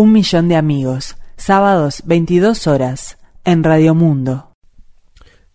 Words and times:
Un 0.00 0.12
millón 0.12 0.48
de 0.48 0.56
amigos, 0.56 1.16
sábados 1.36 2.04
22 2.06 2.66
horas, 2.66 3.18
en 3.44 3.62
Radio 3.62 3.94
Mundo. 3.94 4.54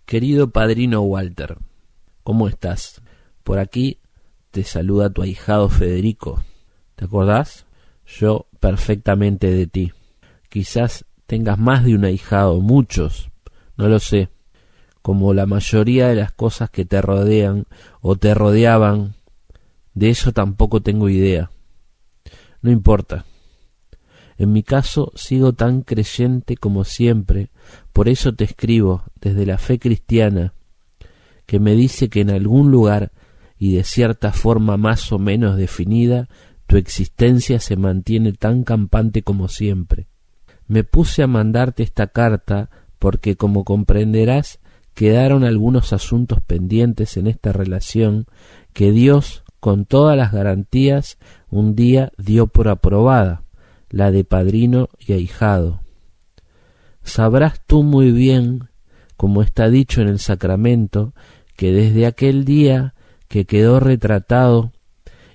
Querido 0.06 0.52
padrino 0.52 1.02
Walter, 1.02 1.58
¿cómo 2.22 2.48
estás? 2.48 3.02
Por 3.44 3.58
aquí 3.58 3.98
te 4.52 4.64
saluda 4.64 5.10
tu 5.10 5.24
ahijado 5.24 5.68
Federico. 5.68 6.44
¿Te 6.96 7.06
acordás? 7.06 7.66
Yo 8.06 8.46
perfectamente 8.60 9.50
de 9.50 9.66
ti. 9.66 9.94
Quizás 10.50 11.06
tengas 11.26 11.58
más 11.58 11.84
de 11.84 11.96
un 11.96 12.06
ahijado, 12.06 12.62
muchos, 12.62 13.32
no 13.78 13.90
lo 13.90 13.98
sé. 13.98 14.30
Como 15.02 15.34
la 15.34 15.48
mayoría 15.48 16.10
de 16.10 16.18
las 16.18 16.32
cosas 16.32 16.70
que 16.70 16.86
te 16.86 17.02
rodean 17.02 17.66
o 18.00 18.16
te 18.16 18.36
rodeaban, 18.36 19.16
de 19.96 20.12
eso 20.12 20.34
tampoco 20.34 20.84
tengo 20.84 21.10
idea. 21.10 21.50
No 22.62 22.70
importa. 22.70 23.26
En 24.38 24.52
mi 24.52 24.64
caso 24.64 25.12
sigo 25.16 25.54
tan 25.54 25.82
creyente 25.82 26.58
como 26.58 26.84
siempre, 26.84 27.50
por 27.94 28.10
eso 28.10 28.34
te 28.34 28.44
escribo 28.44 29.04
desde 29.22 29.46
la 29.46 29.58
fe 29.58 29.80
cristiana, 29.80 30.54
que 31.46 31.60
me 31.60 31.74
dice 31.74 32.10
que 32.10 32.22
en 32.22 32.32
algún 32.32 32.70
lugar 32.70 33.12
y 33.58 33.76
de 33.76 33.84
cierta 33.84 34.34
forma 34.34 34.76
más 34.76 35.12
o 35.14 35.20
menos 35.20 35.56
definida, 35.56 36.28
tu 36.68 36.76
existencia 36.76 37.60
se 37.60 37.78
mantiene 37.78 38.34
tan 38.34 38.64
campante 38.64 39.22
como 39.22 39.48
siempre. 39.48 40.08
Me 40.68 40.84
puse 40.84 41.24
a 41.24 41.28
mandarte 41.28 41.84
esta 41.84 42.08
carta 42.08 42.70
porque, 43.00 43.38
como 43.38 43.64
comprenderás, 43.64 44.60
quedaron 44.94 45.44
algunos 45.44 45.94
asuntos 45.94 46.42
pendientes 46.42 47.16
en 47.18 47.28
esta 47.28 47.54
relación 47.54 48.26
que 48.74 48.92
Dios, 48.92 49.44
con 49.60 49.86
todas 49.86 50.18
las 50.18 50.34
garantías, 50.34 51.18
un 51.50 51.76
día 51.76 52.12
dio 52.18 52.48
por 52.48 52.68
aprobada 52.68 53.45
la 53.90 54.12
de 54.12 54.24
padrino 54.24 54.90
y 55.00 55.14
ahijado. 55.14 55.82
Sabrás 57.04 57.62
tú 57.66 57.84
muy 57.84 58.12
bien, 58.12 58.70
como 59.18 59.42
está 59.42 59.70
dicho 59.70 60.02
en 60.02 60.08
el 60.08 60.20
sacramento, 60.20 61.14
que 61.56 61.72
desde 61.72 62.06
aquel 62.06 62.46
día 62.46 62.94
que 63.28 63.46
quedó 63.46 63.80
retratado 63.80 64.72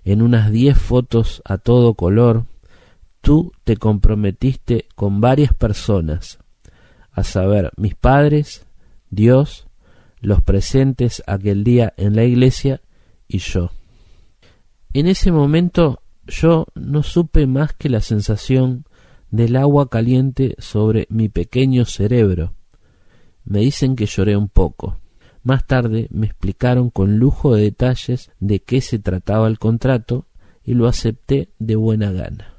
en 0.05 0.23
unas 0.23 0.51
diez 0.51 0.79
fotos 0.79 1.43
a 1.45 1.59
todo 1.59 1.95
color, 1.95 2.47
tú 3.21 3.53
te 3.65 3.77
comprometiste 3.77 4.87
con 4.95 5.21
varias 5.21 5.55
personas, 5.55 6.39
a 7.13 7.25
saber, 7.25 7.73
mis 7.77 7.95
padres, 7.95 8.67
Dios, 9.11 9.69
los 10.21 10.43
presentes 10.43 11.23
aquel 11.27 11.65
día 11.65 11.93
en 11.97 12.17
la 12.17 12.25
iglesia 12.25 12.81
y 13.27 13.39
yo. 13.39 13.71
En 14.93 15.07
ese 15.07 15.33
momento 15.33 16.03
yo 16.31 16.67
no 16.75 17.03
supe 17.03 17.47
más 17.47 17.75
que 17.75 17.89
la 17.89 18.01
sensación 18.01 18.85
del 19.31 19.57
agua 19.57 19.91
caliente 19.91 20.55
sobre 20.59 21.07
mi 21.11 21.29
pequeño 21.29 21.85
cerebro. 21.85 22.55
Me 23.45 23.61
dicen 23.61 23.97
que 23.97 24.07
lloré 24.07 24.37
un 24.37 24.49
poco. 24.49 24.99
Más 25.43 25.67
tarde 25.67 26.09
me 26.11 26.27
explicaron 26.27 26.91
con 26.91 27.19
lujo 27.19 27.55
de 27.55 27.63
detalles 27.65 28.31
de 28.41 28.61
qué 28.61 28.81
se 28.81 28.99
trataba 28.99 29.49
el 29.49 29.59
contrato 29.59 30.27
y 30.65 30.75
lo 30.75 30.87
acepté 30.87 31.49
de 31.59 31.77
buena 31.77 32.13
gana. 32.13 32.55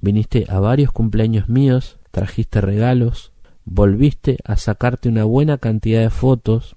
Viniste 0.00 0.44
a 0.48 0.60
varios 0.60 0.92
cumpleaños 0.92 1.48
míos, 1.48 1.98
trajiste 2.10 2.60
regalos, 2.60 3.32
volviste 3.64 4.38
a 4.44 4.56
sacarte 4.56 5.08
una 5.08 5.24
buena 5.24 5.58
cantidad 5.58 6.00
de 6.00 6.10
fotos, 6.10 6.76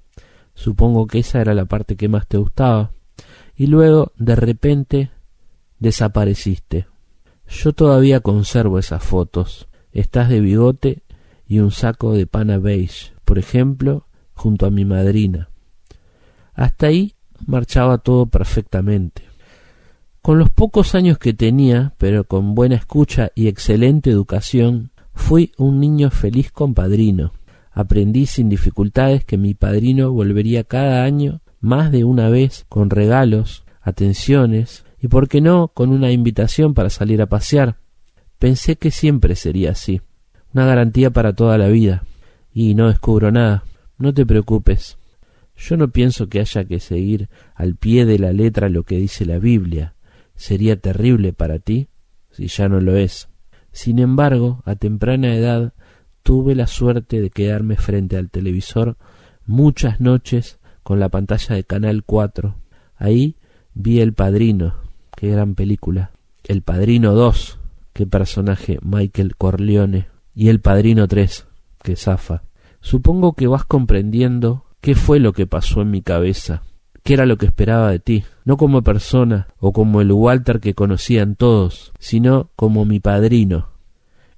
supongo 0.54 1.08
que 1.08 1.20
esa 1.20 1.42
era 1.42 1.54
la 1.54 1.66
parte 1.66 1.96
que 1.96 2.08
más 2.08 2.28
te 2.28 2.38
gustaba, 2.38 2.92
y 3.56 3.68
luego 3.68 4.14
de 4.18 4.36
repente 4.36 5.10
desapareciste. 5.80 6.88
Yo 7.48 7.74
todavía 7.74 8.20
conservo 8.20 8.80
esas 8.80 9.04
fotos. 9.04 9.68
Estás 9.92 10.30
de 10.30 10.42
bigote 10.42 11.04
y 11.48 11.60
un 11.60 11.72
saco 11.72 12.14
de 12.14 12.28
pana 12.28 12.58
beige, 12.58 13.14
por 13.26 13.40
ejemplo, 13.40 14.06
junto 14.34 14.66
a 14.66 14.70
mi 14.70 14.86
madrina. 14.86 15.50
Hasta 16.54 16.88
ahí 16.88 17.14
marchaba 17.46 18.00
todo 18.00 18.26
perfectamente. 18.26 19.24
Con 20.22 20.40
los 20.40 20.50
pocos 20.50 20.94
años 20.94 21.18
que 21.18 21.34
tenía, 21.34 21.94
pero 21.98 22.26
con 22.26 22.54
buena 22.54 22.76
escucha 22.76 23.32
y 23.34 23.48
excelente 23.48 24.10
educación, 24.10 24.92
fui 25.14 25.54
un 25.58 25.80
niño 25.80 26.10
feliz 26.10 26.52
con 26.52 26.74
padrino. 26.74 27.32
Aprendí 27.72 28.26
sin 28.26 28.50
dificultades 28.50 29.24
que 29.24 29.38
mi 29.38 29.54
padrino 29.54 30.12
volvería 30.12 30.64
cada 30.64 31.04
año 31.04 31.42
más 31.60 31.92
de 31.92 32.04
una 32.04 32.30
vez 32.30 32.66
con 32.70 32.90
regalos, 32.90 33.64
atenciones, 33.82 34.84
y 35.08 35.10
por 35.10 35.30
qué 35.30 35.40
no 35.40 35.70
con 35.70 35.92
una 35.92 36.12
invitación 36.12 36.74
para 36.74 36.90
salir 36.90 37.22
a 37.22 37.28
pasear. 37.28 37.78
Pensé 38.40 38.76
que 38.76 38.92
siempre 38.92 39.36
sería 39.36 39.72
así, 39.72 40.02
una 40.54 40.66
garantía 40.66 41.12
para 41.12 41.32
toda 41.32 41.58
la 41.58 41.70
vida. 41.70 42.04
Y 42.54 42.76
no 42.76 42.90
descubro 42.90 43.32
nada. 43.32 43.64
No 43.98 44.14
te 44.14 44.26
preocupes. 44.26 44.98
Yo 45.56 45.78
no 45.78 45.92
pienso 45.92 46.28
que 46.28 46.42
haya 46.42 46.66
que 46.66 46.82
seguir 46.82 47.30
al 47.56 47.76
pie 47.76 48.06
de 48.06 48.20
la 48.20 48.34
letra 48.34 48.68
lo 48.68 48.84
que 48.84 48.98
dice 48.98 49.26
la 49.26 49.40
Biblia. 49.40 49.96
Sería 50.36 50.76
terrible 50.78 51.32
para 51.32 51.60
ti 51.60 51.88
si 52.30 52.48
ya 52.48 52.68
no 52.68 52.82
lo 52.82 52.98
es. 52.98 53.30
Sin 53.72 54.00
embargo, 54.00 54.62
a 54.66 54.76
temprana 54.76 55.34
edad 55.34 55.74
tuve 56.22 56.54
la 56.54 56.68
suerte 56.68 57.22
de 57.22 57.30
quedarme 57.30 57.78
frente 57.78 58.18
al 58.18 58.30
televisor 58.30 58.98
muchas 59.46 60.02
noches 60.02 60.60
con 60.84 61.00
la 61.00 61.08
pantalla 61.08 61.56
de 61.56 61.64
Canal 61.64 62.04
4. 62.04 62.56
Ahí 62.98 63.38
vi 63.74 64.02
El 64.02 64.14
Padrino, 64.14 64.87
qué 65.18 65.32
gran 65.32 65.56
película. 65.56 66.12
El 66.44 66.62
Padrino 66.62 67.14
2, 67.14 67.60
qué 67.92 68.06
personaje 68.06 68.78
Michael 68.84 69.36
Corleone. 69.36 70.08
Y 70.36 70.50
El 70.50 70.62
Padrino 70.62 71.08
3, 71.08 71.48
qué 71.82 71.96
zafa. 71.96 72.44
Supongo 72.82 73.34
que 73.34 73.48
vas 73.48 73.66
comprendiendo 73.66 74.66
qué 74.80 74.94
fue 74.94 75.20
lo 75.20 75.34
que 75.34 75.48
pasó 75.48 75.82
en 75.82 75.90
mi 75.90 76.04
cabeza, 76.04 76.62
qué 77.02 77.16
era 77.16 77.26
lo 77.26 77.38
que 77.38 77.48
esperaba 77.48 77.90
de 77.90 77.98
ti, 77.98 78.26
no 78.46 78.58
como 78.58 78.84
persona 78.84 79.48
o 79.58 79.74
como 79.74 80.02
el 80.02 80.12
Walter 80.12 80.60
que 80.60 80.76
conocían 80.76 81.36
todos, 81.36 81.94
sino 81.98 82.52
como 82.56 82.86
mi 82.86 83.00
padrino. 83.00 83.70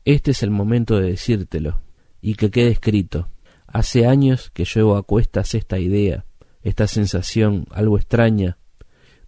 Este 0.06 0.32
es 0.32 0.44
el 0.44 0.50
momento 0.50 0.98
de 0.98 1.10
decírtelo, 1.10 1.82
y 2.22 2.36
que 2.36 2.52
quede 2.52 2.70
escrito. 2.70 3.28
Hace 3.68 4.08
años 4.08 4.50
que 4.52 4.64
llevo 4.64 4.96
a 4.96 5.04
cuestas 5.04 5.54
esta 5.56 5.78
idea, 5.78 6.24
esta 6.64 6.88
sensación 6.88 7.66
algo 7.72 7.98
extraña, 7.98 8.59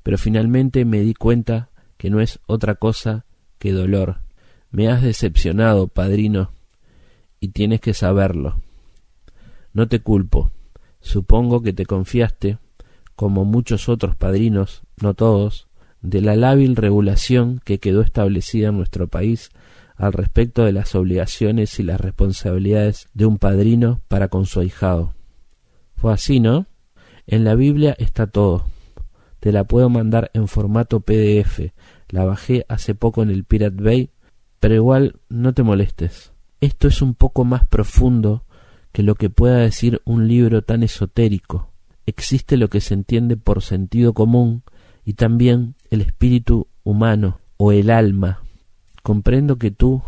pero 0.03 0.17
finalmente 0.17 0.85
me 0.85 1.01
di 1.01 1.13
cuenta 1.13 1.69
que 1.97 2.09
no 2.09 2.22
es 2.22 2.39
otra 2.47 2.75
cosa 2.75 3.25
que 3.59 3.72
dolor. 3.72 4.19
Me 4.72 4.89
has 4.89 5.01
decepcionado, 5.01 5.88
padrino, 5.88 6.51
y 7.39 7.50
tienes 7.50 7.81
que 7.81 7.94
saberlo. 7.94 8.61
No 9.73 9.88
te 9.88 10.00
culpo. 10.00 10.51
Supongo 11.01 11.61
que 11.61 11.73
te 11.73 11.85
confiaste, 11.85 12.57
como 13.16 13.45
muchos 13.45 13.90
otros 13.90 14.16
padrinos, 14.16 14.81
no 15.01 15.13
todos, 15.13 15.67
de 16.01 16.22
la 16.22 16.35
lábil 16.35 16.75
regulación 16.75 17.61
que 17.63 17.79
quedó 17.79 18.01
establecida 18.01 18.69
en 18.69 18.78
nuestro 18.78 19.07
país 19.07 19.51
al 19.95 20.13
respecto 20.13 20.66
de 20.66 20.72
las 20.72 20.95
obligaciones 20.95 21.79
y 21.79 21.84
las 21.84 22.01
responsabilidades 22.01 23.07
de 23.13 23.28
un 23.28 23.38
padrino 23.38 24.01
para 24.07 24.29
con 24.29 24.47
su 24.47 24.59
ahijado. 24.59 25.13
Fue 25.95 26.11
así, 26.11 26.40
¿no? 26.40 26.66
En 27.28 27.44
la 27.44 27.53
Biblia 27.53 27.95
está 28.00 28.25
todo. 28.25 28.66
Te 29.41 29.52
la 29.52 29.63
puedo 29.63 29.90
mandar 29.90 30.29
en 30.35 30.47
formato 30.47 31.00
PDF. 31.00 31.72
La 32.09 32.24
bajé 32.24 32.63
hace 32.69 32.94
poco 32.94 33.24
en 33.24 33.31
el 33.31 33.44
Pirate 33.44 33.81
Bay, 33.81 34.12
pero 34.59 34.75
igual 34.75 35.16
no 35.29 35.53
te 35.53 35.63
molestes. 35.63 36.31
Esto 36.62 36.88
es 36.88 37.02
un 37.02 37.16
poco 37.16 37.44
más 37.44 37.66
profundo 37.66 38.46
que 38.91 39.02
lo 39.02 39.16
que 39.16 39.31
pueda 39.31 39.57
decir 39.57 40.00
un 40.06 40.28
libro 40.28 40.62
tan 40.62 40.84
esotérico. 40.84 41.72
Existe 42.06 42.56
lo 42.56 42.69
que 42.69 42.81
se 42.81 42.94
entiende 42.94 43.35
por 43.35 43.63
sentido 43.63 44.13
común 44.13 44.62
y 45.03 45.13
también 45.13 45.73
el 45.90 46.02
espíritu 46.02 46.68
humano 46.84 47.40
o 47.58 47.72
el 47.72 47.90
alma. 47.90 48.44
Comprendo 49.02 49.58
que 49.58 49.72
tú 49.72 50.03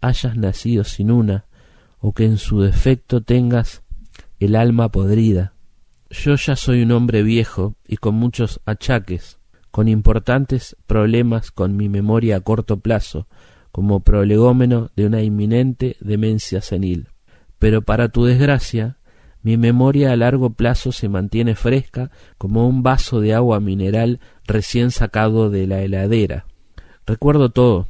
hayas 0.00 0.38
nacido 0.38 0.84
sin 0.84 1.10
una 1.10 1.44
o 1.98 2.14
que 2.14 2.24
en 2.24 2.38
su 2.38 2.62
defecto 2.62 3.20
tengas 3.20 3.82
el 4.38 4.56
alma 4.56 4.88
podrida. 4.90 5.52
Yo 6.10 6.34
ya 6.34 6.56
soy 6.56 6.82
un 6.82 6.90
hombre 6.90 7.22
viejo 7.22 7.76
y 7.86 7.96
con 7.96 8.16
muchos 8.16 8.60
achaques, 8.66 9.38
con 9.70 9.86
importantes 9.86 10.76
problemas 10.88 11.52
con 11.52 11.76
mi 11.76 11.88
memoria 11.88 12.36
a 12.36 12.40
corto 12.40 12.80
plazo, 12.80 13.28
como 13.70 14.00
prolegómeno 14.00 14.90
de 14.96 15.06
una 15.06 15.22
inminente 15.22 15.96
demencia 16.00 16.62
senil. 16.62 17.10
Pero 17.60 17.82
para 17.82 18.08
tu 18.08 18.24
desgracia, 18.24 18.98
mi 19.42 19.56
memoria 19.56 20.10
a 20.10 20.16
largo 20.16 20.50
plazo 20.50 20.90
se 20.90 21.08
mantiene 21.08 21.54
fresca 21.54 22.10
como 22.38 22.66
un 22.66 22.82
vaso 22.82 23.20
de 23.20 23.32
agua 23.32 23.60
mineral 23.60 24.18
recién 24.44 24.90
sacado 24.90 25.48
de 25.48 25.68
la 25.68 25.80
heladera. 25.82 26.44
Recuerdo 27.06 27.50
todo, 27.50 27.86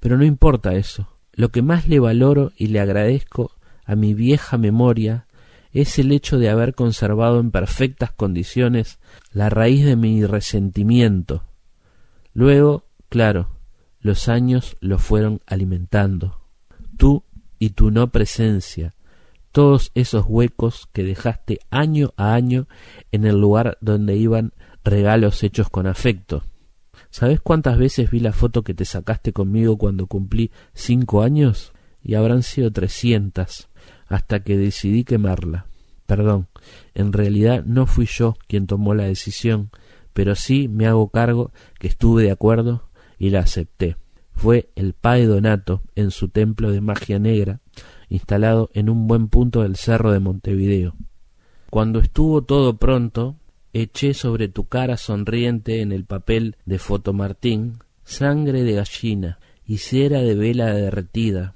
pero 0.00 0.18
no 0.18 0.24
importa 0.24 0.74
eso. 0.74 1.08
Lo 1.32 1.50
que 1.50 1.62
más 1.62 1.86
le 1.86 2.00
valoro 2.00 2.50
y 2.56 2.66
le 2.66 2.80
agradezco 2.80 3.52
a 3.84 3.94
mi 3.94 4.14
vieja 4.14 4.58
memoria 4.58 5.25
es 5.76 5.98
el 5.98 6.10
hecho 6.10 6.38
de 6.38 6.48
haber 6.48 6.74
conservado 6.74 7.38
en 7.38 7.50
perfectas 7.50 8.10
condiciones 8.10 8.98
la 9.30 9.50
raíz 9.50 9.84
de 9.84 9.94
mi 9.94 10.24
resentimiento. 10.24 11.44
Luego, 12.32 12.86
claro, 13.10 13.50
los 14.00 14.28
años 14.28 14.78
lo 14.80 14.98
fueron 14.98 15.42
alimentando. 15.46 16.40
Tú 16.96 17.24
y 17.58 17.70
tu 17.70 17.90
no 17.90 18.08
presencia, 18.08 18.94
todos 19.52 19.90
esos 19.94 20.24
huecos 20.26 20.88
que 20.94 21.04
dejaste 21.04 21.58
año 21.70 22.14
a 22.16 22.32
año 22.32 22.68
en 23.12 23.26
el 23.26 23.38
lugar 23.38 23.76
donde 23.82 24.16
iban 24.16 24.54
regalos 24.82 25.42
hechos 25.42 25.68
con 25.68 25.86
afecto. 25.86 26.42
¿Sabes 27.10 27.40
cuántas 27.40 27.76
veces 27.76 28.10
vi 28.10 28.20
la 28.20 28.32
foto 28.32 28.62
que 28.62 28.72
te 28.72 28.86
sacaste 28.86 29.34
conmigo 29.34 29.76
cuando 29.76 30.06
cumplí 30.06 30.50
cinco 30.72 31.22
años? 31.22 31.72
Y 32.02 32.14
habrán 32.14 32.42
sido 32.42 32.70
trescientas, 32.70 33.68
hasta 34.08 34.42
que 34.42 34.56
decidí 34.56 35.04
quemarla. 35.04 35.66
Perdón, 36.06 36.46
en 36.94 37.12
realidad 37.12 37.64
no 37.64 37.86
fui 37.86 38.06
yo 38.06 38.36
quien 38.46 38.66
tomó 38.66 38.94
la 38.94 39.04
decisión, 39.04 39.70
pero 40.12 40.34
sí 40.34 40.68
me 40.68 40.86
hago 40.86 41.08
cargo 41.08 41.52
que 41.78 41.88
estuve 41.88 42.22
de 42.22 42.30
acuerdo 42.30 42.88
y 43.18 43.30
la 43.30 43.40
acepté. 43.40 43.96
Fue 44.32 44.70
el 44.76 44.92
Padre 44.92 45.26
Donato 45.26 45.82
en 45.94 46.10
su 46.10 46.28
templo 46.28 46.70
de 46.70 46.80
magia 46.80 47.18
negra, 47.18 47.60
instalado 48.08 48.70
en 48.74 48.88
un 48.88 49.08
buen 49.08 49.28
punto 49.28 49.62
del 49.62 49.76
cerro 49.76 50.12
de 50.12 50.20
Montevideo. 50.20 50.94
Cuando 51.70 51.98
estuvo 51.98 52.42
todo 52.42 52.76
pronto, 52.76 53.36
eché 53.72 54.14
sobre 54.14 54.48
tu 54.48 54.68
cara 54.68 54.96
sonriente 54.96 55.80
en 55.80 55.92
el 55.92 56.04
papel 56.04 56.56
de 56.64 56.78
fotomartín 56.78 57.78
sangre 58.04 58.62
de 58.62 58.74
gallina 58.74 59.38
y 59.66 59.78
cera 59.78 60.20
de 60.22 60.36
vela 60.36 60.72
derretida, 60.72 61.55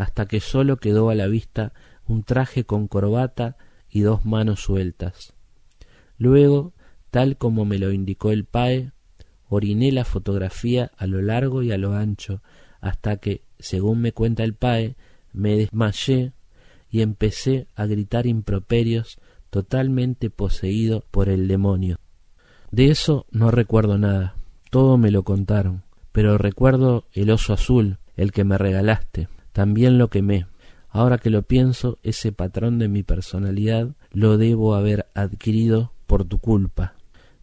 hasta 0.00 0.24
que 0.24 0.40
sólo 0.40 0.78
quedó 0.78 1.10
a 1.10 1.14
la 1.14 1.26
vista 1.26 1.74
un 2.08 2.22
traje 2.22 2.64
con 2.64 2.88
corbata 2.88 3.58
y 3.90 4.00
dos 4.00 4.24
manos 4.24 4.62
sueltas. 4.62 5.34
Luego, 6.16 6.72
tal 7.10 7.36
como 7.36 7.66
me 7.66 7.78
lo 7.78 7.92
indicó 7.92 8.30
el 8.30 8.46
PAE, 8.46 8.92
oriné 9.50 9.92
la 9.92 10.06
fotografía 10.06 10.90
a 10.96 11.06
lo 11.06 11.20
largo 11.20 11.62
y 11.62 11.70
a 11.70 11.76
lo 11.76 11.92
ancho, 11.92 12.42
hasta 12.80 13.18
que, 13.18 13.42
según 13.58 14.00
me 14.00 14.12
cuenta 14.12 14.42
el 14.42 14.54
PAE, 14.54 14.96
me 15.34 15.56
desmayé 15.56 16.32
y 16.88 17.02
empecé 17.02 17.66
a 17.74 17.84
gritar 17.84 18.26
improperios 18.26 19.20
totalmente 19.50 20.30
poseído 20.30 21.04
por 21.10 21.28
el 21.28 21.46
demonio. 21.46 21.98
De 22.70 22.90
eso 22.90 23.26
no 23.30 23.50
recuerdo 23.50 23.98
nada, 23.98 24.34
todo 24.70 24.96
me 24.96 25.10
lo 25.10 25.24
contaron, 25.24 25.82
pero 26.10 26.38
recuerdo 26.38 27.04
el 27.12 27.30
oso 27.30 27.52
azul, 27.52 27.98
el 28.16 28.32
que 28.32 28.44
me 28.44 28.56
regalaste, 28.56 29.28
también 29.60 29.98
lo 29.98 30.08
quemé. 30.08 30.46
Ahora 30.88 31.18
que 31.18 31.28
lo 31.28 31.42
pienso, 31.42 31.98
ese 32.02 32.32
patrón 32.32 32.78
de 32.78 32.88
mi 32.88 33.02
personalidad 33.02 33.90
lo 34.10 34.38
debo 34.38 34.74
haber 34.74 35.04
adquirido 35.14 35.92
por 36.06 36.24
tu 36.24 36.38
culpa. 36.38 36.94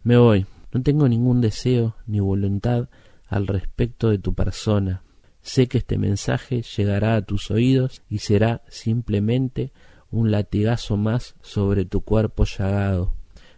Me 0.01 0.17
voy, 0.17 0.47
no 0.71 0.81
tengo 0.81 1.07
ningún 1.07 1.41
deseo 1.41 1.95
ni 2.07 2.19
voluntad 2.19 2.89
al 3.27 3.45
respecto 3.45 4.09
de 4.09 4.17
tu 4.17 4.33
persona. 4.33 5.03
Sé 5.43 5.67
que 5.67 5.77
este 5.77 5.99
mensaje 5.99 6.63
llegará 6.63 7.17
a 7.17 7.21
tus 7.21 7.51
oídos 7.51 8.01
y 8.09 8.17
será 8.17 8.63
simplemente 8.67 9.71
un 10.09 10.31
latigazo 10.31 10.97
más 10.97 11.35
sobre 11.43 11.85
tu 11.85 12.01
cuerpo 12.01 12.45
llagado. 12.45 13.13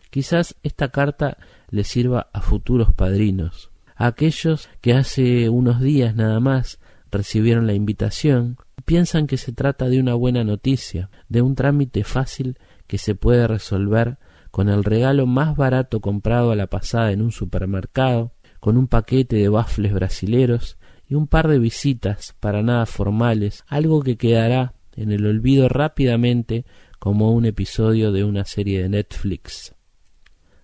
Quizás 0.09 0.57
esta 0.63 0.89
carta 0.89 1.37
le 1.69 1.85
sirva 1.85 2.29
a 2.33 2.41
futuros 2.41 2.93
padrinos, 2.93 3.71
a 3.95 4.07
aquellos 4.07 4.67
que 4.81 4.95
hace 4.95 5.47
unos 5.47 5.79
días 5.79 6.13
nada 6.13 6.41
más 6.41 6.78
recibieron 7.11 7.67
la 7.67 7.73
invitación, 7.73 8.57
piensan 8.85 9.27
que 9.27 9.37
se 9.37 9.51
trata 9.51 9.89
de 9.89 9.99
una 9.99 10.13
buena 10.13 10.43
noticia, 10.43 11.09
de 11.27 11.41
un 11.41 11.55
trámite 11.55 12.03
fácil 12.03 12.57
que 12.87 12.97
se 12.97 13.15
puede 13.15 13.47
resolver 13.47 14.17
con 14.51 14.69
el 14.69 14.83
regalo 14.83 15.25
más 15.25 15.55
barato 15.55 15.99
comprado 15.99 16.51
a 16.51 16.55
la 16.55 16.67
pasada 16.67 17.11
en 17.11 17.21
un 17.21 17.31
supermercado, 17.31 18.33
con 18.59 18.77
un 18.77 18.87
paquete 18.87 19.35
de 19.37 19.49
bafles 19.49 19.93
brasileros 19.93 20.77
y 21.07 21.15
un 21.15 21.27
par 21.27 21.47
de 21.47 21.59
visitas 21.59 22.35
para 22.39 22.61
nada 22.61 22.85
formales, 22.85 23.63
algo 23.67 24.01
que 24.01 24.17
quedará 24.17 24.73
en 24.95 25.11
el 25.11 25.25
olvido 25.25 25.69
rápidamente 25.69 26.65
como 26.99 27.31
un 27.31 27.45
episodio 27.45 28.11
de 28.11 28.23
una 28.23 28.45
serie 28.45 28.81
de 28.81 28.89
Netflix. 28.89 29.75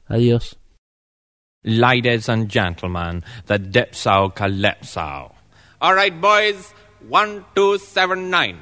Adiós. 0.08 0.60
Ladies 1.64 2.30
and 2.30 2.48
gentlemen, 2.48 3.24
the 3.48 3.58
Dipso 3.58 4.34
Calypso. 4.36 5.35
All 5.81 5.94
right, 5.94 6.22
boys, 6.22 6.74
one, 7.10 7.44
two, 7.54 7.77
seven, 7.77 8.30
nine. 8.30 8.60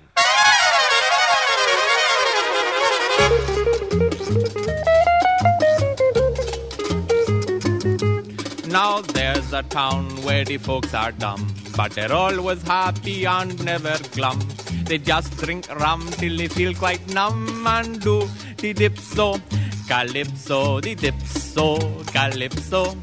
Now 8.68 9.02
there's 9.02 9.54
a 9.54 9.62
town 9.70 10.10
where 10.24 10.44
the 10.44 10.58
folks 10.58 10.96
are 10.96 11.12
dumb, 11.12 11.54
but 11.78 11.92
they're 11.92 12.12
always 12.12 12.64
happy 12.64 13.26
and 13.26 13.64
never 13.64 13.96
glum. 14.14 14.40
They 14.86 14.98
just 14.98 15.38
drink 15.38 15.70
rum 15.80 16.08
till 16.14 16.36
they 16.36 16.48
feel 16.48 16.74
quite 16.74 17.08
numb 17.14 17.68
and 17.68 18.02
do 18.02 18.22
the 18.58 18.74
dipso, 18.74 19.40
calypso, 19.88 20.82
the 20.82 20.96
dipso, 20.96 22.04
calypso. 22.12 22.98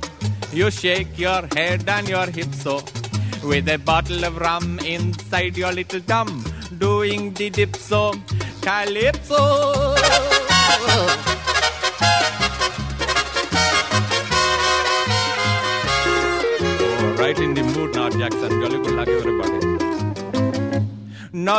You 0.53 0.73
shake 0.73 1.17
your 1.17 1.47
head 1.55 1.89
and 1.89 2.09
your 2.09 2.27
hips 2.27 2.63
so 2.63 2.83
with 3.43 3.69
a 3.69 3.79
bottle 3.79 4.25
of 4.25 4.37
rum 4.39 4.79
inside 4.81 5.57
your 5.57 5.73
little 5.73 6.01
dum, 6.01 6.45
doing 6.79 7.33
the 7.35 7.51
dipso, 7.51 8.15
calypso. 8.63 9.95
right 17.21 17.39
in 17.39 17.55
the 17.55 17.63
mood 17.63 17.95
now, 17.95 18.09
Jackson. 18.09 18.51
Jolly 18.61 18.79
good 18.79 18.95
luck, 18.95 19.09
everybody. 19.09 19.61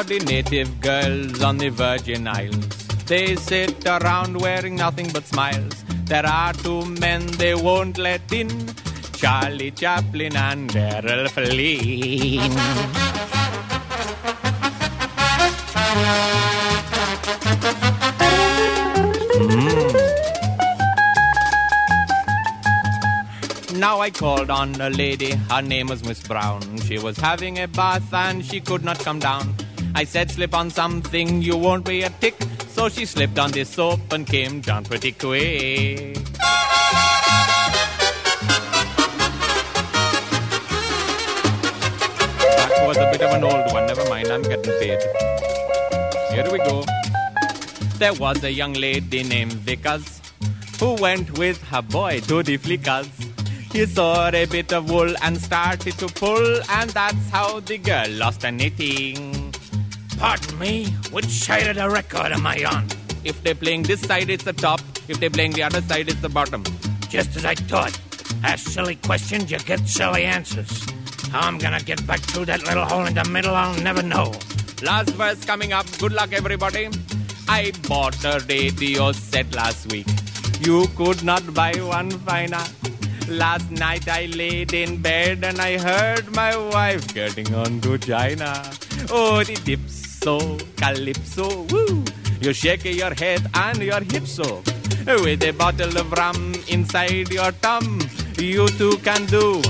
The 0.02 0.20
native 0.26 0.82
girls 0.82 1.42
on 1.42 1.58
the 1.58 1.70
Virgin 1.70 2.28
Islands. 2.28 2.88
They 3.06 3.36
sit 3.36 3.86
around 3.86 4.42
wearing 4.42 4.76
nothing 4.76 5.10
but 5.14 5.26
smiles. 5.26 5.84
There 6.06 6.26
are 6.26 6.54
two 6.54 6.86
men 6.86 7.26
they 7.38 7.56
won't 7.56 7.98
let 7.98 8.34
in 8.34 8.50
Charlie 9.22 9.70
Chaplin 9.70 10.36
and 10.36 10.76
Errol 10.76 11.28
Flynn. 11.28 12.52
Hmm. 19.38 19.92
Now 23.78 24.00
I 24.00 24.10
called 24.10 24.50
on 24.50 24.82
a 24.82 24.90
lady, 24.90 25.34
her 25.34 25.62
name 25.62 25.86
was 25.86 26.04
Miss 26.04 26.28
Brown. 26.28 26.80
She 26.80 26.98
was 26.98 27.16
having 27.18 27.60
a 27.60 27.68
bath 27.68 28.12
and 28.12 28.44
she 28.44 28.60
could 28.60 28.84
not 28.84 28.98
come 28.98 29.20
down. 29.20 29.54
I 29.94 30.04
said, 30.04 30.32
slip 30.32 30.56
on 30.56 30.72
something, 30.72 31.44
you 31.44 31.58
won't 31.58 31.86
be 31.86 32.02
a 32.02 32.10
tick. 32.10 32.34
So 32.70 32.90
she 32.90 33.06
slipped 33.06 33.38
on 33.38 33.52
this 33.52 33.70
soap 33.70 34.12
and 34.12 34.26
came 34.26 34.62
down 34.62 34.86
pretty 34.86 35.12
quick. 35.12 36.18
Was 42.92 42.98
a 42.98 43.10
bit 43.10 43.22
of 43.22 43.32
an 43.32 43.44
old 43.46 43.72
one, 43.72 43.88
never 43.88 44.04
mind, 44.10 44.28
I'm 44.28 44.42
getting 44.42 44.74
paid. 44.74 45.00
Here 46.34 46.52
we 46.52 46.58
go. 46.58 46.84
There 48.00 48.14
was 48.14 48.44
a 48.44 48.52
young 48.52 48.74
lady 48.74 49.24
named 49.24 49.54
Vickers 49.54 50.20
who 50.78 50.96
went 50.96 51.38
with 51.38 51.64
her 51.70 51.82
boy 51.82 52.20
to 52.28 52.44
the 52.44 52.58
flickers. 52.58 53.08
He 53.72 53.86
saw 53.86 54.28
a 54.28 54.46
bit 54.46 54.74
of 54.74 54.90
wool 54.90 55.14
and 55.22 55.38
started 55.38 55.98
to 56.00 56.08
pull, 56.08 56.62
and 56.70 56.90
that's 56.90 57.30
how 57.30 57.62
the 57.62 57.78
girl 57.78 58.10
lost 58.10 58.44
her 58.44 58.52
knitting. 58.52 59.54
Pardon 60.18 60.60
me, 60.60 60.88
which 61.12 61.28
side 61.28 61.68
of 61.68 61.78
the 61.78 61.90
record 61.90 62.34
am 62.34 62.46
I 62.46 62.66
on? 62.66 62.88
If 63.24 63.42
they're 63.42 63.56
playing 63.56 63.84
this 63.84 64.02
side, 64.02 64.30
it's 64.30 64.44
the 64.44 64.52
top. 64.52 64.82
If 65.08 65.18
they're 65.22 65.30
playing 65.30 65.54
the 65.54 65.64
other 65.64 65.82
side, 65.82 66.10
it's 66.10 66.20
the 66.20 66.28
bottom. 66.28 66.66
Just 67.08 67.38
as 67.38 67.46
I 67.46 67.56
thought. 67.56 67.98
Ask 68.44 68.68
silly 68.68 68.98
questions, 68.98 69.50
you 69.50 69.60
get 69.60 69.88
silly 69.88 70.26
answers. 70.26 70.86
How 71.32 71.48
I'm 71.48 71.58
gonna 71.58 71.80
get 71.80 72.06
back 72.06 72.20
through 72.20 72.44
that 72.46 72.66
little 72.66 72.84
hole 72.84 73.06
in 73.06 73.14
the 73.14 73.24
middle, 73.24 73.56
I'll 73.56 73.82
never 73.82 74.04
know. 74.04 74.34
Last 74.84 75.12
verse 75.12 75.46
coming 75.46 75.72
up. 75.72 75.86
Good 75.98 76.12
luck, 76.12 76.34
everybody. 76.34 76.90
I 77.48 77.72
bought 77.88 78.22
a 78.26 78.44
radio 78.50 79.14
set 79.14 79.56
last 79.56 79.90
week. 79.94 80.08
You 80.60 80.88
could 80.98 81.24
not 81.24 81.54
buy 81.54 81.72
one 81.76 82.12
finer. 82.12 82.64
Last 83.30 83.72
night 83.72 84.10
I 84.10 84.26
laid 84.26 84.74
in 84.74 85.02
bed 85.02 85.46
and 85.46 85.62
I 85.62 85.78
heard 85.78 86.36
my 86.36 86.58
wife 86.58 87.14
getting 87.14 87.56
on 87.56 87.80
to 87.80 87.98
China. 87.98 88.52
Oh, 89.10 89.42
the 89.42 89.56
dipso, 89.56 90.60
calypso, 90.76 91.64
woo! 91.72 92.04
You 92.42 92.52
shake 92.52 92.84
your 92.84 93.14
head 93.14 93.48
and 93.54 93.78
your 93.78 94.02
hips 94.02 94.34
so. 94.34 94.62
With 95.08 95.44
a 95.44 95.52
bottle 95.52 95.98
of 95.98 96.12
rum 96.12 96.56
inside 96.68 97.32
your 97.32 97.54
tum, 97.54 98.02
you 98.38 98.68
too 98.68 98.98
can 98.98 99.26
do 99.28 99.62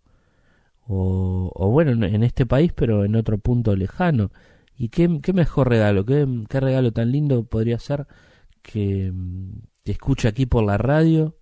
O, 0.86 1.52
o, 1.56 1.70
bueno 1.70 2.06
en 2.06 2.24
este 2.24 2.46
país 2.46 2.74
pero 2.74 3.06
en 3.06 3.16
otro 3.16 3.38
punto 3.38 3.76
lejano. 3.76 4.32
Y 4.76 4.90
qué, 4.90 5.08
mejor 5.34 5.70
regalo 5.70 6.06
qué, 6.06 6.28
qué, 6.50 6.60
regalo 6.60 6.92
tan 6.92 7.12
lindo 7.12 7.46
podría 7.46 7.80
ser 7.80 8.08
que, 8.62 9.14
que 9.84 9.92
escuche 9.92 10.28
aquí 10.28 10.46
por 10.46 10.64
la 10.64 10.78
radio 10.78 11.38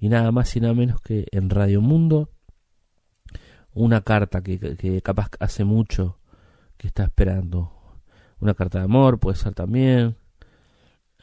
y 0.00 0.08
nada 0.08 0.32
más 0.32 0.56
y 0.56 0.60
nada 0.60 0.74
menos 0.74 1.00
que 1.02 1.26
en 1.30 1.50
Radio 1.50 1.80
Mundo 1.80 2.30
una 3.74 4.00
carta 4.02 4.42
que, 4.42 4.58
que 4.76 5.02
capaz 5.02 5.30
hace 5.38 5.64
mucho 5.64 6.18
que 6.76 6.88
está 6.88 7.04
esperando. 7.04 7.72
Una 8.40 8.54
carta 8.54 8.78
de 8.78 8.84
amor 8.84 9.20
puede 9.20 9.36
ser 9.36 9.54
también 9.54 10.16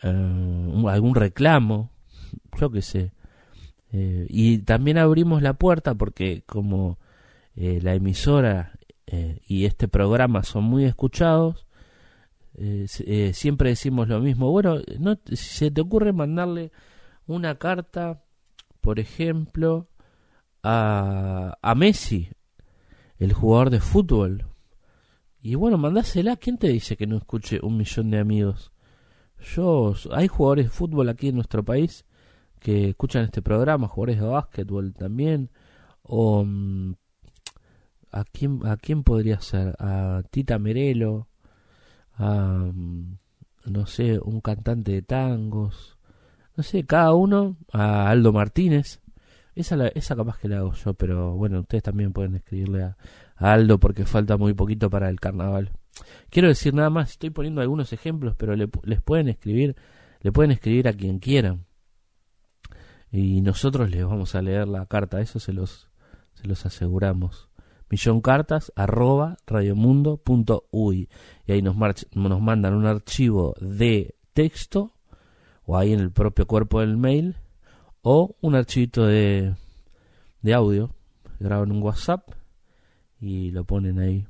eh, 0.03 0.83
algún 0.87 1.15
reclamo 1.15 1.91
yo 2.59 2.69
qué 2.71 2.81
sé 2.81 3.11
eh, 3.91 4.27
y 4.29 4.59
también 4.59 4.97
abrimos 4.97 5.41
la 5.41 5.53
puerta 5.53 5.95
porque 5.95 6.43
como 6.45 6.99
eh, 7.55 7.79
la 7.81 7.95
emisora 7.95 8.73
eh, 9.07 9.39
y 9.47 9.65
este 9.65 9.87
programa 9.87 10.43
son 10.43 10.65
muy 10.65 10.85
escuchados, 10.85 11.65
siempre 13.31 13.69
decimos 13.69 14.09
lo 14.09 14.19
mismo. 14.19 14.51
Bueno, 14.51 14.79
no, 14.99 15.17
si 15.25 15.35
se 15.37 15.71
te 15.71 15.79
ocurre 15.79 16.11
mandarle 16.11 16.71
una 17.25 17.55
carta, 17.55 18.21
por 18.81 18.99
ejemplo, 18.99 19.87
a, 20.61 21.57
a 21.61 21.75
Messi, 21.75 22.29
el 23.17 23.31
jugador 23.31 23.69
de 23.69 23.79
fútbol, 23.79 24.45
y 25.41 25.55
bueno, 25.55 25.77
mandásela. 25.77 26.35
¿Quién 26.35 26.57
te 26.57 26.67
dice 26.67 26.97
que 26.97 27.07
no 27.07 27.15
escuche 27.17 27.59
un 27.63 27.77
millón 27.77 28.11
de 28.11 28.19
amigos? 28.19 28.73
Yo, 29.41 29.93
hay 30.11 30.27
jugadores 30.27 30.65
de 30.65 30.71
fútbol 30.71 31.09
aquí 31.09 31.29
en 31.29 31.35
nuestro 31.35 31.63
país 31.63 32.05
que 32.59 32.89
escuchan 32.89 33.23
este 33.23 33.41
programa, 33.41 33.87
jugadores 33.87 34.19
de 34.21 34.27
básquetbol 34.27 34.93
también, 34.93 35.49
o 36.03 36.43
mm, 36.45 36.93
a 38.11 38.23
quién 38.25 38.59
a 38.65 38.77
quién 38.77 39.03
podría 39.03 39.39
ser, 39.41 39.75
a 39.79 40.23
Tita 40.31 40.59
Merelo, 40.59 41.27
a 42.13 42.69
mm, 42.73 43.17
no 43.65 43.85
sé, 43.85 44.19
un 44.19 44.41
cantante 44.41 44.91
de 44.91 45.01
tangos, 45.01 45.97
no 46.55 46.63
sé, 46.63 46.85
cada 46.85 47.13
uno, 47.13 47.57
a 47.71 48.09
Aldo 48.09 48.33
Martínez, 48.33 49.01
esa, 49.55 49.75
la, 49.75 49.87
esa 49.89 50.15
capaz 50.15 50.37
que 50.39 50.47
la 50.47 50.57
hago 50.59 50.73
yo, 50.73 50.93
pero 50.93 51.35
bueno, 51.35 51.61
ustedes 51.61 51.83
también 51.83 52.13
pueden 52.13 52.35
escribirle 52.35 52.83
a, 52.83 52.97
Aldo 53.37 53.79
porque 53.79 54.05
falta 54.05 54.35
muy 54.35 54.53
poquito 54.53 54.89
para 54.89 55.09
el 55.09 55.19
carnaval. 55.19 55.71
Quiero 56.29 56.47
decir 56.47 56.73
nada 56.73 56.89
más, 56.89 57.11
estoy 57.11 57.29
poniendo 57.29 57.61
algunos 57.61 57.93
ejemplos, 57.93 58.35
pero 58.37 58.55
le, 58.55 58.69
les 58.83 59.01
pueden 59.01 59.29
escribir, 59.29 59.75
le 60.21 60.31
pueden 60.31 60.51
escribir 60.51 60.87
a 60.87 60.93
quien 60.93 61.19
quieran 61.19 61.65
y 63.11 63.41
nosotros 63.41 63.89
les 63.89 64.05
vamos 64.05 64.35
a 64.35 64.41
leer 64.41 64.67
la 64.67 64.85
carta, 64.85 65.19
eso 65.19 65.39
se 65.39 65.53
los, 65.53 65.89
se 66.33 66.47
los 66.47 66.65
aseguramos. 66.65 67.49
Milloncartas 67.89 68.71
arroba 68.75 69.37
radiomundo.uy 69.47 71.09
y 71.47 71.51
ahí 71.51 71.61
nos, 71.63 71.75
nos 72.13 72.41
mandan 72.41 72.75
un 72.75 72.85
archivo 72.85 73.55
de 73.59 74.15
texto 74.33 74.93
o 75.65 75.77
ahí 75.77 75.93
en 75.93 75.99
el 75.99 76.11
propio 76.11 76.45
cuerpo 76.45 76.81
del 76.81 76.97
mail 76.97 77.35
o 78.03 78.35
un 78.41 78.55
archivito 78.55 79.05
de, 79.05 79.55
de 80.41 80.53
audio, 80.53 80.91
graban 81.39 81.71
un 81.71 81.81
WhatsApp 81.81 82.29
y 83.19 83.51
lo 83.51 83.63
ponen 83.65 83.99
ahí. 83.99 84.27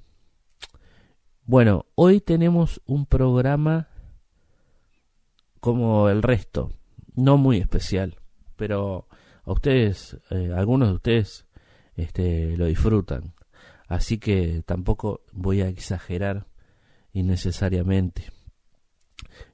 Bueno, 1.50 1.88
hoy 1.96 2.22
tenemos 2.22 2.80
un 2.86 3.08
programa 3.08 3.88
como 5.60 6.08
el 6.08 6.22
resto, 6.22 6.74
no 7.16 7.38
muy 7.38 7.58
especial 7.58 8.20
pero 8.56 9.08
a 9.46 9.52
ustedes, 9.52 10.16
eh, 10.30 10.54
algunos 10.56 10.90
de 10.90 10.94
ustedes 10.94 11.48
este, 11.96 12.56
lo 12.56 12.66
disfrutan. 12.66 13.34
Así 13.88 14.20
que 14.20 14.62
tampoco 14.64 15.22
voy 15.32 15.62
a 15.62 15.70
exagerar 15.70 16.46
innecesariamente. 17.14 18.32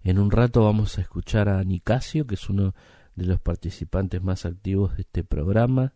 En 0.04 0.20
un 0.20 0.32
rato 0.32 0.66
vamos 0.66 0.98
a 0.98 1.02
escuchar 1.02 1.48
a 1.48 1.64
Nicasio, 1.64 2.28
que 2.28 2.36
es 2.36 2.50
uno 2.50 2.76
de 3.16 3.26
los 3.26 3.40
participantes 3.40 4.22
más 4.22 4.46
activos 4.46 4.98
de 4.98 5.04
este 5.04 5.24
programa. 5.24 5.94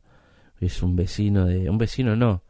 Es 0.62 0.82
un 0.82 0.96
vecino 0.96 1.46
de... 1.46 1.70
un 1.70 1.78
vecino 1.78 2.16
no, 2.16 2.44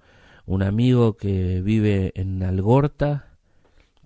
un 0.46 0.62
amigo 0.62 1.18
que 1.18 1.62
vive 1.62 2.12
en 2.14 2.44
Algorta, 2.44 3.29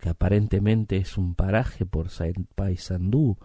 que 0.03 0.09
aparentemente 0.09 0.97
es 0.97 1.17
un 1.17 1.33
paraje 1.33 1.85
por 1.85 2.09
Paysandú, 2.55 3.37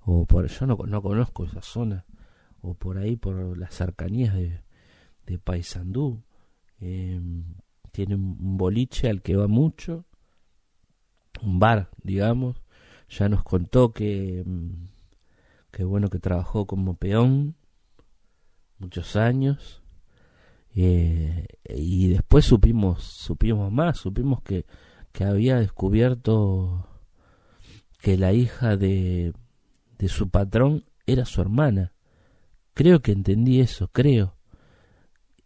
o 0.00 0.24
por... 0.24 0.46
yo 0.46 0.66
no, 0.66 0.78
no 0.86 1.02
conozco 1.02 1.44
esa 1.44 1.60
zona 1.60 2.06
o 2.62 2.72
por 2.72 2.96
ahí 2.96 3.16
por 3.16 3.58
las 3.58 3.74
cercanías 3.74 4.34
de, 4.34 4.62
de 5.26 5.38
Paysandú. 5.38 6.22
Em, 6.80 7.44
tiene 7.92 8.14
un 8.14 8.56
boliche 8.56 9.10
al 9.10 9.20
que 9.20 9.36
va 9.36 9.46
mucho, 9.46 10.06
un 11.42 11.58
bar, 11.58 11.90
digamos. 12.02 12.62
Ya 13.10 13.28
nos 13.28 13.42
contó 13.44 13.92
que, 13.92 14.38
em, 14.40 14.88
que 15.70 15.84
bueno 15.84 16.08
que 16.08 16.18
trabajó 16.18 16.66
como 16.66 16.94
peón 16.96 17.56
muchos 18.78 19.16
años. 19.16 19.82
Eh, 20.74 21.46
y 21.68 22.08
después 22.08 22.46
supimos, 22.46 23.02
supimos 23.04 23.70
más, 23.70 23.98
supimos 23.98 24.40
que, 24.40 24.64
que 25.16 25.24
había 25.24 25.56
descubierto 25.56 26.86
que 28.02 28.18
la 28.18 28.34
hija 28.34 28.76
de, 28.76 29.32
de 29.96 30.08
su 30.08 30.28
patrón 30.28 30.84
era 31.06 31.24
su 31.24 31.40
hermana. 31.40 31.94
Creo 32.74 33.00
que 33.00 33.12
entendí 33.12 33.60
eso, 33.60 33.88
creo. 33.88 34.36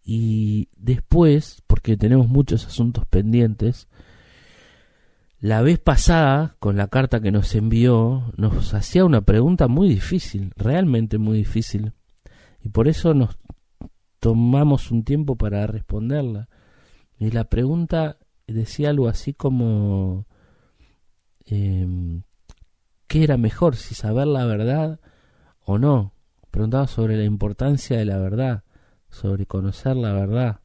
Y 0.02 0.70
después, 0.76 1.62
porque 1.68 1.96
tenemos 1.96 2.26
muchos 2.26 2.66
asuntos 2.66 3.06
pendientes, 3.06 3.86
la 5.38 5.62
vez 5.62 5.78
pasada, 5.78 6.56
con 6.58 6.76
la 6.76 6.88
carta 6.88 7.20
que 7.20 7.30
nos 7.30 7.54
envió, 7.54 8.32
nos 8.36 8.74
hacía 8.74 9.04
una 9.04 9.20
pregunta 9.20 9.68
muy 9.68 9.88
difícil, 9.88 10.52
realmente 10.56 11.16
muy 11.16 11.38
difícil. 11.38 11.92
Y 12.60 12.70
por 12.70 12.88
eso 12.88 13.14
nos 13.14 13.38
tomamos 14.18 14.90
un 14.90 15.04
tiempo 15.04 15.36
para 15.36 15.64
responderla. 15.68 16.48
Y 17.20 17.30
la 17.30 17.44
pregunta 17.44 18.16
decía 18.52 18.90
algo 18.90 19.09
así 19.09 19.35
como, 19.35 20.26
eh, 21.47 22.23
¿qué 23.07 23.25
era 23.25 23.37
mejor, 23.37 23.76
si 23.76 23.95
saber 23.95 24.26
la 24.26 24.45
verdad 24.47 25.00
o 25.61 25.78
no? 25.78 26.14
preguntaba 26.50 26.87
sobre 26.87 27.16
la 27.16 27.25
importancia 27.25 27.99
de 27.99 28.04
la 28.04 28.19
verdad, 28.19 28.64
sobre 29.09 29.47
conocer 29.47 29.97
la 29.97 30.12
verdad. 30.12 30.61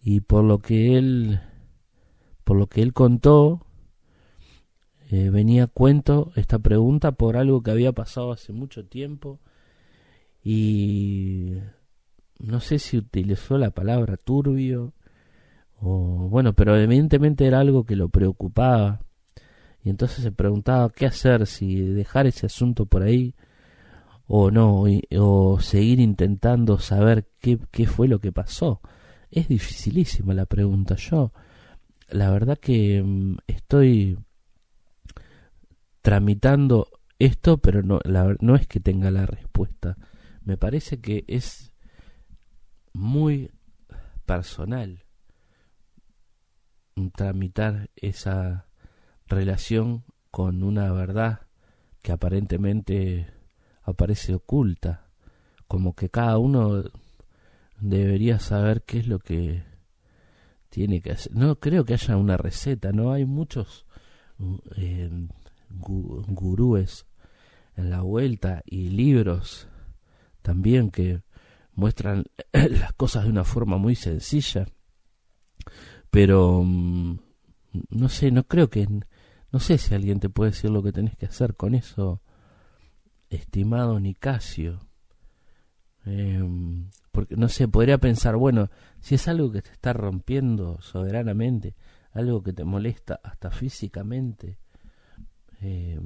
Y 0.00 0.20
por 0.20 0.44
lo 0.44 0.60
que 0.60 0.96
él, 0.96 1.40
por 2.44 2.56
lo 2.56 2.68
que 2.68 2.82
él 2.82 2.92
contó, 2.92 3.66
eh, 5.10 5.30
venía 5.30 5.64
a 5.64 5.66
cuento 5.66 6.30
esta 6.36 6.58
pregunta 6.60 7.12
por 7.12 7.36
algo 7.36 7.62
que 7.62 7.72
había 7.72 7.92
pasado 7.92 8.30
hace 8.32 8.52
mucho 8.52 8.86
tiempo 8.86 9.40
y 10.42 11.58
no 12.38 12.60
sé 12.60 12.78
si 12.78 12.96
utilizó 12.96 13.58
la 13.58 13.70
palabra 13.70 14.16
turbio 14.16 14.94
O, 15.80 16.28
bueno, 16.28 16.52
pero 16.54 16.76
evidentemente 16.76 17.46
era 17.46 17.60
algo 17.60 17.84
que 17.84 17.96
lo 17.96 18.08
preocupaba. 18.08 19.00
Y 19.82 19.90
entonces 19.90 20.22
se 20.22 20.32
preguntaba 20.32 20.90
qué 20.90 21.06
hacer, 21.06 21.46
si 21.46 21.76
dejar 21.80 22.26
ese 22.26 22.46
asunto 22.46 22.86
por 22.86 23.02
ahí 23.02 23.34
o 24.26 24.50
no, 24.50 24.84
o 25.18 25.60
seguir 25.60 26.00
intentando 26.00 26.78
saber 26.78 27.28
qué, 27.40 27.58
qué 27.70 27.86
fue 27.86 28.08
lo 28.08 28.20
que 28.20 28.32
pasó. 28.32 28.80
Es 29.30 29.48
dificilísima 29.48 30.34
la 30.34 30.46
pregunta. 30.46 30.96
Yo, 30.96 31.32
la 32.10 32.30
verdad 32.30 32.58
que 32.58 33.02
mm, 33.02 33.38
estoy 33.46 34.18
tramitando 36.02 36.88
esto, 37.18 37.58
pero 37.58 37.82
no, 37.82 38.00
no 38.40 38.54
es 38.56 38.66
que 38.66 38.80
tenga 38.80 39.10
la 39.10 39.26
respuesta. 39.26 39.96
Me 40.44 40.56
parece 40.56 41.00
que 41.00 41.24
es 41.26 41.72
muy 42.92 43.50
personal 44.26 45.04
tramitar 47.08 47.88
esa 47.96 48.66
relación 49.26 50.04
con 50.30 50.62
una 50.62 50.92
verdad 50.92 51.46
que 52.02 52.12
aparentemente 52.12 53.26
aparece 53.82 54.34
oculta, 54.34 55.06
como 55.66 55.94
que 55.94 56.10
cada 56.10 56.36
uno 56.36 56.84
debería 57.80 58.38
saber 58.38 58.82
qué 58.82 58.98
es 58.98 59.06
lo 59.06 59.18
que 59.18 59.64
tiene 60.68 61.00
que 61.00 61.12
hacer. 61.12 61.34
No 61.34 61.56
creo 61.56 61.84
que 61.84 61.94
haya 61.94 62.16
una 62.16 62.36
receta, 62.36 62.92
no 62.92 63.12
hay 63.12 63.24
muchos 63.24 63.86
eh, 64.76 65.10
gurúes 65.70 67.06
en 67.76 67.90
la 67.90 68.02
vuelta 68.02 68.62
y 68.66 68.90
libros 68.90 69.68
también 70.42 70.90
que 70.90 71.22
muestran 71.74 72.24
las 72.52 72.92
cosas 72.94 73.24
de 73.24 73.30
una 73.30 73.44
forma 73.44 73.78
muy 73.78 73.94
sencilla. 73.94 74.66
Pero 76.10 76.62
mm, 76.64 77.18
no 77.90 78.08
sé, 78.08 78.30
no 78.30 78.44
creo 78.44 78.68
que 78.68 78.86
no 79.52 79.58
sé 79.58 79.78
si 79.78 79.94
alguien 79.94 80.20
te 80.20 80.28
puede 80.28 80.52
decir 80.52 80.70
lo 80.70 80.82
que 80.82 80.92
tenés 80.92 81.16
que 81.16 81.26
hacer 81.26 81.56
con 81.56 81.74
eso, 81.74 82.20
estimado 83.28 83.98
Nicasio. 83.98 84.80
Eh, 86.06 86.42
porque 87.12 87.36
no 87.36 87.48
sé, 87.48 87.68
podría 87.68 87.98
pensar, 87.98 88.36
bueno, 88.36 88.70
si 89.00 89.16
es 89.16 89.28
algo 89.28 89.50
que 89.50 89.62
te 89.62 89.72
está 89.72 89.92
rompiendo 89.92 90.80
soberanamente, 90.80 91.74
algo 92.12 92.42
que 92.42 92.52
te 92.52 92.64
molesta 92.64 93.20
hasta 93.22 93.50
físicamente, 93.50 94.58
eh, 95.60 96.00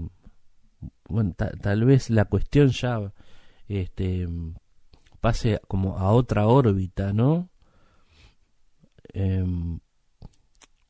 bueno, 1.08 1.34
tal 1.34 1.84
vez 1.84 2.10
la 2.10 2.24
cuestión 2.24 2.68
ya 2.68 3.12
este, 3.68 4.28
pase 5.20 5.60
como 5.68 5.98
a 5.98 6.12
otra 6.12 6.46
órbita, 6.46 7.12
¿no? 7.12 7.48
Em, 9.12 9.78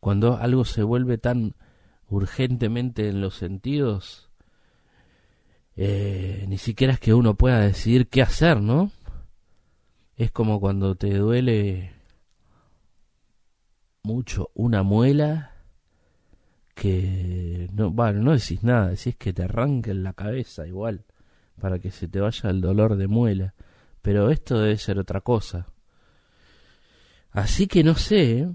cuando 0.04 0.36
algo 0.36 0.66
se 0.66 0.82
vuelve 0.82 1.16
tan 1.16 1.54
urgentemente 2.10 3.08
en 3.08 3.22
los 3.22 3.36
sentidos, 3.36 4.28
eh, 5.76 6.44
ni 6.46 6.58
siquiera 6.58 6.92
es 6.92 7.00
que 7.00 7.14
uno 7.14 7.36
pueda 7.36 7.60
decidir 7.60 8.08
qué 8.08 8.20
hacer, 8.20 8.60
¿no? 8.60 8.90
Es 10.18 10.30
como 10.30 10.60
cuando 10.60 10.94
te 10.94 11.14
duele 11.14 11.94
mucho 14.02 14.50
una 14.52 14.82
muela 14.82 15.54
que 16.74 17.70
no, 17.72 17.90
bueno, 17.90 18.20
no 18.22 18.32
decís 18.32 18.62
nada, 18.62 18.90
decís 18.90 19.16
que 19.16 19.32
te 19.32 19.44
arranquen 19.44 20.02
la 20.02 20.12
cabeza 20.12 20.66
igual, 20.66 21.06
para 21.58 21.78
que 21.78 21.90
se 21.90 22.08
te 22.08 22.20
vaya 22.20 22.50
el 22.50 22.60
dolor 22.60 22.96
de 22.96 23.08
muela. 23.08 23.54
Pero 24.02 24.28
esto 24.28 24.58
debe 24.58 24.76
ser 24.76 24.98
otra 24.98 25.22
cosa. 25.22 25.68
Así 27.30 27.66
que 27.66 27.82
no 27.82 27.94
sé. 27.94 28.50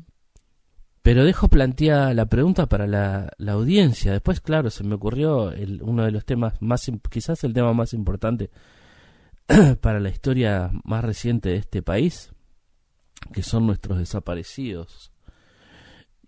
Pero 1.09 1.25
dejo 1.25 1.47
planteada 1.47 2.13
la 2.13 2.27
pregunta 2.27 2.67
para 2.67 2.85
la, 2.85 3.33
la, 3.39 3.53
audiencia. 3.53 4.11
Después, 4.11 4.41
claro, 4.41 4.69
se 4.69 4.83
me 4.83 4.93
ocurrió 4.93 5.51
el, 5.51 5.81
uno 5.81 6.05
de 6.05 6.11
los 6.11 6.23
temas 6.23 6.61
más, 6.61 6.91
quizás 7.09 7.43
el 7.43 7.51
tema 7.51 7.73
más 7.73 7.95
importante 7.95 8.51
para 9.81 9.99
la 9.99 10.09
historia 10.09 10.69
más 10.83 11.03
reciente 11.03 11.49
de 11.49 11.55
este 11.55 11.81
país, 11.81 12.31
que 13.33 13.41
son 13.41 13.65
nuestros 13.65 13.97
desaparecidos. 13.97 15.11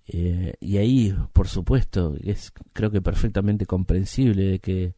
Eh, 0.08 0.56
y 0.60 0.78
ahí, 0.78 1.16
por 1.32 1.48
supuesto, 1.48 2.16
es 2.20 2.52
creo 2.74 2.90
que 2.90 3.04
perfectamente 3.04 3.68
comprensible 3.68 4.46
de 4.46 4.60
que 4.62 4.96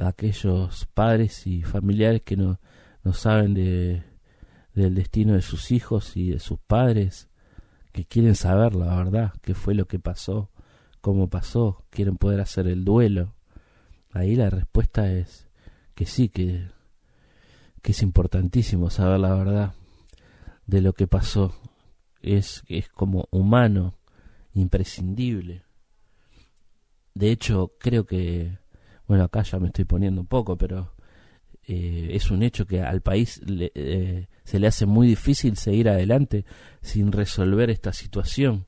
aquellos 0.00 0.86
padres 0.94 1.44
y 1.44 1.64
familiares 1.64 2.22
que 2.22 2.36
no, 2.36 2.60
no 3.02 3.12
saben 3.14 3.52
de, 3.52 4.04
del 4.74 4.94
destino 4.94 5.34
de 5.34 5.42
sus 5.42 5.72
hijos 5.72 6.16
y 6.16 6.30
de 6.30 6.38
sus 6.38 6.60
padres, 6.60 7.28
que 7.98 8.04
quieren 8.04 8.36
saber 8.36 8.76
la 8.76 8.94
verdad, 8.94 9.32
qué 9.42 9.54
fue 9.54 9.74
lo 9.74 9.88
que 9.88 9.98
pasó, 9.98 10.52
cómo 11.00 11.28
pasó, 11.28 11.84
quieren 11.90 12.16
poder 12.16 12.40
hacer 12.40 12.68
el 12.68 12.84
duelo. 12.84 13.34
Ahí 14.12 14.36
la 14.36 14.50
respuesta 14.50 15.12
es 15.12 15.48
que 15.96 16.06
sí, 16.06 16.28
que, 16.28 16.68
que 17.82 17.90
es 17.90 18.00
importantísimo 18.02 18.88
saber 18.88 19.18
la 19.18 19.34
verdad 19.34 19.74
de 20.68 20.80
lo 20.80 20.92
que 20.92 21.08
pasó. 21.08 21.52
Es, 22.22 22.62
es 22.68 22.88
como 22.88 23.26
humano 23.32 23.98
imprescindible. 24.54 25.64
De 27.14 27.32
hecho, 27.32 27.72
creo 27.80 28.06
que, 28.06 28.60
bueno, 29.08 29.24
acá 29.24 29.42
ya 29.42 29.58
me 29.58 29.66
estoy 29.66 29.86
poniendo 29.86 30.20
un 30.20 30.28
poco, 30.28 30.56
pero 30.56 30.94
eh, 31.66 32.10
es 32.12 32.30
un 32.30 32.44
hecho 32.44 32.64
que 32.64 32.80
al 32.80 33.00
país 33.00 33.42
eh, 33.48 34.28
se 34.48 34.58
le 34.58 34.66
hace 34.66 34.86
muy 34.86 35.06
difícil 35.06 35.58
seguir 35.58 35.90
adelante 35.90 36.46
sin 36.80 37.12
resolver 37.12 37.68
esta 37.68 37.92
situación, 37.92 38.64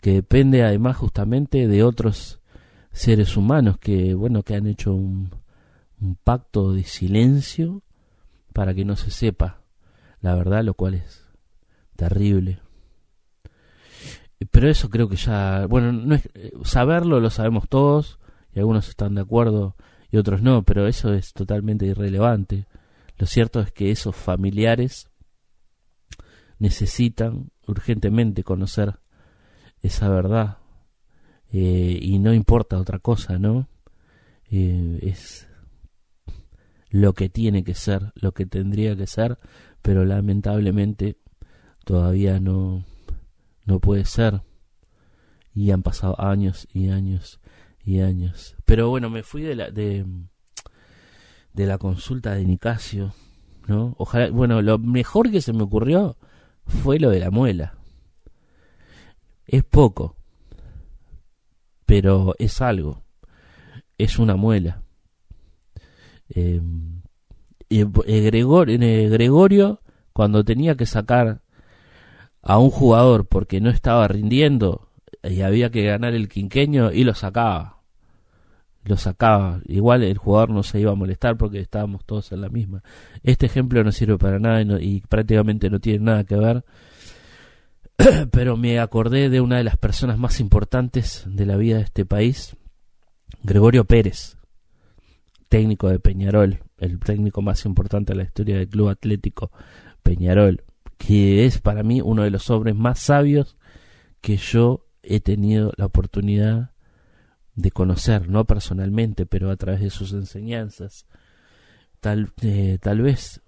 que 0.00 0.14
depende 0.14 0.64
además 0.64 0.96
justamente 0.96 1.68
de 1.68 1.84
otros 1.84 2.40
seres 2.90 3.36
humanos 3.36 3.78
que, 3.78 4.14
bueno, 4.14 4.42
que 4.42 4.56
han 4.56 4.66
hecho 4.66 4.92
un, 4.92 5.30
un 6.00 6.16
pacto 6.16 6.72
de 6.72 6.82
silencio 6.82 7.82
para 8.52 8.74
que 8.74 8.84
no 8.84 8.96
se 8.96 9.12
sepa 9.12 9.60
la 10.20 10.34
verdad, 10.34 10.64
lo 10.64 10.74
cual 10.74 10.94
es 10.94 11.24
terrible. 11.94 12.58
Pero 14.50 14.68
eso 14.68 14.90
creo 14.90 15.08
que 15.08 15.14
ya, 15.14 15.66
bueno, 15.66 15.92
no 15.92 16.16
es, 16.16 16.28
saberlo 16.64 17.20
lo 17.20 17.30
sabemos 17.30 17.68
todos 17.68 18.18
y 18.52 18.58
algunos 18.58 18.88
están 18.88 19.14
de 19.14 19.20
acuerdo 19.20 19.76
y 20.10 20.16
otros 20.16 20.42
no, 20.42 20.64
pero 20.64 20.88
eso 20.88 21.14
es 21.14 21.32
totalmente 21.34 21.86
irrelevante. 21.86 22.66
Lo 23.16 23.28
cierto 23.28 23.60
es 23.60 23.70
que 23.70 23.92
esos 23.92 24.16
familiares 24.16 25.09
necesitan 26.60 27.50
urgentemente 27.66 28.44
conocer 28.44 29.00
esa 29.82 30.08
verdad 30.08 30.58
eh, 31.52 31.98
y 32.00 32.20
no 32.20 32.32
importa 32.32 32.78
otra 32.78 33.00
cosa, 33.00 33.38
¿no? 33.38 33.68
Eh, 34.50 34.98
es 35.02 35.48
lo 36.90 37.14
que 37.14 37.28
tiene 37.28 37.64
que 37.64 37.74
ser, 37.74 38.12
lo 38.14 38.32
que 38.32 38.46
tendría 38.46 38.94
que 38.94 39.06
ser, 39.06 39.38
pero 39.80 40.04
lamentablemente 40.04 41.16
todavía 41.84 42.38
no, 42.38 42.84
no 43.64 43.80
puede 43.80 44.04
ser. 44.04 44.42
Y 45.54 45.70
han 45.70 45.82
pasado 45.82 46.20
años 46.20 46.68
y 46.72 46.90
años 46.90 47.40
y 47.84 48.00
años. 48.00 48.54
Pero 48.66 48.88
bueno, 48.90 49.08
me 49.08 49.22
fui 49.22 49.42
de 49.42 49.56
la, 49.56 49.70
de, 49.70 50.04
de 51.54 51.66
la 51.66 51.78
consulta 51.78 52.34
de 52.34 52.44
Nicasio, 52.44 53.14
¿no? 53.66 53.94
Ojalá, 53.98 54.30
bueno, 54.30 54.62
lo 54.62 54.78
mejor 54.78 55.30
que 55.30 55.40
se 55.40 55.52
me 55.52 55.62
ocurrió 55.62 56.16
fue 56.70 56.98
lo 56.98 57.10
de 57.10 57.20
la 57.20 57.30
muela. 57.30 57.74
Es 59.46 59.64
poco, 59.64 60.16
pero 61.84 62.34
es 62.38 62.60
algo. 62.60 63.02
Es 63.98 64.18
una 64.18 64.36
muela. 64.36 64.82
Eh, 66.28 66.60
y 67.68 67.84
Gregorio, 67.84 68.78
Gregorio, 69.10 69.80
cuando 70.12 70.44
tenía 70.44 70.76
que 70.76 70.86
sacar 70.86 71.42
a 72.42 72.58
un 72.58 72.70
jugador 72.70 73.26
porque 73.26 73.60
no 73.60 73.70
estaba 73.70 74.08
rindiendo 74.08 74.88
y 75.22 75.42
había 75.42 75.70
que 75.70 75.84
ganar 75.84 76.14
el 76.14 76.28
quinqueño 76.28 76.92
y 76.92 77.04
lo 77.04 77.14
sacaba. 77.14 77.79
Lo 78.84 78.96
sacaba. 78.96 79.60
Igual 79.66 80.02
el 80.02 80.18
jugador 80.18 80.50
no 80.50 80.62
se 80.62 80.80
iba 80.80 80.92
a 80.92 80.94
molestar 80.94 81.36
porque 81.36 81.60
estábamos 81.60 82.04
todos 82.04 82.32
en 82.32 82.40
la 82.40 82.48
misma. 82.48 82.82
Este 83.22 83.46
ejemplo 83.46 83.84
no 83.84 83.92
sirve 83.92 84.18
para 84.18 84.38
nada 84.38 84.62
y, 84.80 85.00
prácticamente 85.02 85.70
no 85.70 85.80
tiene 85.80 86.04
nada 86.04 86.24
que 86.24 86.36
ver. 86.36 86.64
Pero 88.32 88.56
me 88.56 88.78
acordé 88.80 89.28
de 89.28 89.40
una 89.40 89.58
de 89.58 89.64
las 89.64 89.76
personas 89.76 90.18
más 90.18 90.40
importantes 90.40 91.24
de 91.26 91.46
la 91.46 91.56
vida 91.56 91.76
de 91.76 91.82
este 91.82 92.06
país, 92.06 92.56
Gregorio 93.42 93.84
Pérez, 93.84 94.36
técnico 95.48 95.88
de 95.88 95.98
Peñarol, 95.98 96.60
el 96.78 96.98
técnico 97.00 97.42
más 97.42 97.64
importante 97.66 98.12
de 98.12 98.18
la 98.18 98.24
historia 98.24 98.56
del 98.56 98.68
Club 98.68 98.88
Atlético 98.88 99.50
Peñarol 100.02 100.64
que 101.00 101.46
es 101.46 101.58
para 101.58 101.82
mí 101.82 102.02
uno 102.02 102.24
de 102.24 102.30
los 102.30 102.50
hombres 102.50 102.76
más 102.76 102.98
sabios 102.98 103.56
que 104.20 104.36
yo 104.36 104.86
he 105.02 105.20
tenido 105.20 105.72
la 105.78 105.86
oportunidad 105.86 106.69
de 107.54 107.70
conocer, 107.70 108.28
no 108.28 108.44
personalmente, 108.44 109.26
pero 109.26 109.50
a 109.50 109.56
través 109.56 109.80
de 109.80 109.90
sus 109.90 110.12
enseñanzas. 110.12 111.06
Tal, 112.00 112.32
eh, 112.42 112.78
tal 112.80 113.02
vez, 113.02 113.42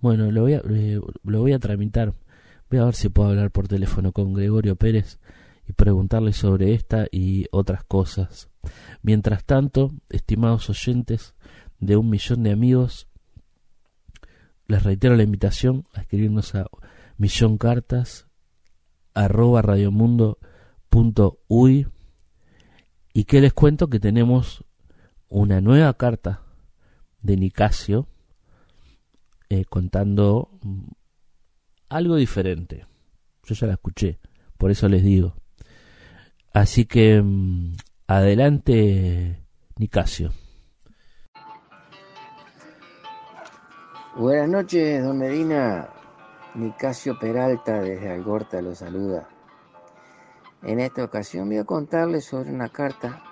bueno, 0.00 0.30
lo 0.30 0.42
voy, 0.42 0.54
a, 0.54 0.62
eh, 0.70 1.00
lo 1.24 1.40
voy 1.40 1.52
a 1.52 1.58
tramitar 1.58 2.14
Voy 2.68 2.80
a 2.80 2.84
ver 2.84 2.96
si 2.96 3.08
puedo 3.08 3.28
hablar 3.28 3.52
por 3.52 3.68
teléfono 3.68 4.10
con 4.10 4.34
Gregorio 4.34 4.74
Pérez 4.74 5.20
y 5.68 5.72
preguntarle 5.72 6.32
sobre 6.32 6.74
esta 6.74 7.06
y 7.12 7.46
otras 7.52 7.84
cosas. 7.84 8.48
Mientras 9.02 9.44
tanto, 9.44 9.92
estimados 10.08 10.68
oyentes 10.68 11.36
de 11.78 11.96
un 11.96 12.10
millón 12.10 12.42
de 12.42 12.50
amigos, 12.50 13.06
les 14.66 14.82
reitero 14.82 15.14
la 15.14 15.22
invitación 15.22 15.84
a 15.94 16.00
escribirnos 16.00 16.56
a 16.56 16.66
milloncartas 17.18 18.26
arroba 19.14 19.62
radiomundo.uy 19.62 21.86
y 23.16 23.24
que 23.24 23.40
les 23.40 23.54
cuento 23.54 23.88
que 23.88 23.98
tenemos 23.98 24.62
una 25.30 25.62
nueva 25.62 25.94
carta 25.94 26.42
de 27.22 27.38
Nicasio 27.38 28.08
eh, 29.48 29.64
contando 29.64 30.50
algo 31.88 32.16
diferente. 32.16 32.84
Yo 33.44 33.54
ya 33.54 33.68
la 33.68 33.72
escuché, 33.72 34.18
por 34.58 34.70
eso 34.70 34.86
les 34.90 35.02
digo. 35.02 35.34
Así 36.52 36.84
que 36.84 37.22
mm, 37.22 37.76
adelante, 38.06 39.40
Nicasio. 39.78 40.34
Buenas 44.14 44.50
noches, 44.50 45.02
don 45.02 45.16
Medina. 45.16 45.88
Nicasio 46.54 47.18
Peralta 47.18 47.80
desde 47.80 48.12
Algorta 48.12 48.60
lo 48.60 48.74
saluda. 48.74 49.26
En 50.62 50.80
esta 50.80 51.04
ocasión 51.04 51.48
voy 51.48 51.58
a 51.58 51.64
contarles 51.64 52.24
sobre 52.24 52.50
una 52.50 52.68
carta 52.68 53.22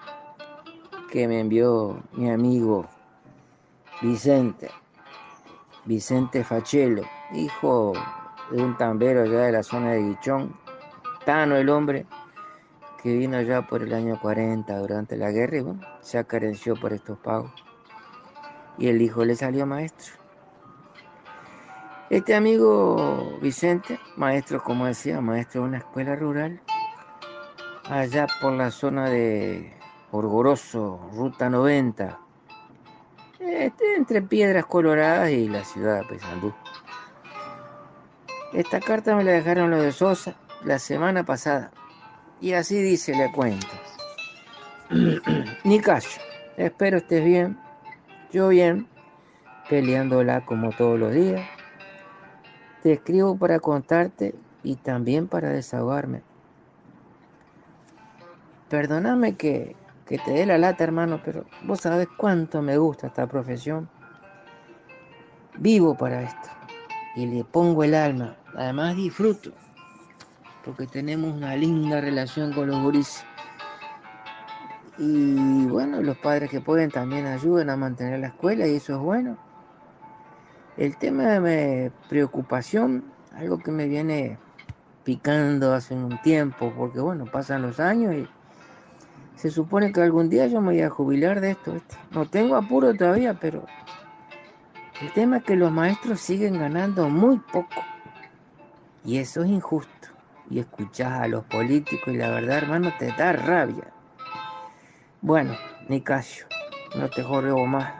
que 1.10 1.26
me 1.26 1.40
envió 1.40 2.02
mi 2.12 2.30
amigo 2.30 2.86
Vicente, 4.02 4.70
Vicente 5.84 6.44
Fachelo, 6.44 7.02
hijo 7.32 7.92
de 8.50 8.62
un 8.62 8.76
tambero 8.76 9.22
allá 9.22 9.42
de 9.42 9.52
la 9.52 9.62
zona 9.62 9.92
de 9.92 10.02
Guichón, 10.02 10.56
Tano 11.24 11.56
el 11.56 11.70
hombre, 11.70 12.06
que 13.02 13.16
vino 13.16 13.36
allá 13.36 13.66
por 13.66 13.82
el 13.82 13.94
año 13.94 14.18
40 14.20 14.78
durante 14.78 15.16
la 15.16 15.30
guerra 15.30 15.56
y 15.56 15.60
bueno, 15.60 15.80
se 16.00 16.18
acareció 16.18 16.74
por 16.74 16.92
estos 16.92 17.18
pagos. 17.18 17.52
Y 18.76 18.88
el 18.88 19.00
hijo 19.00 19.24
le 19.24 19.34
salió 19.34 19.66
maestro. 19.66 20.14
Este 22.10 22.34
amigo 22.34 23.38
Vicente, 23.40 23.98
maestro, 24.16 24.62
como 24.62 24.86
decía, 24.86 25.20
maestro 25.20 25.62
de 25.62 25.68
una 25.68 25.78
escuela 25.78 26.14
rural, 26.14 26.60
allá 27.88 28.26
por 28.40 28.52
la 28.52 28.70
zona 28.70 29.08
de 29.08 29.72
Orgoroso, 30.10 31.00
Ruta 31.12 31.50
90, 31.50 32.18
este, 33.40 33.96
entre 33.96 34.22
Piedras 34.22 34.66
Coloradas 34.66 35.30
y 35.30 35.48
la 35.48 35.64
ciudad 35.64 36.00
de 36.00 36.06
Pesandú. 36.06 36.54
Esta 38.52 38.80
carta 38.80 39.16
me 39.16 39.24
la 39.24 39.32
dejaron 39.32 39.70
los 39.70 39.82
de 39.82 39.92
Sosa 39.92 40.34
la 40.64 40.78
semana 40.78 41.24
pasada. 41.24 41.72
Y 42.40 42.52
así 42.52 42.80
dice, 42.80 43.14
le 43.14 43.32
cuento. 43.32 43.66
Nicasio, 45.64 46.22
espero 46.56 46.98
estés 46.98 47.24
bien. 47.24 47.58
Yo 48.32 48.48
bien, 48.48 48.88
peleándola 49.68 50.44
como 50.44 50.70
todos 50.72 50.98
los 50.98 51.12
días. 51.12 51.42
Te 52.82 52.92
escribo 52.92 53.36
para 53.36 53.60
contarte 53.60 54.34
y 54.62 54.76
también 54.76 55.26
para 55.26 55.50
desahogarme. 55.50 56.22
Perdóname 58.74 59.36
que, 59.36 59.76
que 60.04 60.18
te 60.18 60.32
dé 60.32 60.46
la 60.46 60.58
lata, 60.58 60.82
hermano, 60.82 61.20
pero 61.24 61.44
vos 61.62 61.80
sabés 61.80 62.08
cuánto 62.16 62.60
me 62.60 62.76
gusta 62.76 63.06
esta 63.06 63.28
profesión. 63.28 63.88
Vivo 65.58 65.96
para 65.96 66.22
esto 66.22 66.48
y 67.14 67.24
le 67.26 67.44
pongo 67.44 67.84
el 67.84 67.94
alma. 67.94 68.34
Además 68.56 68.96
disfruto 68.96 69.52
porque 70.64 70.88
tenemos 70.88 71.32
una 71.32 71.54
linda 71.54 72.00
relación 72.00 72.52
con 72.52 72.66
los 72.66 72.82
gurises. 72.82 73.24
Y 74.98 75.66
bueno, 75.66 76.02
los 76.02 76.18
padres 76.18 76.50
que 76.50 76.60
pueden 76.60 76.90
también 76.90 77.26
ayudan 77.26 77.70
a 77.70 77.76
mantener 77.76 78.18
la 78.18 78.26
escuela 78.26 78.66
y 78.66 78.74
eso 78.74 78.94
es 78.94 78.98
bueno. 78.98 79.38
El 80.76 80.96
tema 80.96 81.38
de 81.38 81.90
mi 81.90 82.08
preocupación, 82.08 83.04
algo 83.36 83.56
que 83.56 83.70
me 83.70 83.86
viene 83.86 84.36
picando 85.04 85.74
hace 85.74 85.94
un 85.94 86.20
tiempo, 86.22 86.72
porque 86.76 86.98
bueno, 86.98 87.26
pasan 87.26 87.62
los 87.62 87.78
años 87.78 88.16
y 88.16 88.33
se 89.36 89.50
supone 89.50 89.92
que 89.92 90.00
algún 90.00 90.28
día 90.30 90.46
yo 90.46 90.60
me 90.60 90.72
voy 90.72 90.82
a 90.82 90.90
jubilar 90.90 91.40
de 91.40 91.52
esto. 91.52 91.74
No 92.12 92.26
tengo 92.26 92.56
apuro 92.56 92.94
todavía, 92.94 93.34
pero 93.34 93.66
el 95.00 95.12
tema 95.12 95.38
es 95.38 95.44
que 95.44 95.56
los 95.56 95.72
maestros 95.72 96.20
siguen 96.20 96.58
ganando 96.58 97.08
muy 97.08 97.38
poco. 97.38 97.82
Y 99.04 99.18
eso 99.18 99.42
es 99.42 99.50
injusto. 99.50 100.08
Y 100.50 100.60
escuchás 100.60 101.22
a 101.22 101.28
los 101.28 101.44
políticos 101.44 102.14
y 102.14 102.16
la 102.16 102.30
verdad, 102.30 102.58
hermano, 102.58 102.92
te 102.98 103.08
da 103.12 103.32
rabia. 103.32 103.92
Bueno, 105.20 105.56
Nicasio, 105.88 106.46
no 106.96 107.10
te 107.10 107.22
jorreo 107.22 107.66
más. 107.66 107.92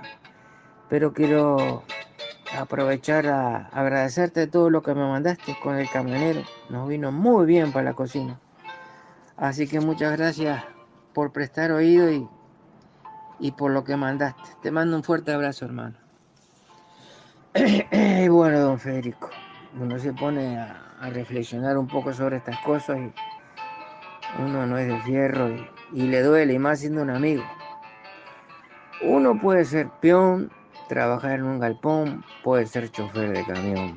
Pero 0.88 1.12
quiero 1.12 1.82
aprovechar 2.56 3.26
a 3.26 3.68
agradecerte 3.68 4.46
todo 4.46 4.70
lo 4.70 4.82
que 4.82 4.94
me 4.94 5.06
mandaste 5.06 5.56
con 5.62 5.76
el 5.76 5.90
camionero. 5.90 6.42
Nos 6.68 6.88
vino 6.88 7.10
muy 7.10 7.46
bien 7.46 7.72
para 7.72 7.86
la 7.86 7.94
cocina. 7.94 8.38
Así 9.36 9.66
que 9.66 9.80
muchas 9.80 10.16
gracias 10.16 10.64
por 11.14 11.32
prestar 11.32 11.72
oído 11.72 12.10
y, 12.10 12.28
y 13.38 13.52
por 13.52 13.70
lo 13.70 13.84
que 13.84 13.96
mandaste. 13.96 14.42
Te 14.60 14.70
mando 14.70 14.96
un 14.96 15.02
fuerte 15.02 15.32
abrazo, 15.32 15.64
hermano. 15.64 15.96
bueno, 18.30 18.60
don 18.60 18.78
Federico, 18.78 19.30
uno 19.80 19.98
se 19.98 20.12
pone 20.12 20.58
a, 20.58 20.80
reflexionar 21.12 21.76
un 21.76 21.86
poco 21.86 22.14
sobre 22.14 22.38
estas 22.38 22.58
cosas 22.60 22.98
y 22.98 24.42
uno 24.42 24.66
no 24.66 24.78
es 24.78 24.88
de 24.88 24.98
fierro 25.02 25.50
y, 25.50 25.68
y 25.92 26.06
le 26.06 26.22
duele, 26.22 26.54
y 26.54 26.58
más 26.58 26.80
siendo 26.80 27.02
un 27.02 27.10
amigo. 27.10 27.42
Uno 29.02 29.38
puede 29.38 29.66
ser 29.66 29.90
peón, 30.00 30.50
trabajar 30.88 31.32
en 31.32 31.44
un 31.44 31.60
galpón, 31.60 32.24
puede 32.42 32.66
ser 32.66 32.90
chofer 32.90 33.32
de 33.32 33.44
camión, 33.44 33.94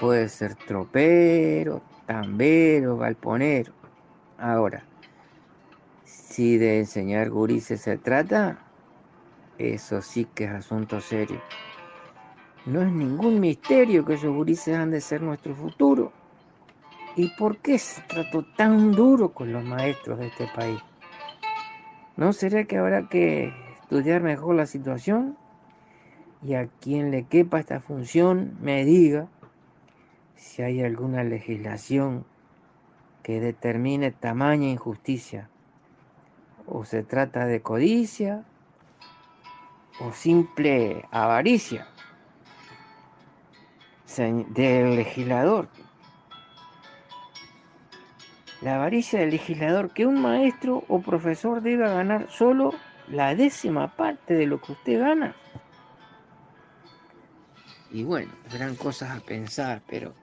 puede 0.00 0.28
ser 0.28 0.54
tropero, 0.54 1.82
tambero, 2.06 2.96
galponero. 2.96 3.72
Ahora, 4.38 4.84
si 6.12 6.58
de 6.58 6.78
enseñar 6.78 7.30
gurises 7.30 7.80
se 7.80 7.96
trata, 7.96 8.58
eso 9.58 10.02
sí 10.02 10.26
que 10.34 10.44
es 10.44 10.50
asunto 10.50 11.00
serio. 11.00 11.40
No 12.66 12.82
es 12.82 12.92
ningún 12.92 13.40
misterio 13.40 14.04
que 14.04 14.14
esos 14.14 14.34
gurises 14.34 14.76
han 14.76 14.90
de 14.90 15.00
ser 15.00 15.22
nuestro 15.22 15.54
futuro. 15.54 16.12
¿Y 17.16 17.28
por 17.36 17.58
qué 17.58 17.78
se 17.78 18.02
trató 18.02 18.44
tan 18.56 18.92
duro 18.92 19.32
con 19.32 19.52
los 19.52 19.64
maestros 19.64 20.18
de 20.18 20.28
este 20.28 20.46
país? 20.54 20.80
¿No 22.16 22.32
será 22.32 22.64
que 22.64 22.78
habrá 22.78 23.08
que 23.08 23.52
estudiar 23.82 24.22
mejor 24.22 24.54
la 24.54 24.66
situación 24.66 25.36
y 26.42 26.54
a 26.54 26.66
quien 26.80 27.10
le 27.10 27.24
quepa 27.24 27.60
esta 27.60 27.80
función 27.80 28.56
me 28.60 28.84
diga 28.84 29.28
si 30.36 30.62
hay 30.62 30.82
alguna 30.82 31.24
legislación 31.24 32.24
que 33.22 33.40
determine 33.40 34.10
tamaña 34.10 34.68
injusticia, 34.68 35.48
o 36.74 36.86
se 36.86 37.02
trata 37.02 37.44
de 37.44 37.60
codicia, 37.60 38.44
o 40.00 40.10
simple 40.12 41.04
avaricia 41.10 41.86
del 44.16 44.96
legislador. 44.96 45.68
La 48.62 48.76
avaricia 48.76 49.20
del 49.20 49.30
legislador, 49.30 49.90
que 49.90 50.06
un 50.06 50.20
maestro 50.20 50.84
o 50.88 51.00
profesor 51.00 51.60
deba 51.60 51.88
ganar 51.88 52.30
solo 52.30 52.72
la 53.08 53.34
décima 53.34 53.94
parte 53.94 54.34
de 54.34 54.46
lo 54.46 54.60
que 54.60 54.72
usted 54.72 54.98
gana. 54.98 55.34
Y 57.90 58.02
bueno, 58.04 58.32
serán 58.48 58.76
cosas 58.76 59.10
a 59.10 59.20
pensar, 59.20 59.82
pero 59.86 60.14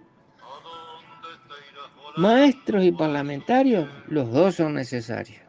maestros 2.17 2.83
y 2.83 2.91
parlamentarios, 2.91 3.87
los 4.07 4.31
dos 4.31 4.55
son 4.55 4.73
necesarios. 4.73 5.48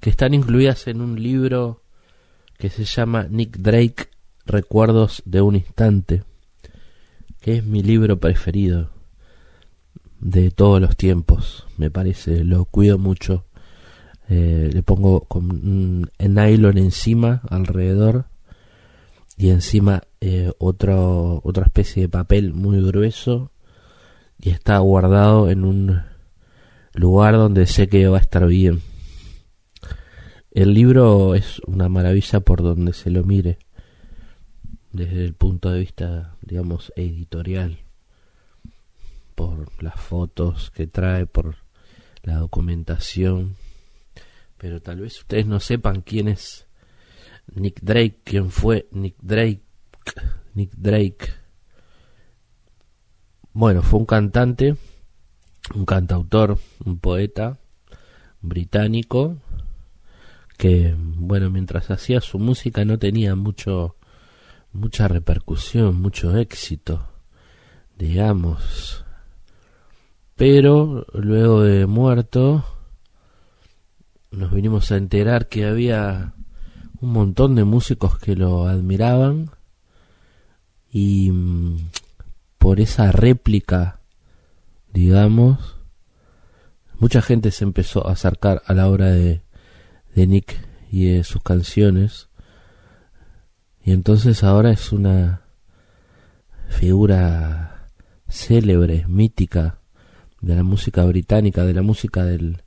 que 0.00 0.10
están 0.10 0.34
incluidas 0.34 0.86
en 0.86 1.00
un 1.00 1.20
libro 1.20 1.82
que 2.58 2.70
se 2.70 2.84
llama 2.84 3.26
Nick 3.28 3.58
Drake, 3.58 4.08
Recuerdos 4.46 5.22
de 5.24 5.40
un 5.40 5.56
Instante, 5.56 6.24
que 7.40 7.56
es 7.56 7.64
mi 7.64 7.82
libro 7.82 8.18
preferido 8.18 8.90
de 10.20 10.50
todos 10.52 10.80
los 10.80 10.96
tiempos, 10.96 11.66
me 11.76 11.90
parece, 11.90 12.44
lo 12.44 12.64
cuido 12.64 12.98
mucho. 12.98 13.44
Eh, 14.28 14.70
le 14.72 14.82
pongo 14.82 15.22
con 15.22 15.50
un 15.50 16.10
nylon 16.18 16.78
encima, 16.78 17.42
alrededor, 17.50 18.26
y 19.36 19.50
encima 19.50 20.02
eh, 20.20 20.52
otro, 20.58 21.40
otra 21.44 21.64
especie 21.64 22.02
de 22.02 22.08
papel 22.08 22.52
muy 22.52 22.80
grueso, 22.82 23.50
y 24.38 24.50
está 24.50 24.78
guardado 24.78 25.50
en 25.50 25.64
un 25.64 26.02
lugar 26.94 27.34
donde 27.34 27.66
sé 27.66 27.88
que 27.88 28.08
va 28.08 28.18
a 28.18 28.20
estar 28.20 28.46
bien. 28.46 28.82
El 30.50 30.74
libro 30.74 31.34
es 31.34 31.60
una 31.66 31.88
maravilla 31.88 32.40
por 32.40 32.62
donde 32.62 32.92
se 32.92 33.10
lo 33.10 33.24
mire, 33.24 33.58
desde 34.92 35.24
el 35.24 35.34
punto 35.34 35.70
de 35.70 35.80
vista, 35.80 36.36
digamos, 36.42 36.92
editorial, 36.96 37.78
por 39.34 39.70
las 39.82 39.98
fotos 39.98 40.70
que 40.70 40.86
trae, 40.86 41.26
por 41.26 41.56
la 42.22 42.36
documentación, 42.36 43.56
pero 44.58 44.80
tal 44.80 45.00
vez 45.00 45.18
ustedes 45.18 45.46
no 45.46 45.58
sepan 45.58 46.02
quién 46.02 46.28
es 46.28 46.66
Nick 47.54 47.80
Drake, 47.82 48.20
quién 48.24 48.50
fue 48.50 48.88
Nick 48.92 49.16
Drake, 49.20 49.62
Nick 50.54 50.72
Drake. 50.76 51.34
Bueno, 53.52 53.82
fue 53.82 53.98
un 54.00 54.06
cantante 54.06 54.76
un 55.74 55.84
cantautor, 55.84 56.58
un 56.84 56.98
poeta 56.98 57.58
británico 58.40 59.36
que 60.58 60.94
bueno, 60.98 61.50
mientras 61.50 61.90
hacía 61.90 62.20
su 62.20 62.38
música 62.38 62.84
no 62.84 62.98
tenía 62.98 63.34
mucho 63.34 63.96
mucha 64.72 65.08
repercusión, 65.08 66.00
mucho 66.00 66.36
éxito, 66.36 67.08
digamos. 67.96 69.04
Pero 70.34 71.06
luego 71.12 71.62
de 71.62 71.86
muerto 71.86 72.64
nos 74.30 74.52
vinimos 74.52 74.90
a 74.92 74.96
enterar 74.96 75.48
que 75.48 75.66
había 75.66 76.34
un 77.02 77.12
montón 77.12 77.54
de 77.54 77.64
músicos 77.64 78.18
que 78.18 78.34
lo 78.36 78.66
admiraban 78.66 79.50
y 80.90 81.30
mm, 81.30 81.76
por 82.58 82.80
esa 82.80 83.12
réplica 83.12 83.98
digamos, 84.92 85.76
mucha 86.98 87.22
gente 87.22 87.50
se 87.50 87.64
empezó 87.64 88.06
a 88.06 88.12
acercar 88.12 88.62
a 88.66 88.74
la 88.74 88.88
obra 88.88 89.10
de, 89.10 89.42
de 90.14 90.26
Nick 90.26 90.60
y 90.90 91.06
de 91.06 91.24
sus 91.24 91.42
canciones. 91.42 92.28
Y 93.84 93.92
entonces 93.92 94.44
ahora 94.44 94.70
es 94.70 94.92
una 94.92 95.42
figura 96.68 97.90
célebre, 98.28 99.06
mítica 99.08 99.78
de 100.40 100.56
la 100.56 100.62
música 100.62 101.04
británica, 101.04 101.64
de 101.64 101.74
la 101.74 101.82
música 101.82 102.24
del, 102.24 102.61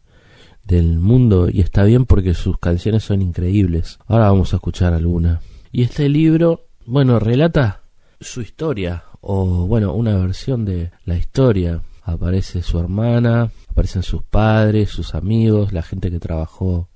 del 0.65 0.99
mundo. 0.99 1.47
Y 1.49 1.61
está 1.61 1.83
bien 1.83 2.05
porque 2.05 2.33
sus 2.33 2.57
canciones 2.57 3.03
son 3.03 3.21
increíbles. 3.21 3.99
Ahora 4.07 4.29
vamos 4.29 4.53
a 4.53 4.57
escuchar 4.57 4.93
alguna. 4.93 5.41
Y 5.71 5.83
este 5.83 6.09
libro, 6.09 6.67
bueno, 6.85 7.19
relata 7.19 7.81
su 8.19 8.41
historia, 8.41 9.03
o 9.21 9.67
bueno, 9.67 9.93
una 9.93 10.17
versión 10.17 10.65
de 10.65 10.91
la 11.03 11.17
historia 11.17 11.81
aparece 12.03 12.61
su 12.61 12.79
hermana, 12.79 13.51
aparecen 13.69 14.03
sus 14.03 14.23
padres, 14.23 14.89
sus 14.89 15.15
amigos, 15.15 15.73
la 15.73 15.81
gente 15.81 16.11
que 16.11 16.19
trabajó 16.19 16.89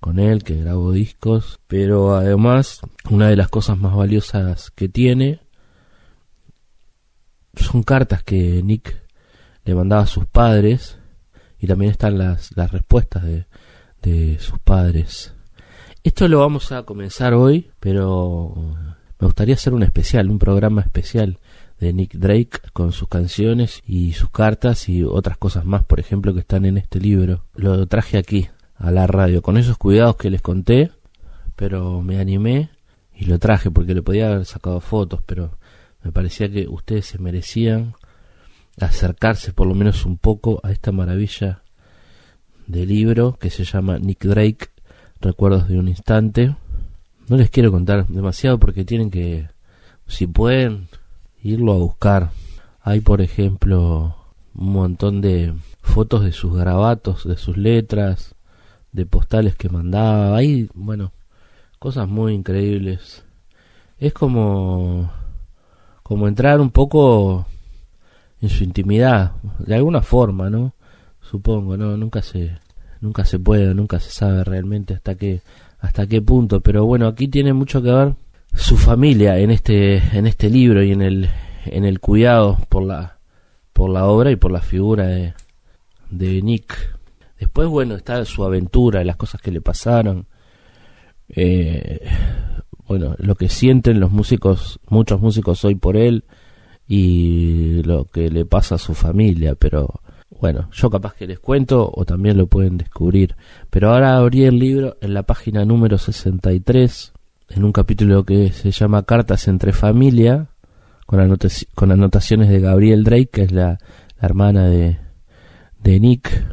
con 0.00 0.18
él, 0.18 0.44
que 0.44 0.56
grabó 0.56 0.92
discos, 0.92 1.60
pero 1.66 2.14
además 2.14 2.80
una 3.10 3.28
de 3.28 3.36
las 3.36 3.48
cosas 3.48 3.78
más 3.78 3.94
valiosas 3.94 4.70
que 4.70 4.88
tiene 4.88 5.40
son 7.54 7.82
cartas 7.82 8.22
que 8.22 8.62
Nick 8.62 9.02
le 9.64 9.74
mandaba 9.74 10.02
a 10.02 10.06
sus 10.06 10.26
padres 10.26 10.98
y 11.58 11.66
también 11.66 11.90
están 11.90 12.18
las, 12.18 12.56
las 12.56 12.70
respuestas 12.72 13.24
de, 13.24 13.46
de 14.02 14.38
sus 14.38 14.58
padres. 14.58 15.34
Esto 16.02 16.28
lo 16.28 16.40
vamos 16.40 16.70
a 16.72 16.84
comenzar 16.84 17.34
hoy, 17.34 17.70
pero 17.80 18.54
me 19.18 19.26
gustaría 19.26 19.54
hacer 19.54 19.74
un 19.74 19.82
especial, 19.82 20.30
un 20.30 20.38
programa 20.38 20.82
especial 20.82 21.38
de 21.80 21.92
Nick 21.92 22.14
Drake 22.14 22.60
con 22.72 22.92
sus 22.92 23.08
canciones 23.08 23.82
y 23.86 24.12
sus 24.12 24.30
cartas 24.30 24.88
y 24.88 25.02
otras 25.02 25.36
cosas 25.36 25.64
más, 25.64 25.84
por 25.84 26.00
ejemplo, 26.00 26.32
que 26.32 26.40
están 26.40 26.64
en 26.64 26.78
este 26.78 27.00
libro. 27.00 27.44
Lo 27.54 27.86
traje 27.86 28.18
aquí 28.18 28.48
a 28.76 28.90
la 28.90 29.06
radio 29.06 29.42
con 29.42 29.56
esos 29.56 29.78
cuidados 29.78 30.16
que 30.16 30.30
les 30.30 30.42
conté, 30.42 30.90
pero 31.56 32.02
me 32.02 32.20
animé 32.20 32.70
y 33.14 33.24
lo 33.24 33.38
traje 33.38 33.70
porque 33.70 33.94
le 33.94 34.02
podía 34.02 34.28
haber 34.28 34.44
sacado 34.44 34.80
fotos, 34.80 35.20
pero 35.26 35.58
me 36.02 36.12
parecía 36.12 36.50
que 36.50 36.68
ustedes 36.68 37.06
se 37.06 37.18
merecían 37.18 37.94
acercarse 38.80 39.52
por 39.52 39.66
lo 39.66 39.74
menos 39.74 40.04
un 40.04 40.18
poco 40.18 40.60
a 40.62 40.70
esta 40.70 40.92
maravilla 40.92 41.62
de 42.66 42.84
libro 42.84 43.36
que 43.38 43.50
se 43.50 43.64
llama 43.64 43.98
Nick 43.98 44.24
Drake, 44.24 44.68
Recuerdos 45.20 45.68
de 45.68 45.78
un 45.78 45.88
Instante. 45.88 46.56
No 47.28 47.36
les 47.36 47.50
quiero 47.50 47.72
contar 47.72 48.06
demasiado 48.06 48.58
porque 48.58 48.84
tienen 48.84 49.10
que, 49.10 49.48
si 50.06 50.26
pueden, 50.26 50.88
irlo 51.42 51.72
a 51.72 51.78
buscar. 51.78 52.30
Hay, 52.82 53.00
por 53.00 53.20
ejemplo, 53.20 54.16
un 54.54 54.72
montón 54.72 55.20
de 55.20 55.54
fotos 55.82 56.24
de 56.24 56.32
sus 56.32 56.56
grabatos, 56.56 57.26
de 57.26 57.36
sus 57.36 57.56
letras, 57.56 58.34
de 58.92 59.06
postales 59.06 59.56
que 59.56 59.68
mandaba. 59.68 60.36
Hay, 60.36 60.68
bueno, 60.74 61.12
cosas 61.78 62.08
muy 62.08 62.34
increíbles. 62.34 63.24
Es 63.98 64.12
como 64.12 65.10
como 66.06 66.28
entrar 66.28 66.60
un 66.60 66.70
poco 66.70 67.46
en 68.40 68.48
su 68.48 68.64
intimidad, 68.64 69.32
de 69.58 69.74
alguna 69.74 70.02
forma, 70.02 70.50
¿no? 70.50 70.74
Supongo, 71.20 71.76
no, 71.76 71.96
nunca 71.96 72.22
se 72.22 72.58
nunca 73.00 73.24
se 73.24 73.38
puede, 73.38 73.74
nunca 73.74 74.00
se 74.00 74.10
sabe 74.10 74.44
realmente 74.44 74.94
hasta 74.94 75.14
qué 75.14 75.40
hasta 75.80 76.06
qué 76.06 76.22
punto, 76.22 76.60
pero 76.60 76.84
bueno, 76.86 77.06
aquí 77.06 77.28
tiene 77.28 77.52
mucho 77.52 77.82
que 77.82 77.90
ver 77.90 78.14
su 78.56 78.76
familia 78.76 79.38
en 79.38 79.50
este 79.50 79.96
en 80.16 80.26
este 80.26 80.48
libro 80.48 80.82
y 80.82 80.92
en 80.92 81.02
el 81.02 81.28
en 81.66 81.84
el 81.84 82.00
cuidado 82.00 82.58
por 82.68 82.82
la 82.82 83.18
por 83.72 83.90
la 83.90 84.06
obra 84.06 84.30
y 84.30 84.36
por 84.36 84.50
la 84.50 84.62
figura 84.62 85.06
de, 85.06 85.34
de 86.10 86.40
Nick 86.42 86.96
después 87.38 87.68
bueno 87.68 87.94
está 87.96 88.24
su 88.24 88.44
aventura 88.44 89.04
las 89.04 89.16
cosas 89.16 89.42
que 89.42 89.50
le 89.50 89.60
pasaron 89.60 90.26
eh, 91.28 92.08
bueno 92.86 93.14
lo 93.18 93.34
que 93.34 93.50
sienten 93.50 94.00
los 94.00 94.10
músicos 94.10 94.80
muchos 94.88 95.20
músicos 95.20 95.62
hoy 95.64 95.74
por 95.74 95.96
él 95.96 96.24
y 96.88 97.82
lo 97.82 98.04
que 98.04 98.30
le 98.30 98.44
pasa 98.44 98.76
a 98.76 98.78
su 98.78 98.94
familia 98.94 99.54
pero 99.54 100.00
bueno, 100.40 100.68
yo 100.72 100.90
capaz 100.90 101.14
que 101.14 101.26
les 101.26 101.38
cuento 101.38 101.90
o 101.92 102.04
también 102.04 102.36
lo 102.36 102.46
pueden 102.46 102.76
descubrir. 102.76 103.36
Pero 103.70 103.92
ahora 103.92 104.16
abrí 104.16 104.44
el 104.44 104.58
libro 104.58 104.96
en 105.00 105.14
la 105.14 105.22
página 105.22 105.64
número 105.64 105.98
63 105.98 107.12
en 107.48 107.64
un 107.64 107.72
capítulo 107.72 108.24
que 108.24 108.52
se 108.52 108.70
llama 108.70 109.04
Cartas 109.04 109.48
entre 109.48 109.72
familia, 109.72 110.48
con, 111.06 111.20
anotaciones 111.90 112.48
de 112.48 112.60
Gabriel 112.60 113.04
Drake, 113.04 113.30
que 113.32 113.42
es 113.42 113.52
la, 113.52 113.78
hermana 114.20 114.66
de, 114.66 114.98
de 115.82 116.00
Nick. 116.00 116.44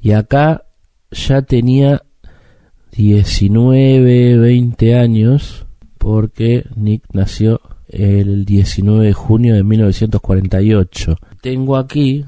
Y 0.00 0.12
acá 0.12 0.64
ya 1.10 1.42
tenía 1.42 2.02
19, 2.92 4.36
20 4.36 4.96
años, 4.96 5.66
porque 5.98 6.66
Nick 6.76 7.04
nació 7.12 7.60
el 7.88 8.44
19 8.44 9.06
de 9.06 9.12
junio 9.12 9.54
de 9.54 9.62
1948. 9.62 11.16
Tengo 11.40 11.76
aquí 11.76 12.24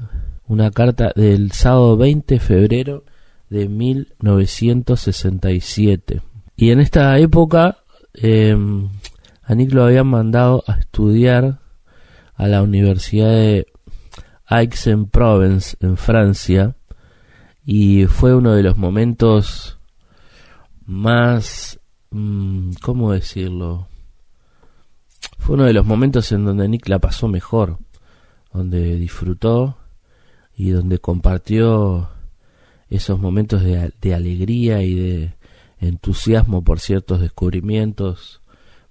una 0.47 0.71
carta 0.71 1.11
del 1.15 1.51
sábado 1.51 1.97
20 1.97 2.35
de 2.35 2.39
febrero 2.39 3.03
de 3.49 3.67
1967. 3.67 6.21
Y 6.55 6.71
en 6.71 6.79
esta 6.79 7.19
época 7.19 7.79
eh, 8.13 8.55
a 9.43 9.55
Nick 9.55 9.73
lo 9.73 9.83
habían 9.83 10.07
mandado 10.07 10.63
a 10.67 10.73
estudiar 10.73 11.59
a 12.35 12.47
la 12.47 12.61
Universidad 12.61 13.31
de 13.31 13.65
Aix-en-Provence 14.45 15.75
en 15.81 15.97
Francia 15.97 16.75
y 17.65 18.05
fue 18.05 18.33
uno 18.33 18.53
de 18.53 18.63
los 18.63 18.77
momentos 18.77 19.77
más 20.85 21.81
mm, 22.11 22.71
¿cómo 22.81 23.11
decirlo? 23.11 23.88
Fue 25.49 25.55
uno 25.55 25.65
de 25.65 25.73
los 25.73 25.83
momentos 25.87 26.31
en 26.31 26.45
donde 26.45 26.67
Nick 26.67 26.87
la 26.89 26.99
pasó 26.99 27.27
mejor, 27.27 27.79
donde 28.53 28.97
disfrutó 28.97 29.77
y 30.55 30.69
donde 30.69 30.99
compartió 30.99 32.07
esos 32.87 33.19
momentos 33.19 33.63
de, 33.63 33.91
de 33.99 34.13
alegría 34.13 34.83
y 34.83 34.93
de 34.93 35.33
entusiasmo 35.79 36.63
por 36.63 36.79
ciertos 36.79 37.19
descubrimientos 37.19 38.41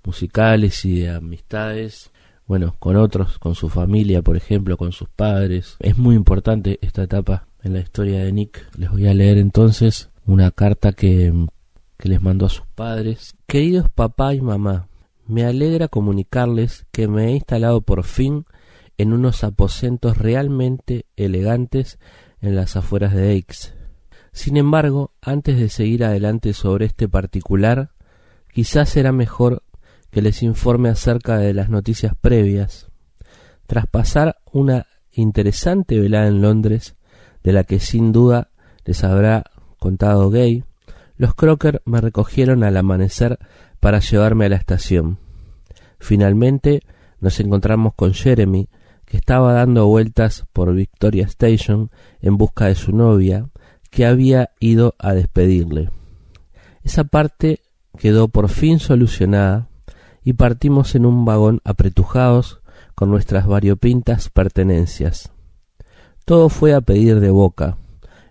musicales 0.03 0.85
y 0.85 0.99
de 0.99 1.11
amistades 1.11 2.11
bueno, 2.49 2.75
con 2.81 2.97
otros, 2.97 3.39
con 3.39 3.55
su 3.55 3.69
familia, 3.69 4.23
por 4.23 4.37
ejemplo, 4.37 4.77
con 4.77 4.91
sus 4.91 5.09
padres. 5.09 5.77
Es 5.79 5.97
muy 5.97 6.17
importante 6.17 6.81
esta 6.83 7.05
etapa 7.05 7.47
en 7.63 7.75
la 7.75 7.79
historia 7.79 8.25
de 8.25 8.33
Nick. 8.33 8.67
Les 8.77 8.91
voy 8.91 9.07
a 9.07 9.15
leer 9.15 9.39
entonces 9.39 10.11
una 10.27 10.51
carta 10.51 10.91
que, 10.91 11.33
que 11.97 12.09
les 12.09 12.21
mandó 12.21 12.47
a 12.47 12.49
sus 12.49 12.67
padres. 12.75 13.37
Queridos 13.47 13.89
papá 13.91 14.35
y 14.35 14.41
mamá, 14.41 14.89
me 15.29 15.45
alegra 15.45 15.89
comunicarles 15.89 16.87
que 16.91 17.07
me 17.07 17.27
he 17.27 17.31
instalado 17.33 17.83
por 17.83 18.03
fin 18.05 18.47
en 18.97 19.13
unos 19.13 19.45
aposentos 19.45 20.17
realmente 20.19 21.07
elegantes 21.17 21.99
en 22.41 22.57
las 22.57 22.77
afueras 22.77 23.15
de 23.15 23.29
Aix. 23.29 23.75
Sin 24.33 24.57
embargo, 24.57 25.13
antes 25.21 25.59
de 25.59 25.69
seguir 25.69 26.03
adelante 26.03 26.55
sobre 26.55 26.87
este 26.87 27.09
particular, 27.09 27.91
quizás 28.53 28.89
será 28.89 29.13
mejor 29.13 29.63
que 30.11 30.23
les 30.23 30.43
informe 30.43 30.89
acerca 30.89 31.39
de 31.39 31.53
las 31.53 31.69
noticias 31.69 32.15
previas. 32.19 32.91
Tras 33.67 33.87
pasar 33.87 34.37
una 34.51 34.87
interesante 35.13 36.01
velada 36.01 36.29
en 36.29 36.41
Londres, 36.41 36.97
de 37.45 37.53
la 37.53 37.65
que 37.65 37.81
sin 37.81 38.13
duda 38.13 38.51
les 38.85 39.05
habrá 39.05 39.45
contado 39.79 40.31
Gay, 40.31 40.65
los 41.19 41.35
Crocker 41.35 41.83
me 41.85 42.01
recogieron 42.01 42.65
al 42.65 42.77
amanecer 42.77 43.39
para 43.81 43.99
llevarme 43.99 44.47
a 44.47 44.49
la 44.49 44.57
estación. 44.57 45.19
Finalmente 45.99 46.83
nos 47.21 47.41
encontramos 47.41 47.93
con 47.95 48.15
Jeremy, 48.15 48.69
que 49.05 49.17
estaba 49.17 49.53
dando 49.53 49.87
vueltas 49.87 50.47
por 50.53 50.73
Victoria 50.73 51.25
Station 51.25 51.91
en 52.21 52.37
busca 52.37 52.67
de 52.67 52.77
su 52.77 52.93
novia, 52.93 53.49
que 53.91 54.07
había 54.07 54.51
ido 54.61 54.95
a 54.99 55.13
despedirle. 55.13 55.91
Esa 56.85 57.05
parte 57.05 57.61
quedó 57.99 58.29
por 58.29 58.49
fin 58.49 58.79
solucionada 58.79 59.69
y 60.23 60.35
partimos 60.35 60.95
en 60.95 61.05
un 61.05 61.25
vagón 61.25 61.61
apretujados 61.65 62.61
con 62.95 63.11
nuestras 63.11 63.47
variopintas 63.47 64.29
pertenencias. 64.29 65.33
Todo 66.25 66.49
fue 66.49 66.75
a 66.75 66.81
pedir 66.81 67.19
de 67.19 67.31
boca, 67.31 67.77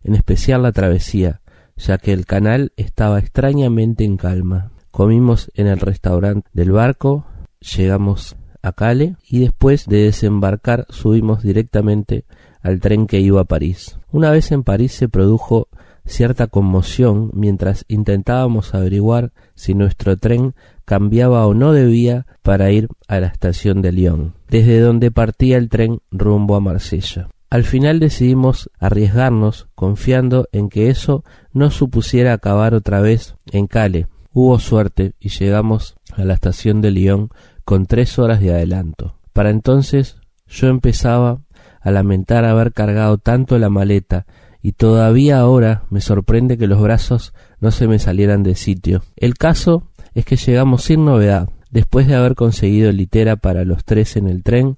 en 0.04 0.16
especial 0.16 0.64
la 0.64 0.72
travesía, 0.72 1.42
ya 1.78 1.98
que 1.98 2.14
el 2.14 2.26
canal 2.26 2.74
estaba 2.76 3.20
extrañamente 3.20 4.04
en 4.04 4.18
calma. 4.18 4.72
Comimos 4.92 5.52
en 5.56 5.68
el 5.68 5.80
restaurante 5.80 6.50
del 6.54 6.72
barco, 6.72 7.26
llegamos 7.60 8.36
a 8.62 8.72
Cale 8.74 9.16
y 9.30 9.40
después 9.40 9.86
de 9.86 10.04
desembarcar 10.04 10.86
subimos 10.90 11.44
directamente 11.44 12.26
al 12.62 12.80
tren 12.80 13.08
que 13.08 13.20
iba 13.20 13.42
a 13.42 13.46
París. 13.46 14.00
Una 14.12 14.32
vez 14.32 14.52
en 14.52 14.64
París 14.64 14.92
se 14.94 15.08
produjo 15.08 15.68
cierta 16.06 16.48
conmoción 16.48 17.32
mientras 17.34 17.86
intentábamos 17.88 18.74
averiguar 18.74 19.32
si 19.56 19.74
nuestro 19.74 20.18
tren 20.18 20.56
cambiaba 20.86 21.46
o 21.46 21.54
no 21.54 21.74
debía 21.74 22.26
para 22.42 22.72
ir 22.72 22.88
a 23.08 23.20
la 23.20 23.28
estación 23.28 23.82
de 23.82 23.92
Lyon, 23.92 24.34
desde 24.50 24.80
donde 24.80 25.12
partía 25.12 25.58
el 25.58 25.70
tren 25.70 26.00
rumbo 26.12 26.56
a 26.56 26.62
Marsella. 26.62 27.30
Al 27.50 27.64
final 27.64 28.00
decidimos 28.00 28.70
arriesgarnos 28.78 29.68
confiando 29.74 30.50
en 30.52 30.68
que 30.68 30.90
eso 30.90 31.24
no 31.54 31.72
supusiera 31.72 32.34
acabar 32.34 32.74
otra 32.74 33.00
vez 33.00 33.36
en 33.52 33.68
Cale. 33.68 34.08
Hubo 34.34 34.60
suerte 34.60 35.14
y 35.20 35.30
llegamos 35.30 35.96
a 36.14 36.26
la 36.26 36.34
estación 36.34 36.82
de 36.82 36.92
Lyon 36.92 37.30
con 37.64 37.86
tres 37.86 38.20
horas 38.20 38.42
de 38.42 38.54
adelanto. 38.54 39.16
Para 39.32 39.50
entonces 39.50 40.18
yo 40.48 40.68
empezaba 40.68 41.40
a 41.80 41.92
lamentar 41.92 42.44
haber 42.44 42.74
cargado 42.74 43.18
tanto 43.18 43.58
la 43.58 43.70
maleta 43.70 44.26
y 44.62 44.74
todavía 44.74 45.40
ahora 45.40 45.84
me 45.90 46.02
sorprende 46.02 46.58
que 46.58 46.68
los 46.68 46.82
brazos 46.82 47.34
no 47.62 47.72
se 47.72 47.88
me 47.88 48.00
salieran 48.00 48.44
de 48.44 48.56
sitio. 48.56 49.04
El 49.16 49.36
caso 49.36 49.84
es 50.14 50.26
que 50.26 50.36
llegamos 50.36 50.84
sin 50.84 51.06
novedad, 51.06 51.50
después 51.72 52.08
de 52.08 52.16
haber 52.16 52.36
conseguido 52.36 52.92
litera 52.92 53.38
para 53.38 53.64
los 53.64 53.86
tres 53.86 54.18
en 54.18 54.28
el 54.28 54.44
tren, 54.44 54.76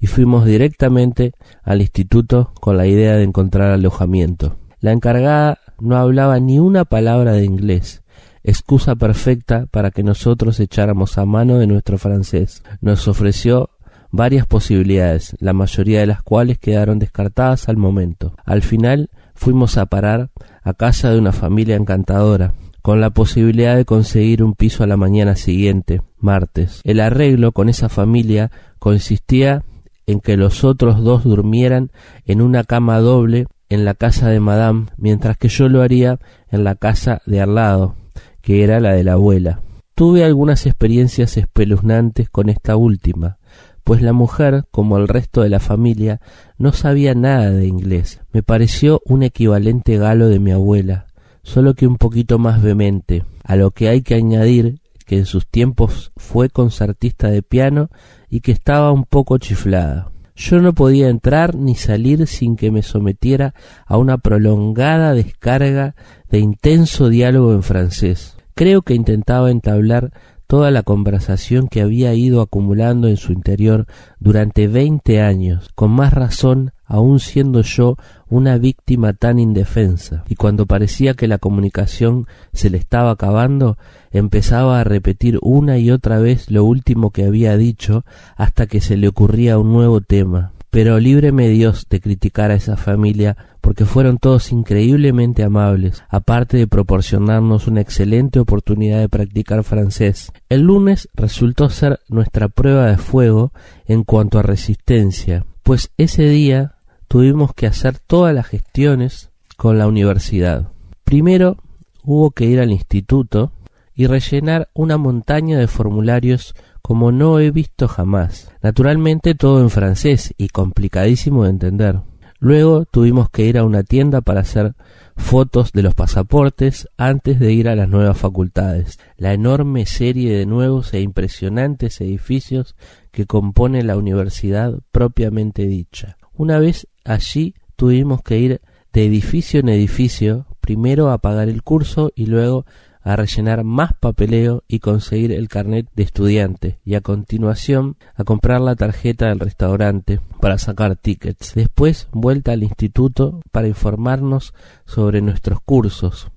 y 0.00 0.06
fuimos 0.06 0.44
directamente 0.44 1.32
al 1.62 1.80
instituto 1.80 2.52
con 2.60 2.76
la 2.76 2.86
idea 2.86 3.16
de 3.16 3.24
encontrar 3.24 3.70
alojamiento. 3.70 4.56
La 4.80 4.92
encargada 4.92 5.58
no 5.78 5.96
hablaba 5.96 6.40
ni 6.40 6.58
una 6.58 6.84
palabra 6.84 7.32
de 7.32 7.44
inglés, 7.44 8.02
excusa 8.42 8.96
perfecta 8.96 9.66
para 9.70 9.90
que 9.90 10.02
nosotros 10.02 10.58
echáramos 10.60 11.18
a 11.18 11.26
mano 11.26 11.58
de 11.58 11.66
nuestro 11.66 11.98
francés. 11.98 12.62
Nos 12.80 13.08
ofreció 13.08 13.70
varias 14.10 14.46
posibilidades, 14.46 15.36
la 15.38 15.52
mayoría 15.52 16.00
de 16.00 16.06
las 16.06 16.22
cuales 16.22 16.58
quedaron 16.58 16.98
descartadas 16.98 17.68
al 17.68 17.76
momento. 17.76 18.34
Al 18.44 18.62
final 18.62 19.10
fuimos 19.34 19.76
a 19.78 19.86
parar 19.86 20.30
a 20.62 20.74
casa 20.74 21.10
de 21.10 21.18
una 21.18 21.32
familia 21.32 21.76
encantadora, 21.76 22.54
con 22.82 23.00
la 23.00 23.10
posibilidad 23.10 23.76
de 23.76 23.84
conseguir 23.84 24.42
un 24.42 24.54
piso 24.54 24.82
a 24.82 24.86
la 24.86 24.96
mañana 24.96 25.36
siguiente, 25.36 26.00
martes. 26.18 26.80
El 26.84 27.00
arreglo 27.00 27.52
con 27.52 27.68
esa 27.68 27.88
familia 27.88 28.50
consistía 28.80 29.62
en 30.06 30.18
que 30.18 30.36
los 30.36 30.64
otros 30.64 31.04
dos 31.04 31.22
durmieran 31.22 31.92
en 32.26 32.42
una 32.42 32.64
cama 32.64 32.98
doble 32.98 33.46
en 33.68 33.84
la 33.84 33.94
casa 33.94 34.28
de 34.28 34.40
Madame, 34.40 34.86
mientras 34.96 35.36
que 35.36 35.48
yo 35.48 35.68
lo 35.68 35.82
haría 35.82 36.18
en 36.50 36.64
la 36.64 36.74
casa 36.74 37.22
de 37.26 37.40
al 37.40 37.54
lado, 37.54 37.94
que 38.42 38.64
era 38.64 38.80
la 38.80 38.92
de 38.92 39.04
la 39.04 39.12
abuela. 39.12 39.60
Tuve 39.94 40.24
algunas 40.24 40.66
experiencias 40.66 41.36
espeluznantes 41.36 42.28
con 42.28 42.48
esta 42.48 42.74
última, 42.74 43.38
pues 43.84 44.02
la 44.02 44.12
mujer, 44.12 44.64
como 44.70 44.98
el 44.98 45.08
resto 45.08 45.42
de 45.42 45.50
la 45.50 45.60
familia, 45.60 46.20
no 46.58 46.72
sabía 46.72 47.14
nada 47.14 47.50
de 47.50 47.66
inglés. 47.66 48.20
Me 48.32 48.42
pareció 48.42 49.00
un 49.04 49.22
equivalente 49.22 49.96
galo 49.98 50.28
de 50.28 50.40
mi 50.40 50.50
abuela, 50.50 51.06
solo 51.42 51.74
que 51.74 51.86
un 51.86 51.96
poquito 51.96 52.38
más 52.38 52.62
vehemente, 52.62 53.24
a 53.44 53.56
lo 53.56 53.70
que 53.70 53.88
hay 53.88 54.02
que 54.02 54.14
añadir 54.14 54.80
que 55.10 55.18
en 55.18 55.26
sus 55.26 55.44
tiempos 55.44 56.12
fue 56.16 56.50
concertista 56.50 57.32
de 57.32 57.42
piano 57.42 57.90
y 58.28 58.42
que 58.42 58.52
estaba 58.52 58.92
un 58.92 59.02
poco 59.02 59.38
chiflada. 59.38 60.12
Yo 60.36 60.60
no 60.60 60.72
podía 60.72 61.08
entrar 61.08 61.56
ni 61.56 61.74
salir 61.74 62.28
sin 62.28 62.54
que 62.54 62.70
me 62.70 62.84
sometiera 62.84 63.52
a 63.86 63.98
una 63.98 64.18
prolongada 64.18 65.12
descarga 65.12 65.96
de 66.30 66.38
intenso 66.38 67.08
diálogo 67.08 67.54
en 67.54 67.64
francés. 67.64 68.36
Creo 68.54 68.82
que 68.82 68.94
intentaba 68.94 69.50
entablar 69.50 70.12
toda 70.46 70.70
la 70.70 70.84
conversación 70.84 71.66
que 71.66 71.80
había 71.80 72.14
ido 72.14 72.40
acumulando 72.40 73.08
en 73.08 73.16
su 73.16 73.32
interior 73.32 73.86
durante 74.20 74.68
veinte 74.68 75.20
años, 75.20 75.70
con 75.74 75.90
más 75.90 76.12
razón 76.12 76.70
aun 76.90 77.20
siendo 77.20 77.62
yo 77.62 77.96
una 78.28 78.58
víctima 78.58 79.12
tan 79.12 79.38
indefensa, 79.38 80.24
y 80.28 80.34
cuando 80.34 80.66
parecía 80.66 81.14
que 81.14 81.28
la 81.28 81.38
comunicación 81.38 82.26
se 82.52 82.68
le 82.68 82.78
estaba 82.78 83.12
acabando, 83.12 83.78
empezaba 84.10 84.80
a 84.80 84.84
repetir 84.84 85.38
una 85.40 85.78
y 85.78 85.90
otra 85.90 86.18
vez 86.18 86.50
lo 86.50 86.64
último 86.64 87.10
que 87.10 87.24
había 87.24 87.56
dicho 87.56 88.04
hasta 88.36 88.66
que 88.66 88.80
se 88.80 88.96
le 88.96 89.08
ocurría 89.08 89.56
un 89.58 89.72
nuevo 89.72 90.00
tema. 90.00 90.52
Pero 90.70 91.00
líbreme 91.00 91.48
Dios 91.48 91.86
de 91.90 92.00
criticar 92.00 92.50
a 92.52 92.54
esa 92.54 92.76
familia 92.76 93.36
porque 93.60 93.84
fueron 93.84 94.18
todos 94.18 94.52
increíblemente 94.52 95.42
amables, 95.42 96.02
aparte 96.08 96.56
de 96.56 96.66
proporcionarnos 96.66 97.66
una 97.66 97.80
excelente 97.80 98.40
oportunidad 98.40 99.00
de 99.00 99.08
practicar 99.08 99.64
francés. 99.64 100.32
El 100.48 100.62
lunes 100.62 101.08
resultó 101.14 101.70
ser 101.70 102.00
nuestra 102.08 102.48
prueba 102.48 102.86
de 102.86 102.96
fuego 102.96 103.52
en 103.86 104.04
cuanto 104.04 104.38
a 104.38 104.42
resistencia, 104.42 105.44
pues 105.62 105.90
ese 105.98 106.28
día 106.28 106.74
tuvimos 107.10 107.54
que 107.54 107.66
hacer 107.66 107.98
todas 107.98 108.32
las 108.32 108.46
gestiones 108.46 109.30
con 109.56 109.78
la 109.78 109.88
universidad. 109.88 110.68
Primero 111.02 111.56
hubo 112.04 112.30
que 112.30 112.44
ir 112.44 112.60
al 112.60 112.70
instituto 112.70 113.50
y 113.96 114.06
rellenar 114.06 114.68
una 114.74 114.96
montaña 114.96 115.58
de 115.58 115.66
formularios 115.66 116.54
como 116.82 117.10
no 117.10 117.40
he 117.40 117.50
visto 117.50 117.88
jamás. 117.88 118.52
Naturalmente 118.62 119.34
todo 119.34 119.60
en 119.60 119.70
francés 119.70 120.34
y 120.38 120.50
complicadísimo 120.50 121.42
de 121.42 121.50
entender. 121.50 122.00
Luego 122.38 122.84
tuvimos 122.84 123.28
que 123.28 123.44
ir 123.44 123.58
a 123.58 123.64
una 123.64 123.82
tienda 123.82 124.20
para 124.20 124.42
hacer 124.42 124.74
fotos 125.16 125.72
de 125.72 125.82
los 125.82 125.96
pasaportes 125.96 126.88
antes 126.96 127.40
de 127.40 127.52
ir 127.52 127.68
a 127.68 127.74
las 127.74 127.88
nuevas 127.88 128.18
facultades. 128.18 129.00
La 129.16 129.34
enorme 129.34 129.84
serie 129.84 130.38
de 130.38 130.46
nuevos 130.46 130.94
e 130.94 131.00
impresionantes 131.00 132.00
edificios 132.00 132.76
que 133.10 133.26
compone 133.26 133.82
la 133.82 133.96
universidad 133.96 134.78
propiamente 134.92 135.66
dicha. 135.66 136.16
Una 136.40 136.58
vez 136.58 136.88
allí 137.04 137.54
tuvimos 137.76 138.22
que 138.22 138.38
ir 138.38 138.62
de 138.94 139.04
edificio 139.04 139.60
en 139.60 139.68
edificio, 139.68 140.46
primero 140.62 141.10
a 141.10 141.18
pagar 141.18 141.50
el 141.50 141.62
curso 141.62 142.12
y 142.16 142.24
luego 142.24 142.64
a 143.02 143.14
rellenar 143.14 143.62
más 143.62 143.92
papeleo 143.92 144.64
y 144.66 144.78
conseguir 144.78 145.32
el 145.32 145.48
carnet 145.48 145.88
de 145.94 146.02
estudiante 146.02 146.78
y 146.82 146.94
a 146.94 147.02
continuación 147.02 147.98
a 148.14 148.24
comprar 148.24 148.62
la 148.62 148.74
tarjeta 148.74 149.28
del 149.28 149.38
restaurante 149.38 150.20
para 150.40 150.56
sacar 150.56 150.96
tickets. 150.96 151.52
Después 151.54 152.08
vuelta 152.10 152.52
al 152.52 152.62
instituto 152.62 153.42
para 153.52 153.68
informarnos 153.68 154.54
sobre 154.86 155.20
nuestros 155.20 155.60
cursos, 155.60 156.30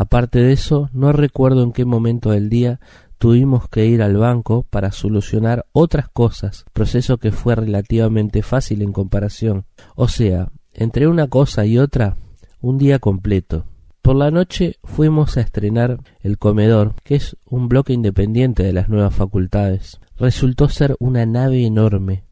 Aparte 0.00 0.38
de 0.38 0.54
eso, 0.54 0.88
no 0.94 1.12
recuerdo 1.12 1.62
en 1.62 1.72
qué 1.72 1.84
momento 1.84 2.30
del 2.30 2.48
día 2.48 2.80
tuvimos 3.20 3.68
que 3.68 3.84
ir 3.84 4.00
al 4.00 4.16
banco 4.16 4.64
para 4.70 4.92
solucionar 4.92 5.66
otras 5.72 6.08
cosas, 6.08 6.64
proceso 6.72 7.18
que 7.18 7.32
fue 7.32 7.54
relativamente 7.54 8.42
fácil 8.42 8.80
en 8.80 8.92
comparación. 8.92 9.66
O 9.94 10.08
sea, 10.08 10.48
entre 10.72 11.06
una 11.06 11.28
cosa 11.28 11.66
y 11.66 11.76
otra, 11.76 12.16
un 12.62 12.78
día 12.78 12.98
completo. 12.98 13.66
Por 14.00 14.16
la 14.16 14.30
noche 14.30 14.76
fuimos 14.84 15.36
a 15.36 15.42
estrenar 15.42 15.98
el 16.22 16.38
comedor, 16.38 16.94
que 17.04 17.16
es 17.16 17.36
un 17.44 17.68
bloque 17.68 17.92
independiente 17.92 18.62
de 18.62 18.72
las 18.72 18.88
nuevas 18.88 19.14
facultades. 19.14 20.00
Resultó 20.16 20.70
ser 20.70 20.96
una 20.98 21.26
nave 21.26 21.66
enorme, 21.66 22.24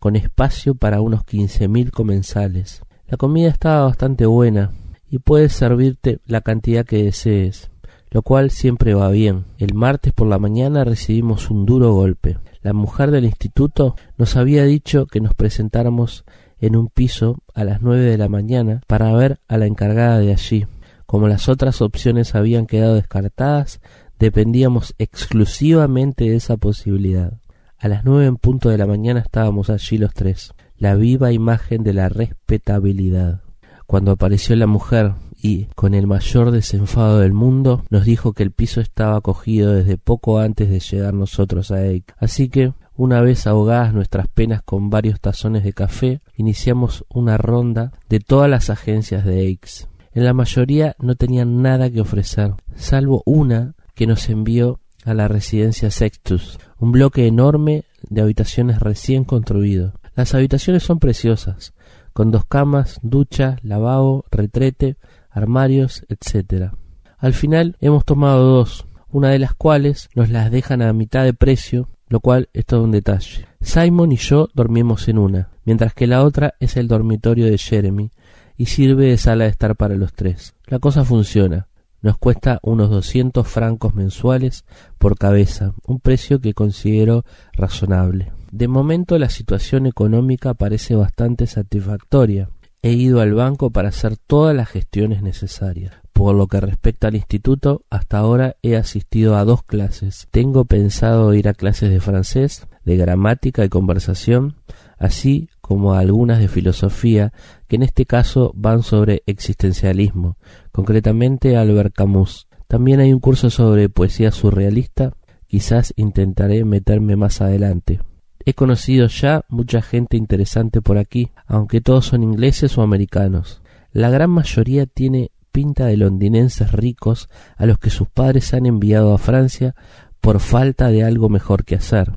con 0.00 0.16
espacio 0.16 0.74
para 0.74 1.00
unos 1.00 1.22
quince 1.22 1.68
mil 1.68 1.92
comensales. 1.92 2.82
La 3.06 3.16
comida 3.16 3.48
estaba 3.48 3.84
bastante 3.84 4.26
buena 4.26 4.72
y 5.08 5.20
puedes 5.20 5.52
servirte 5.52 6.18
la 6.26 6.40
cantidad 6.40 6.84
que 6.84 7.04
desees, 7.04 7.70
lo 8.12 8.22
cual 8.22 8.50
siempre 8.50 8.94
va 8.94 9.10
bien. 9.10 9.44
El 9.58 9.74
martes 9.74 10.12
por 10.12 10.28
la 10.28 10.38
mañana 10.38 10.84
recibimos 10.84 11.50
un 11.50 11.64
duro 11.64 11.94
golpe. 11.94 12.38
La 12.62 12.74
mujer 12.74 13.10
del 13.10 13.24
instituto 13.24 13.96
nos 14.18 14.36
había 14.36 14.64
dicho 14.64 15.06
que 15.06 15.20
nos 15.20 15.34
presentáramos 15.34 16.24
en 16.60 16.76
un 16.76 16.88
piso 16.88 17.38
a 17.54 17.64
las 17.64 17.80
nueve 17.80 18.04
de 18.04 18.18
la 18.18 18.28
mañana 18.28 18.82
para 18.86 19.12
ver 19.14 19.40
a 19.48 19.56
la 19.56 19.66
encargada 19.66 20.18
de 20.18 20.30
allí. 20.30 20.66
Como 21.06 21.26
las 21.26 21.48
otras 21.48 21.80
opciones 21.80 22.34
habían 22.34 22.66
quedado 22.66 22.94
descartadas, 22.94 23.80
dependíamos 24.18 24.94
exclusivamente 24.98 26.28
de 26.28 26.36
esa 26.36 26.58
posibilidad. 26.58 27.32
A 27.78 27.88
las 27.88 28.04
nueve 28.04 28.26
en 28.26 28.36
punto 28.36 28.68
de 28.68 28.78
la 28.78 28.86
mañana 28.86 29.20
estábamos 29.20 29.70
allí 29.70 29.98
los 29.98 30.12
tres, 30.12 30.52
la 30.76 30.94
viva 30.94 31.32
imagen 31.32 31.82
de 31.82 31.94
la 31.94 32.08
respetabilidad. 32.10 33.40
Cuando 33.86 34.12
apareció 34.12 34.54
la 34.54 34.68
mujer 34.68 35.14
y, 35.42 35.66
con 35.74 35.94
el 35.94 36.06
mayor 36.06 36.52
desenfado 36.52 37.18
del 37.18 37.32
mundo, 37.32 37.82
nos 37.90 38.04
dijo 38.04 38.32
que 38.32 38.44
el 38.44 38.52
piso 38.52 38.80
estaba 38.80 39.20
cogido 39.20 39.74
desde 39.74 39.98
poco 39.98 40.38
antes 40.38 40.70
de 40.70 40.78
llegar 40.78 41.14
nosotros 41.14 41.72
a 41.72 41.84
Eik. 41.84 42.14
Así 42.16 42.48
que, 42.48 42.72
una 42.94 43.20
vez 43.20 43.48
ahogadas 43.48 43.92
nuestras 43.92 44.28
penas 44.28 44.62
con 44.62 44.88
varios 44.88 45.20
tazones 45.20 45.64
de 45.64 45.72
café, 45.72 46.20
iniciamos 46.36 47.04
una 47.08 47.38
ronda 47.38 47.92
de 48.08 48.20
todas 48.20 48.48
las 48.48 48.70
agencias 48.70 49.24
de 49.24 49.40
Aix. 49.40 49.88
En 50.14 50.24
la 50.24 50.32
mayoría 50.32 50.94
no 51.00 51.16
tenían 51.16 51.60
nada 51.60 51.90
que 51.90 52.00
ofrecer, 52.00 52.54
salvo 52.76 53.22
una 53.26 53.74
que 53.94 54.06
nos 54.06 54.28
envió 54.28 54.78
a 55.04 55.14
la 55.14 55.26
residencia 55.26 55.90
Sextus, 55.90 56.58
un 56.78 56.92
bloque 56.92 57.26
enorme 57.26 57.84
de 58.08 58.20
habitaciones 58.20 58.78
recién 58.78 59.24
construido. 59.24 59.94
Las 60.14 60.34
habitaciones 60.34 60.84
son 60.84 61.00
preciosas, 61.00 61.72
con 62.12 62.30
dos 62.30 62.44
camas, 62.44 63.00
ducha, 63.02 63.56
lavabo, 63.62 64.24
retrete, 64.30 64.96
armarios, 65.32 66.04
etc. 66.08 66.72
Al 67.18 67.34
final 67.34 67.76
hemos 67.80 68.04
tomado 68.04 68.44
dos, 68.44 68.86
una 69.10 69.30
de 69.30 69.38
las 69.38 69.54
cuales 69.54 70.08
nos 70.14 70.30
las 70.30 70.50
dejan 70.50 70.82
a 70.82 70.92
mitad 70.92 71.24
de 71.24 71.34
precio, 71.34 71.88
lo 72.08 72.20
cual 72.20 72.48
es 72.52 72.66
todo 72.66 72.84
un 72.84 72.92
detalle. 72.92 73.46
Simon 73.60 74.12
y 74.12 74.16
yo 74.16 74.48
dormimos 74.54 75.08
en 75.08 75.18
una, 75.18 75.50
mientras 75.64 75.94
que 75.94 76.06
la 76.06 76.22
otra 76.24 76.54
es 76.60 76.76
el 76.76 76.88
dormitorio 76.88 77.46
de 77.46 77.58
Jeremy, 77.58 78.10
y 78.56 78.66
sirve 78.66 79.06
de 79.06 79.18
sala 79.18 79.44
de 79.44 79.50
estar 79.50 79.76
para 79.76 79.96
los 79.96 80.12
tres. 80.12 80.54
La 80.66 80.78
cosa 80.78 81.04
funciona. 81.04 81.68
Nos 82.00 82.18
cuesta 82.18 82.58
unos 82.62 82.90
200 82.90 83.46
francos 83.46 83.94
mensuales 83.94 84.64
por 84.98 85.16
cabeza, 85.16 85.74
un 85.86 86.00
precio 86.00 86.40
que 86.40 86.52
considero 86.52 87.24
razonable. 87.52 88.32
De 88.50 88.68
momento 88.68 89.18
la 89.18 89.30
situación 89.30 89.86
económica 89.86 90.54
parece 90.54 90.96
bastante 90.96 91.46
satisfactoria. 91.46 92.50
He 92.84 92.94
ido 92.94 93.20
al 93.20 93.32
banco 93.32 93.70
para 93.70 93.90
hacer 93.90 94.16
todas 94.16 94.56
las 94.56 94.68
gestiones 94.68 95.22
necesarias. 95.22 95.94
Por 96.12 96.34
lo 96.34 96.48
que 96.48 96.60
respecta 96.60 97.06
al 97.06 97.14
instituto, 97.14 97.84
hasta 97.90 98.18
ahora 98.18 98.56
he 98.60 98.76
asistido 98.76 99.36
a 99.36 99.44
dos 99.44 99.62
clases. 99.62 100.26
Tengo 100.32 100.64
pensado 100.64 101.32
ir 101.32 101.48
a 101.48 101.54
clases 101.54 101.90
de 101.90 102.00
francés, 102.00 102.66
de 102.84 102.96
gramática 102.96 103.64
y 103.64 103.68
conversación, 103.68 104.56
así 104.98 105.48
como 105.60 105.94
a 105.94 106.00
algunas 106.00 106.40
de 106.40 106.48
filosofía, 106.48 107.32
que 107.68 107.76
en 107.76 107.84
este 107.84 108.04
caso 108.04 108.52
van 108.56 108.82
sobre 108.82 109.22
existencialismo, 109.26 110.36
concretamente 110.72 111.56
Albert 111.56 111.94
Camus. 111.94 112.48
También 112.66 112.98
hay 112.98 113.12
un 113.12 113.20
curso 113.20 113.48
sobre 113.48 113.88
poesía 113.88 114.32
surrealista, 114.32 115.12
quizás 115.46 115.92
intentaré 115.96 116.64
meterme 116.64 117.14
más 117.14 117.40
adelante. 117.40 118.00
He 118.44 118.54
conocido 118.54 119.06
ya 119.06 119.44
mucha 119.48 119.82
gente 119.82 120.16
interesante 120.16 120.82
por 120.82 120.98
aquí, 120.98 121.30
aunque 121.46 121.80
todos 121.80 122.06
son 122.06 122.22
ingleses 122.22 122.76
o 122.78 122.82
americanos. 122.82 123.62
La 123.92 124.10
gran 124.10 124.30
mayoría 124.30 124.86
tiene 124.86 125.30
pinta 125.52 125.86
de 125.86 125.96
londinenses 125.96 126.72
ricos 126.72 127.28
a 127.56 127.66
los 127.66 127.78
que 127.78 127.90
sus 127.90 128.08
padres 128.08 128.54
han 128.54 128.66
enviado 128.66 129.14
a 129.14 129.18
Francia 129.18 129.74
por 130.20 130.40
falta 130.40 130.88
de 130.88 131.04
algo 131.04 131.28
mejor 131.28 131.64
que 131.64 131.74
hacer 131.74 132.12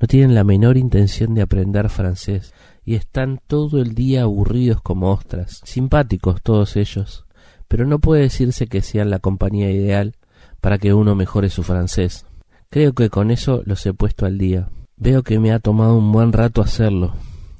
no 0.00 0.06
tienen 0.06 0.34
la 0.34 0.44
menor 0.44 0.76
intención 0.76 1.34
de 1.34 1.42
aprender 1.42 1.88
francés 1.88 2.54
y 2.84 2.94
están 2.94 3.40
todo 3.46 3.80
el 3.80 3.94
día 3.94 4.22
aburridos 4.22 4.80
como 4.80 5.10
ostras, 5.10 5.60
simpáticos 5.64 6.42
todos 6.42 6.76
ellos, 6.76 7.26
pero 7.68 7.86
no 7.86 7.98
puede 7.98 8.22
decirse 8.22 8.66
que 8.66 8.82
sean 8.82 9.10
la 9.10 9.18
compañía 9.18 9.70
ideal 9.70 10.14
para 10.60 10.78
que 10.78 10.94
uno 10.94 11.14
mejore 11.14 11.50
su 11.50 11.62
francés. 11.62 12.26
Creo 12.70 12.92
que 12.94 13.10
con 13.10 13.30
eso 13.30 13.62
los 13.64 13.84
he 13.86 13.92
puesto 13.92 14.26
al 14.26 14.38
día. 14.38 14.68
Veo 14.98 15.22
que 15.22 15.38
me 15.38 15.52
ha 15.52 15.58
tomado 15.58 15.94
un 15.98 16.10
buen 16.10 16.32
rato 16.32 16.62
hacerlo, 16.62 17.12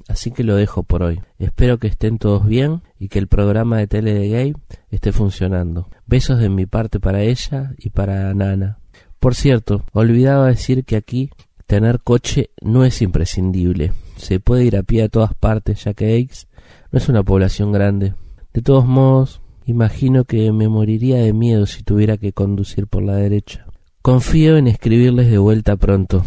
así 0.07 0.31
que 0.31 0.43
lo 0.43 0.55
dejo 0.55 0.81
por 0.81 1.03
hoy. 1.03 1.21
Espero 1.37 1.77
que 1.77 1.85
estén 1.85 2.17
todos 2.17 2.47
bien 2.47 2.81
y 2.97 3.09
que 3.09 3.19
el 3.19 3.27
programa 3.27 3.77
de 3.77 3.85
tele 3.85 4.13
de 4.15 4.27
gay 4.29 4.53
esté 4.89 5.11
funcionando. 5.11 5.87
Besos 6.07 6.39
de 6.39 6.49
mi 6.49 6.65
parte 6.65 6.99
para 6.99 7.21
ella 7.21 7.75
y 7.77 7.91
para 7.91 8.33
Nana. 8.33 8.79
Por 9.19 9.35
cierto, 9.35 9.85
olvidaba 9.93 10.47
decir 10.47 10.83
que 10.83 10.95
aquí 10.95 11.29
tener 11.67 11.99
coche 11.99 12.49
no 12.59 12.83
es 12.85 13.03
imprescindible. 13.03 13.93
Se 14.15 14.39
puede 14.39 14.65
ir 14.65 14.75
a 14.75 14.81
pie 14.81 15.03
a 15.03 15.09
todas 15.09 15.35
partes, 15.35 15.83
ya 15.83 15.93
que 15.93 16.13
Aix 16.13 16.47
no 16.91 16.97
es 16.97 17.07
una 17.07 17.21
población 17.21 17.71
grande. 17.71 18.15
De 18.51 18.63
todos 18.63 18.87
modos, 18.87 19.41
imagino 19.67 20.23
que 20.23 20.51
me 20.51 20.69
moriría 20.69 21.17
de 21.17 21.33
miedo 21.33 21.67
si 21.67 21.83
tuviera 21.83 22.17
que 22.17 22.33
conducir 22.33 22.87
por 22.87 23.03
la 23.03 23.15
derecha. 23.15 23.67
Confío 24.01 24.57
en 24.57 24.67
escribirles 24.67 25.29
de 25.29 25.37
vuelta 25.37 25.75
pronto. 25.75 26.25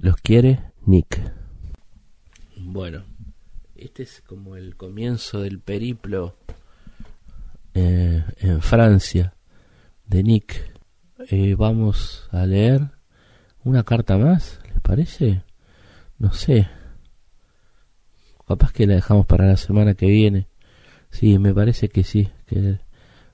¿Los 0.00 0.16
quiere? 0.16 0.60
Nick. 0.86 1.20
Bueno, 2.56 3.02
este 3.74 4.04
es 4.04 4.22
como 4.26 4.54
el 4.56 4.76
comienzo 4.76 5.40
del 5.40 5.60
periplo 5.60 6.36
eh, 7.74 8.24
en 8.38 8.62
Francia 8.62 9.34
de 10.06 10.22
Nick. 10.22 10.72
Eh, 11.30 11.56
vamos 11.56 12.28
a 12.30 12.46
leer 12.46 12.90
una 13.64 13.82
carta 13.82 14.16
más, 14.16 14.60
¿les 14.72 14.80
parece? 14.80 15.42
No 16.18 16.32
sé. 16.32 16.68
Capaz 18.46 18.72
que 18.72 18.86
la 18.86 18.94
dejamos 18.94 19.26
para 19.26 19.46
la 19.46 19.56
semana 19.56 19.94
que 19.94 20.06
viene. 20.06 20.46
Sí, 21.10 21.38
me 21.38 21.52
parece 21.52 21.88
que 21.88 22.04
sí, 22.04 22.30
que 22.46 22.78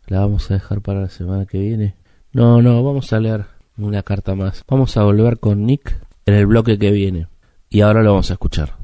la 0.07 0.21
vamos 0.21 0.51
a 0.51 0.55
dejar 0.55 0.81
para 0.81 1.03
la 1.03 1.11
semana 1.11 1.45
que 1.45 1.59
viene. 1.59 1.97
No, 2.33 2.62
no, 2.62 2.83
vamos 2.83 3.12
a 3.12 3.21
leer 3.21 3.47
una 3.77 4.03
carta 4.03 4.35
más. 4.35 4.65
Vamos 4.67 4.97
a 4.97 5.05
volver 5.05 5.39
con 5.39 5.67
Nick 5.67 5.99
en 6.27 6.35
el 6.35 6.47
bloque 6.47 6.79
que 6.79 6.91
viene. 6.91 7.29
Y 7.68 7.81
ahora 7.81 8.03
lo 8.03 8.11
vamos 8.11 8.31
a 8.31 8.35
escuchar. 8.35 8.77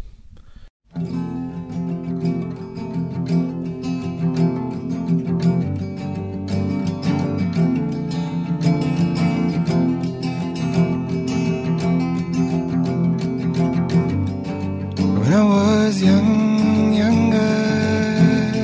When 15.19 15.33
I 15.33 15.43
was 15.45 16.03
young, 16.03 16.93
younger 16.93 17.39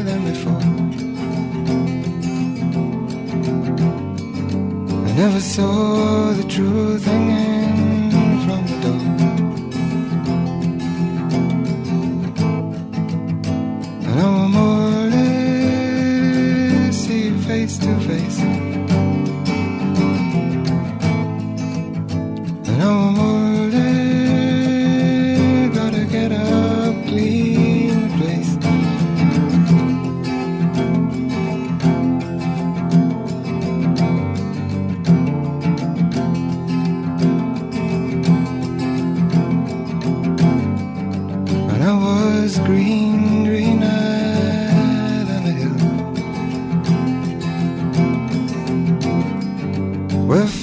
than 0.05 0.25
before, 0.25 0.63
I 5.07 5.13
never 5.17 5.41
saw 5.41 6.33
the 6.33 6.45
truth 6.49 7.05
hanging 7.05 7.56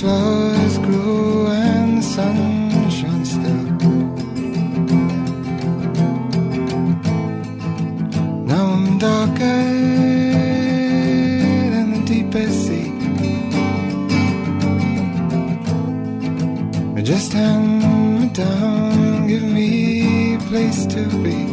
flowers 0.03 0.77
grow 0.79 1.47
and 1.47 1.99
the 1.99 2.01
sun 2.01 2.89
shines 2.89 3.31
still. 3.35 3.63
Now 8.49 8.65
I'm 8.75 8.97
darker 8.97 9.61
than 11.73 11.87
the 11.93 12.01
deepest 12.05 12.67
sea. 12.67 12.91
Just 17.01 17.31
hand 17.31 17.67
me 18.19 18.27
down, 18.33 19.27
give 19.27 19.43
me 19.43 20.35
a 20.35 20.39
place 20.49 20.85
to 20.87 21.01
be. 21.23 21.52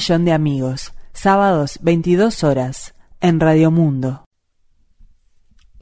Millón 0.00 0.24
de 0.24 0.32
amigos. 0.32 0.94
Sábados, 1.12 1.78
22 1.82 2.42
horas. 2.42 2.94
En 3.20 3.38
Radio 3.38 3.70
Mundo. 3.70 4.24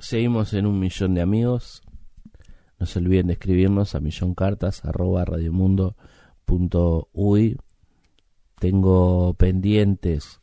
Seguimos 0.01 0.53
en 0.55 0.67
un 0.67 0.81
millón 0.81 1.15
de 1.15 1.21
amigos. 1.21 1.83
No 2.81 2.87
se 2.87 2.99
olviden 2.99 3.29
de 3.29 3.35
escribirnos 3.35 3.95
a 3.95 4.01
milloncartas 4.01 4.85
arroba 4.85 5.25
radiomundo.uy. 5.25 5.95
Tengo 8.59 9.35
pendientes 9.35 10.41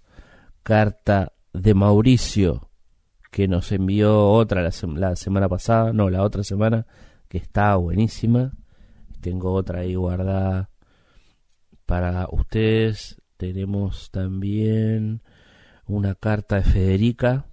carta 0.64 1.34
de 1.52 1.74
Mauricio 1.74 2.70
que 3.30 3.50
nos 3.50 3.74
envió 3.74 4.30
otra 4.30 4.62
la, 4.62 4.72
la 4.96 5.18
semana 5.18 5.50
pasada, 5.50 5.92
no, 5.92 6.10
la 6.10 6.24
otra 6.24 6.46
semana, 6.46 6.88
que 7.28 7.40
está 7.40 7.76
buenísima. 7.76 8.54
Tengo 9.20 9.52
otra 9.52 9.82
ahí 9.82 9.96
guardada 9.96 10.70
para 11.86 12.30
ustedes. 12.32 13.22
Tenemos 13.54 14.10
también 14.10 15.22
una 15.86 16.16
carta 16.16 16.56
de 16.56 16.64
Federica, 16.64 17.46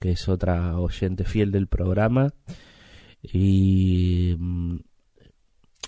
que 0.00 0.10
es 0.10 0.28
otra 0.28 0.80
oyente 0.80 1.22
fiel 1.22 1.52
del 1.52 1.68
programa. 1.68 2.34
Y 3.22 4.34
mm, 4.36 4.78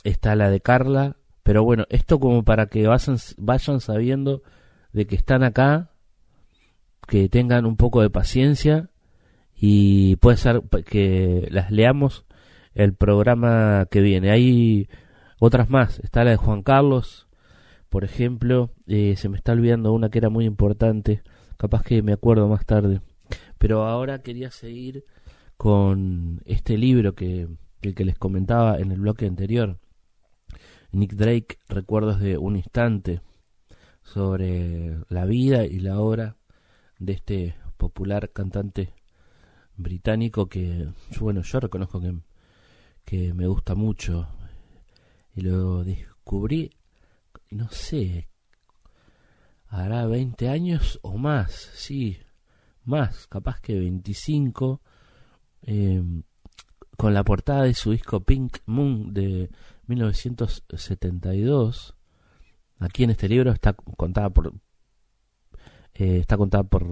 está 0.05 0.37
la 0.37 0.51
de 0.51 0.61
Carla. 0.61 1.17
Pero 1.43 1.65
bueno, 1.65 1.85
esto 1.89 2.21
como 2.21 2.45
para 2.45 2.67
que 2.67 2.87
vayan, 2.87 3.17
vayan 3.39 3.81
sabiendo 3.81 4.43
de 4.93 5.09
que 5.09 5.17
están 5.17 5.43
acá, 5.43 5.91
que 7.09 7.29
tengan 7.29 7.67
un 7.67 7.77
poco 7.77 8.03
de 8.03 8.11
paciencia 8.11 8.91
y 9.53 10.15
puede 10.17 10.37
ser 10.37 10.63
que 10.87 11.49
las 11.51 11.73
leamos 11.73 12.25
el 12.73 12.95
programa 12.95 13.89
que 13.91 14.01
viene. 14.01 14.31
Hay 14.31 14.89
otras 15.41 15.71
más. 15.71 15.99
Está 15.99 16.23
la 16.23 16.31
de 16.31 16.37
Juan 16.37 16.63
Carlos, 16.63 17.28
por 17.91 18.05
ejemplo. 18.05 18.71
eh, 18.87 19.17
se 19.17 19.29
me 19.29 19.37
está 19.37 19.53
olvidando 19.53 19.93
una 19.93 20.11
que 20.11 20.19
era 20.19 20.31
muy 20.31 20.45
importante. 20.45 21.23
Capaz 21.57 21.83
que 21.83 22.03
me 22.03 22.13
acuerdo 22.13 22.49
más 22.49 22.65
tarde. 22.67 23.01
Pero 23.59 23.85
ahora 23.87 24.23
quería 24.23 24.51
seguir 24.51 25.05
con 25.57 26.41
este 26.45 26.79
libro 26.79 27.15
que, 27.15 27.49
el 27.83 27.95
que 27.95 28.05
les 28.05 28.19
comentaba 28.19 28.79
en 28.79 28.93
el 28.93 29.01
bloque 29.01 29.27
anterior. 29.27 29.79
Nick 30.93 31.15
Drake, 31.15 31.59
Recuerdos 31.69 32.21
de 32.21 32.39
un 32.39 32.57
instante, 32.57 33.21
sobre 34.03 34.99
la 35.09 35.27
vida 35.27 35.67
y 35.67 35.81
la 35.81 36.01
obra 36.01 36.37
de 36.99 37.13
este 37.13 37.57
popular 37.77 38.31
cantante 38.33 38.95
británico 39.77 40.49
que, 40.49 40.89
bueno, 41.21 41.43
yo 41.43 41.61
reconozco 41.61 42.01
que, 42.01 42.15
que 43.05 43.35
me 43.35 43.47
gusta 43.47 43.75
mucho. 43.75 44.29
Y 45.35 45.43
lo 45.43 45.85
descubrí, 45.85 46.71
no 47.51 47.69
sé, 47.71 48.29
hará 49.69 50.07
20 50.07 50.49
años 50.49 50.99
o 51.03 51.19
más, 51.19 51.53
sí, 51.75 52.19
más, 52.85 53.27
capaz 53.27 53.61
que 53.61 53.79
25, 53.79 54.81
eh, 55.63 56.03
con 56.97 57.15
la 57.15 57.25
portada 57.25 57.65
de 57.65 57.75
su 57.75 57.93
disco 57.93 58.21
Pink 58.21 58.59
Moon 58.67 59.13
de 59.13 59.51
1972. 59.87 61.95
Aquí 62.81 63.05
en 63.05 63.11
este 63.11 63.29
libro 63.29 63.53
está 63.53 63.73
contada 63.73 64.31
por 64.31 64.53
eh, 65.95 66.19
está 66.19 66.37
contada 66.37 66.65
por 66.65 66.87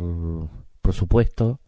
por 0.81 0.95
supuesto 0.95 1.61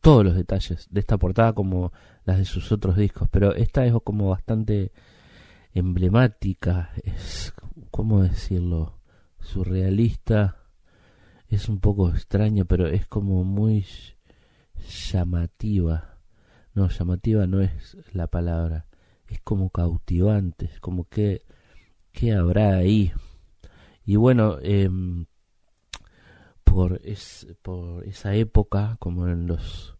todos 0.00 0.24
los 0.24 0.34
detalles 0.34 0.86
de 0.90 1.00
esta 1.00 1.18
portada 1.18 1.52
como 1.52 1.92
las 2.24 2.38
de 2.38 2.44
sus 2.44 2.72
otros 2.72 2.96
discos, 2.96 3.28
pero 3.30 3.54
esta 3.54 3.84
es 3.84 3.92
como 4.04 4.30
bastante 4.30 4.92
emblemática, 5.74 6.90
es 7.04 7.52
cómo 7.90 8.22
decirlo, 8.22 8.98
surrealista, 9.40 10.56
es 11.48 11.68
un 11.68 11.80
poco 11.80 12.10
extraña, 12.10 12.64
pero 12.64 12.86
es 12.86 13.06
como 13.06 13.44
muy 13.44 13.86
llamativa. 15.10 16.18
No, 16.74 16.88
llamativa 16.88 17.46
no 17.46 17.60
es 17.60 17.96
la 18.12 18.26
palabra, 18.26 18.86
es 19.28 19.40
como 19.40 19.70
cautivante, 19.70 20.66
es 20.66 20.80
como 20.80 21.08
que 21.08 21.42
qué 22.12 22.34
habrá 22.34 22.76
ahí. 22.76 23.12
Y 24.04 24.16
bueno, 24.16 24.58
em, 24.62 25.26
por, 26.64 27.00
es, 27.04 27.46
por 27.62 28.04
esa 28.06 28.34
época, 28.34 28.96
como 29.00 29.28
en 29.28 29.46
los 29.46 29.96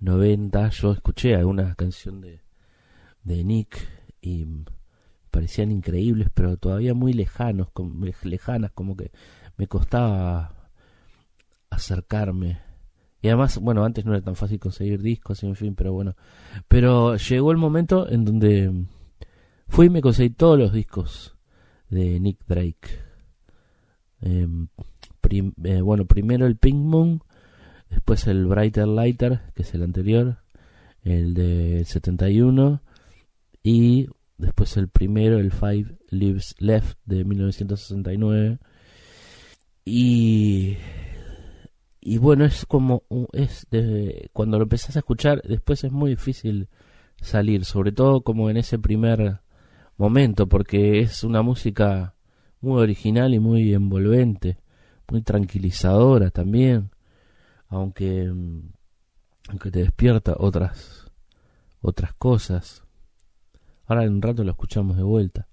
90, 0.00 0.68
yo 0.70 0.92
escuché 0.92 1.36
alguna 1.36 1.74
canción 1.74 2.20
de, 2.20 2.42
de 3.22 3.44
Nick 3.44 3.88
y 4.20 4.46
parecían 5.32 5.72
increíbles, 5.72 6.28
pero 6.32 6.58
todavía 6.58 6.94
muy 6.94 7.14
lejanos, 7.14 7.68
lejanas, 8.22 8.70
como 8.70 8.96
que 8.96 9.10
me 9.56 9.66
costaba 9.66 10.70
acercarme. 11.70 12.60
Y 13.22 13.28
además, 13.28 13.58
bueno, 13.58 13.84
antes 13.84 14.04
no 14.04 14.12
era 14.12 14.22
tan 14.22 14.36
fácil 14.36 14.60
conseguir 14.60 15.00
discos, 15.00 15.42
en 15.42 15.56
fin, 15.56 15.74
pero 15.74 15.92
bueno. 15.92 16.14
Pero 16.68 17.16
llegó 17.16 17.50
el 17.50 17.56
momento 17.56 18.08
en 18.08 18.24
donde 18.24 18.84
fui 19.68 19.86
y 19.86 19.90
me 19.90 20.02
conseguí 20.02 20.30
todos 20.30 20.58
los 20.58 20.72
discos 20.72 21.34
de 21.88 22.20
Nick 22.20 22.44
Drake. 22.46 23.00
Em, 24.20 24.68
eh, 25.30 25.80
bueno, 25.80 26.04
primero 26.04 26.46
el 26.46 26.56
Pink 26.56 26.76
Moon, 26.76 27.22
después 27.88 28.26
el 28.26 28.46
Brighter 28.46 28.86
Lighter, 28.86 29.40
que 29.54 29.62
es 29.62 29.72
el 29.72 29.82
anterior, 29.82 30.38
el 31.04 31.32
del 31.32 31.86
71, 31.86 32.82
y 33.62 34.08
después 34.42 34.76
el 34.76 34.88
primero, 34.88 35.38
el 35.38 35.52
Five 35.52 35.98
Lives 36.10 36.54
Left 36.58 36.98
de 37.06 37.24
1969. 37.24 38.58
Y, 39.84 40.76
y 42.00 42.18
bueno, 42.18 42.44
es 42.44 42.66
como, 42.66 43.04
es 43.32 43.66
cuando 44.32 44.58
lo 44.58 44.64
empezás 44.64 44.96
a 44.96 44.98
escuchar, 44.98 45.42
después 45.42 45.84
es 45.84 45.92
muy 45.92 46.10
difícil 46.10 46.68
salir, 47.20 47.64
sobre 47.64 47.92
todo 47.92 48.22
como 48.22 48.50
en 48.50 48.56
ese 48.56 48.78
primer 48.78 49.40
momento, 49.96 50.48
porque 50.48 51.00
es 51.00 51.22
una 51.24 51.42
música 51.42 52.14
muy 52.60 52.80
original 52.80 53.34
y 53.34 53.38
muy 53.38 53.72
envolvente, 53.74 54.58
muy 55.08 55.22
tranquilizadora 55.22 56.30
también, 56.30 56.90
aunque 57.68 58.30
mm, 58.32 58.72
aunque 59.48 59.70
te 59.70 59.80
despierta 59.80 60.34
otras 60.38 61.10
otras 61.80 62.14
cosas. 62.14 62.81
Ahora 63.86 64.04
en 64.04 64.14
un 64.14 64.22
rato 64.22 64.44
lo 64.44 64.50
escuchamos 64.52 64.96
de 64.96 65.02
vuelta. 65.02 65.48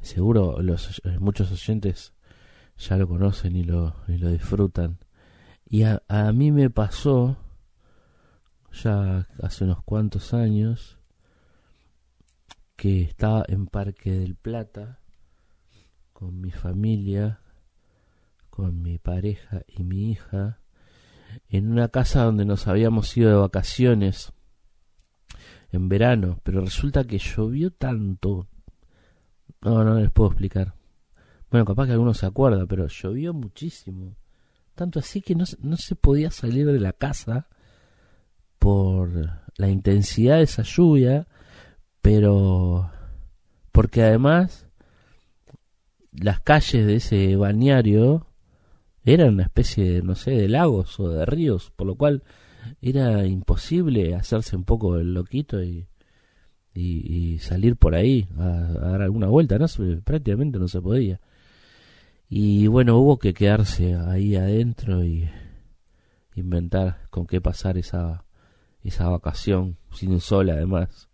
seguro 0.00 0.60
los 0.62 1.00
eh, 1.04 1.18
muchos 1.18 1.50
oyentes 1.52 2.12
ya 2.76 2.96
lo 2.96 3.08
conocen 3.08 3.56
y 3.56 3.64
lo, 3.64 3.94
y 4.08 4.18
lo 4.18 4.30
disfrutan. 4.30 4.98
Y 5.66 5.82
a, 5.82 6.02
a 6.08 6.32
mí 6.32 6.52
me 6.52 6.70
pasó 6.70 7.36
ya 8.72 9.26
hace 9.42 9.64
unos 9.64 9.82
cuantos 9.82 10.34
años 10.34 10.98
que 12.76 13.02
estaba 13.02 13.44
en 13.48 13.66
Parque 13.66 14.12
del 14.12 14.36
Plata 14.36 15.00
con 16.12 16.40
mi 16.40 16.50
familia, 16.50 17.40
con 18.50 18.82
mi 18.82 18.98
pareja 18.98 19.62
y 19.66 19.84
mi 19.84 20.10
hija, 20.10 20.60
en 21.48 21.70
una 21.70 21.88
casa 21.88 22.24
donde 22.24 22.44
nos 22.44 22.66
habíamos 22.66 23.16
ido 23.16 23.30
de 23.30 23.36
vacaciones 23.36 24.32
en 25.72 25.88
verano, 25.88 26.40
pero 26.42 26.60
resulta 26.60 27.04
que 27.04 27.18
llovió 27.18 27.70
tanto. 27.70 28.46
No, 29.60 29.84
no 29.84 29.94
les 29.98 30.10
puedo 30.10 30.30
explicar. 30.30 30.74
Bueno, 31.50 31.64
capaz 31.64 31.86
que 31.86 31.92
alguno 31.92 32.14
se 32.14 32.26
acuerda, 32.26 32.66
pero 32.66 32.86
llovió 32.86 33.32
muchísimo. 33.32 34.16
Tanto 34.74 34.98
así 34.98 35.20
que 35.20 35.34
no, 35.34 35.44
no 35.60 35.76
se 35.76 35.96
podía 35.96 36.30
salir 36.30 36.66
de 36.66 36.80
la 36.80 36.92
casa 36.92 37.48
por 38.58 39.10
la 39.56 39.68
intensidad 39.68 40.36
de 40.36 40.42
esa 40.42 40.62
lluvia, 40.62 41.26
pero 42.00 42.90
porque 43.72 44.02
además 44.02 44.66
las 46.12 46.40
calles 46.40 46.86
de 46.86 46.96
ese 46.96 47.36
balneario 47.36 48.26
eran 49.04 49.34
una 49.34 49.44
especie 49.44 49.92
de, 49.92 50.02
no 50.02 50.14
sé, 50.14 50.32
de 50.32 50.48
lagos 50.48 50.98
o 51.00 51.08
de 51.08 51.24
ríos, 51.24 51.72
por 51.74 51.86
lo 51.86 51.94
cual 51.94 52.22
era 52.80 53.26
imposible 53.26 54.14
hacerse 54.14 54.56
un 54.56 54.64
poco 54.64 54.96
el 54.96 55.14
loquito 55.14 55.62
y, 55.62 55.86
salir 57.40 57.76
por 57.76 57.94
ahí 57.94 58.28
a, 58.38 58.44
a, 58.44 58.90
dar 58.90 59.02
alguna 59.02 59.26
vuelta, 59.26 59.58
no 59.58 59.66
prácticamente 60.04 60.58
no 60.58 60.68
se 60.68 60.80
podía. 60.80 61.20
Y 62.28 62.66
bueno, 62.66 62.98
hubo 62.98 63.18
que 63.18 63.34
quedarse 63.34 63.94
ahí 63.94 64.36
adentro 64.36 65.04
y 65.04 65.28
inventar 66.34 67.08
con 67.10 67.26
qué 67.26 67.40
pasar 67.40 67.78
esa, 67.78 68.24
esa 68.82 69.08
vacación, 69.08 69.76
sin 69.92 70.20
sol 70.20 70.50
además. 70.50 71.08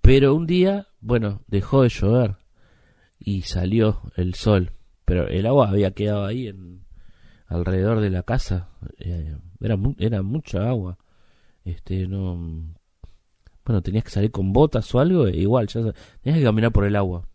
Pero 0.00 0.34
un 0.34 0.46
día, 0.46 0.88
bueno, 1.00 1.42
dejó 1.46 1.82
de 1.82 1.88
llover 1.88 2.36
y 3.18 3.42
salió 3.42 4.02
el 4.16 4.34
sol, 4.34 4.72
pero 5.04 5.28
el 5.28 5.46
agua 5.46 5.70
había 5.70 5.92
quedado 5.92 6.26
ahí 6.26 6.48
en 6.48 6.83
alrededor 7.54 8.00
de 8.00 8.10
la 8.10 8.22
casa, 8.22 8.68
eh, 8.98 9.36
era 9.60 9.76
era 9.98 10.22
mucha 10.22 10.68
agua. 10.68 10.98
Este 11.64 12.06
no 12.08 12.74
bueno, 13.64 13.82
tenías 13.82 14.04
que 14.04 14.10
salir 14.10 14.30
con 14.30 14.52
botas 14.52 14.94
o 14.94 15.00
algo, 15.00 15.26
e 15.26 15.36
igual 15.38 15.68
ya 15.68 15.80
tenías 16.22 16.38
que 16.38 16.44
caminar 16.44 16.72
por 16.72 16.84
el 16.84 16.96
agua. 16.96 17.28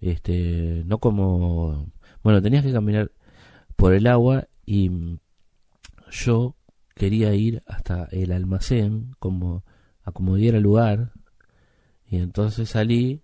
Este, 0.00 0.82
no 0.86 0.98
como 0.98 1.92
bueno, 2.22 2.42
tenías 2.42 2.64
que 2.64 2.72
caminar 2.72 3.12
por 3.76 3.94
el 3.94 4.06
agua 4.06 4.48
y 4.66 4.90
yo 6.10 6.56
quería 6.94 7.34
ir 7.34 7.62
hasta 7.66 8.04
el 8.12 8.32
almacén 8.32 9.12
como 9.18 9.64
a 10.02 10.12
como 10.12 10.36
diera 10.36 10.60
lugar 10.60 11.12
y 12.06 12.18
entonces 12.18 12.70
salí 12.70 13.22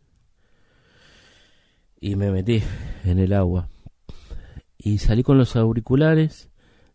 y 2.01 2.17
me 2.17 2.31
metí 2.33 2.63
en 3.05 3.19
el 3.19 3.33
agua 3.33 3.69
y 4.83 4.99
salí 4.99 5.23
con 5.23 5.37
los 5.37 5.57
auriculares 5.57 6.51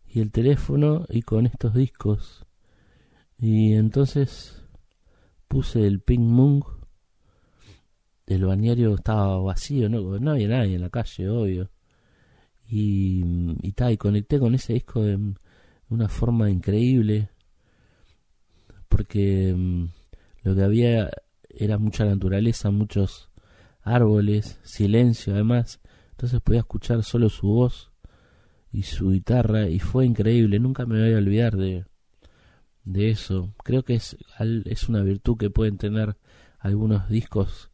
y 0.08 0.20
el 0.20 0.32
teléfono 0.32 1.06
y 1.08 1.22
con 1.22 1.46
estos 1.46 1.74
discos. 1.74 2.44
Y 3.38 3.74
entonces 3.74 4.62
puse 5.48 5.86
el 5.86 6.00
ping 6.00 6.20
mong 6.20 6.64
el 8.26 8.44
bañario 8.44 8.94
estaba 8.94 9.38
vacío 9.38 9.88
no 9.88 10.18
no 10.18 10.32
había 10.32 10.48
nadie 10.48 10.74
en 10.74 10.80
la 10.82 10.90
calle 10.90 11.28
obvio. 11.28 11.70
Y 12.68 13.22
y, 13.62 13.72
ta, 13.72 13.92
y 13.92 13.96
conecté 13.96 14.40
con 14.40 14.54
ese 14.54 14.74
disco 14.74 15.02
de 15.02 15.18
una 15.88 16.08
forma 16.08 16.50
increíble 16.50 17.30
porque 18.88 19.52
um, 19.54 19.88
lo 20.42 20.54
que 20.54 20.62
había 20.62 21.10
era 21.48 21.78
mucha 21.78 22.04
naturaleza, 22.04 22.70
muchos 22.70 23.30
árboles, 23.82 24.58
silencio 24.64 25.34
además, 25.34 25.80
entonces 26.16 26.40
podía 26.40 26.60
escuchar 26.60 27.02
solo 27.02 27.28
su 27.28 27.46
voz 27.46 27.90
y 28.72 28.84
su 28.84 29.10
guitarra 29.10 29.68
y 29.68 29.80
fue 29.80 30.06
increíble, 30.06 30.58
nunca 30.58 30.86
me 30.86 30.98
voy 30.98 31.12
a 31.12 31.18
olvidar 31.18 31.58
de, 31.58 31.84
de 32.84 33.10
eso. 33.10 33.52
Creo 33.62 33.84
que 33.84 33.96
es, 33.96 34.16
es 34.64 34.88
una 34.88 35.02
virtud 35.02 35.36
que 35.36 35.50
pueden 35.50 35.76
tener 35.76 36.16
algunos 36.58 37.10
discos 37.10 37.70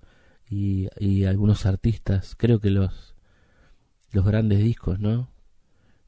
y, 0.51 0.89
y 0.99 1.25
algunos 1.25 1.67
artistas, 1.67 2.35
creo 2.37 2.59
que 2.59 2.71
los, 2.71 3.15
los 4.11 4.25
grandes 4.25 4.59
discos, 4.59 4.99
¿no? 4.99 5.31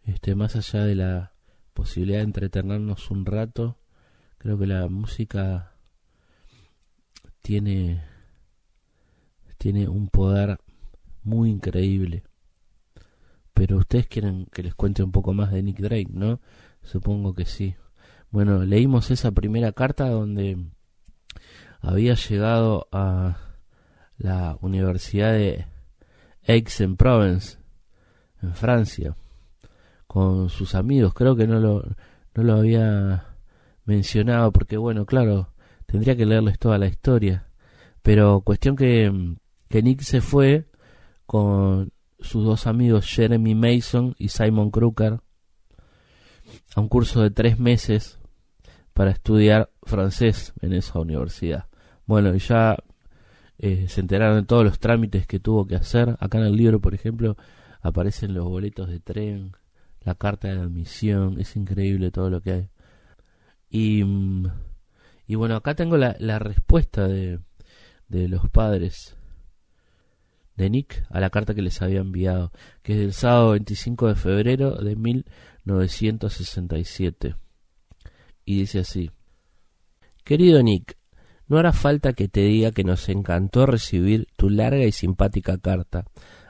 Este, 0.02 0.34
más 0.34 0.56
allá 0.56 0.84
de 0.84 0.96
la 0.96 1.34
posibilidad 1.72 2.18
de 2.18 2.24
entretenernos 2.24 3.12
un 3.12 3.26
rato. 3.26 3.78
Creo 4.38 4.58
que 4.58 4.66
la 4.66 4.88
música 4.88 5.76
tiene 7.42 8.02
tiene 9.56 9.88
un 9.88 10.08
poder 10.08 10.58
muy 11.24 11.50
increíble. 11.50 12.24
Pero 13.52 13.78
ustedes 13.78 14.06
quieren 14.06 14.46
que 14.52 14.62
les 14.62 14.74
cuente 14.74 15.02
un 15.02 15.12
poco 15.12 15.32
más 15.32 15.52
de 15.52 15.62
Nick 15.62 15.78
Drake, 15.78 16.10
¿no? 16.10 16.40
Supongo 16.82 17.34
que 17.34 17.46
sí. 17.46 17.76
Bueno, 18.30 18.64
leímos 18.64 19.10
esa 19.10 19.30
primera 19.32 19.72
carta 19.72 20.08
donde 20.08 20.58
había 21.80 22.14
llegado 22.14 22.88
a 22.90 23.38
la 24.18 24.58
Universidad 24.60 25.32
de 25.32 25.66
Aix-en-Provence, 26.46 27.58
en 28.42 28.54
Francia 28.54 29.16
con 30.06 30.48
sus 30.48 30.74
amigos. 30.74 31.14
Creo 31.14 31.36
que 31.36 31.46
no 31.46 31.58
lo, 31.58 31.82
no 32.34 32.42
lo 32.42 32.54
había 32.54 33.36
mencionado 33.84 34.52
porque, 34.52 34.76
bueno, 34.76 35.06
claro, 35.06 35.52
tendría 35.86 36.16
que 36.16 36.26
leerles 36.26 36.58
toda 36.58 36.78
la 36.78 36.86
historia. 36.86 37.48
Pero 38.02 38.42
cuestión 38.42 38.76
que, 38.76 39.36
que 39.68 39.82
Nick 39.82 40.02
se 40.02 40.20
fue 40.20 40.68
con 41.26 41.92
sus 42.20 42.44
dos 42.44 42.66
amigos 42.66 43.06
Jeremy 43.06 43.54
Mason 43.54 44.14
y 44.18 44.28
Simon 44.28 44.70
Crooker 44.70 45.20
a 46.74 46.80
un 46.80 46.88
curso 46.88 47.22
de 47.22 47.30
tres 47.30 47.58
meses 47.58 48.18
para 48.92 49.10
estudiar 49.10 49.70
francés 49.82 50.52
en 50.60 50.72
esa 50.72 51.00
universidad. 51.00 51.66
Bueno, 52.06 52.34
y 52.34 52.38
ya 52.38 52.76
eh, 53.58 53.86
se 53.88 54.00
enteraron 54.00 54.40
de 54.40 54.46
todos 54.46 54.64
los 54.64 54.78
trámites 54.78 55.26
que 55.26 55.40
tuvo 55.40 55.66
que 55.66 55.76
hacer. 55.76 56.16
Acá 56.20 56.38
en 56.38 56.44
el 56.44 56.56
libro, 56.56 56.80
por 56.80 56.94
ejemplo, 56.94 57.36
aparecen 57.80 58.34
los 58.34 58.44
boletos 58.44 58.88
de 58.88 59.00
tren, 59.00 59.52
la 60.00 60.14
carta 60.14 60.48
de 60.48 60.60
admisión, 60.60 61.40
es 61.40 61.56
increíble 61.56 62.10
todo 62.10 62.30
lo 62.30 62.40
que 62.40 62.52
hay. 62.52 62.68
Y, 63.70 64.04
mm, 64.04 64.46
bueno, 65.28 65.56
acá 65.56 65.74
tengo 65.74 65.96
la, 65.96 66.38
respuesta 66.38 67.08
de 67.08 67.40
los 68.08 68.48
padres 68.50 69.16
de 70.56 70.70
Nick 70.70 71.04
a 71.10 71.20
la 71.20 71.30
carta 71.30 71.54
que 71.54 71.62
les 71.62 71.80
había 71.82 72.00
enviado, 72.00 72.52
que 72.82 72.92
es 72.92 72.98
del 72.98 73.12
sábado 73.12 73.50
25 73.52 74.08
de 74.08 74.14
febrero 74.14 74.76
de 74.76 74.96
1967. 74.96 77.36
Y 78.44 78.58
dice 78.58 78.80
así, 78.80 79.10
Querido 80.24 80.62
Nick, 80.62 80.96
no 81.46 81.58
hará 81.58 81.72
falta 81.72 82.14
que 82.14 82.28
te 82.28 82.40
diga 82.40 82.70
que 82.70 82.84
nos 82.84 83.08
encantó 83.08 83.66
recibir 83.66 84.28
tu 84.36 84.48
larga 84.48 84.84
y 84.84 84.92
simpática 84.92 85.58
carta, 85.58 86.06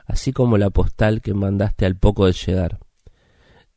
así 0.07 0.33
como 0.33 0.59
la 0.59 0.71
postal 0.71 1.21
que 1.21 1.35
mandaste 1.35 1.87
al 1.87 1.97
poco 1.97 2.27
de 2.27 2.33
llegar. 2.33 2.79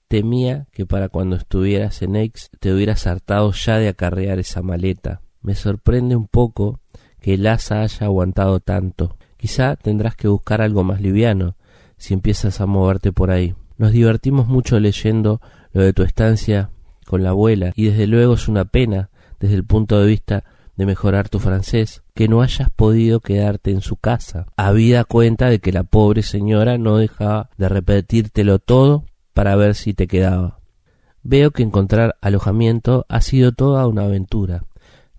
Temía 0.07 0.67
que 0.71 0.85
para 0.85 1.09
cuando 1.09 1.35
estuvieras 1.35 2.01
en 2.01 2.15
Aix 2.15 2.49
te 2.59 2.71
hubieras 2.71 3.07
hartado 3.07 3.51
ya 3.51 3.77
de 3.77 3.89
acarrear 3.89 4.39
esa 4.39 4.61
maleta. 4.61 5.21
Me 5.41 5.55
sorprende 5.55 6.15
un 6.15 6.27
poco 6.27 6.79
que 7.19 7.33
el 7.33 7.47
asa 7.47 7.81
haya 7.81 8.05
aguantado 8.05 8.59
tanto. 8.59 9.17
Quizá 9.37 9.75
tendrás 9.75 10.15
que 10.15 10.27
buscar 10.27 10.61
algo 10.61 10.83
más 10.83 11.01
liviano 11.01 11.55
si 11.97 12.13
empiezas 12.13 12.59
a 12.61 12.65
moverte 12.65 13.11
por 13.11 13.31
ahí. 13.31 13.55
Nos 13.77 13.91
divertimos 13.91 14.47
mucho 14.47 14.79
leyendo 14.79 15.41
lo 15.73 15.83
de 15.83 15.93
tu 15.93 16.03
estancia 16.03 16.71
con 17.05 17.23
la 17.23 17.29
abuela 17.29 17.71
y 17.75 17.85
desde 17.85 18.07
luego 18.07 18.33
es 18.33 18.47
una 18.47 18.65
pena 18.65 19.09
desde 19.39 19.55
el 19.55 19.63
punto 19.63 19.99
de 19.99 20.07
vista 20.07 20.43
de 20.75 20.85
mejorar 20.85 21.27
tu 21.27 21.39
francés 21.39 22.03
que 22.13 22.27
no 22.27 22.41
hayas 22.41 22.69
podido 22.69 23.19
quedarte 23.19 23.71
en 23.71 23.81
su 23.81 23.95
casa, 23.97 24.45
habida 24.55 25.03
cuenta 25.03 25.49
de 25.49 25.59
que 25.59 25.71
la 25.71 25.83
pobre 25.83 26.21
señora 26.21 26.77
no 26.77 26.97
dejaba 26.97 27.49
de 27.57 27.67
repetírtelo 27.67 28.59
todo 28.59 29.05
para 29.33 29.55
ver 29.55 29.75
si 29.75 29.93
te 29.93 30.07
quedaba. 30.07 30.59
Veo 31.23 31.51
que 31.51 31.63
encontrar 31.63 32.15
alojamiento 32.21 33.05
ha 33.09 33.21
sido 33.21 33.51
toda 33.51 33.87
una 33.87 34.03
aventura. 34.03 34.63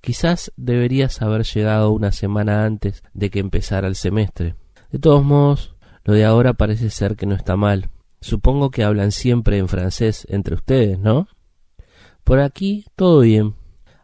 Quizás 0.00 0.52
deberías 0.56 1.22
haber 1.22 1.44
llegado 1.44 1.90
una 1.90 2.12
semana 2.12 2.64
antes 2.64 3.02
de 3.14 3.30
que 3.30 3.40
empezara 3.40 3.88
el 3.88 3.96
semestre. 3.96 4.54
De 4.90 4.98
todos 4.98 5.24
modos, 5.24 5.74
lo 6.04 6.14
de 6.14 6.24
ahora 6.24 6.54
parece 6.54 6.90
ser 6.90 7.16
que 7.16 7.26
no 7.26 7.34
está 7.34 7.56
mal. 7.56 7.90
Supongo 8.20 8.70
que 8.70 8.84
hablan 8.84 9.12
siempre 9.12 9.58
en 9.58 9.68
francés 9.68 10.26
entre 10.30 10.54
ustedes, 10.54 10.98
¿no? 10.98 11.28
Por 12.24 12.40
aquí 12.40 12.86
todo 12.96 13.20
bien, 13.20 13.54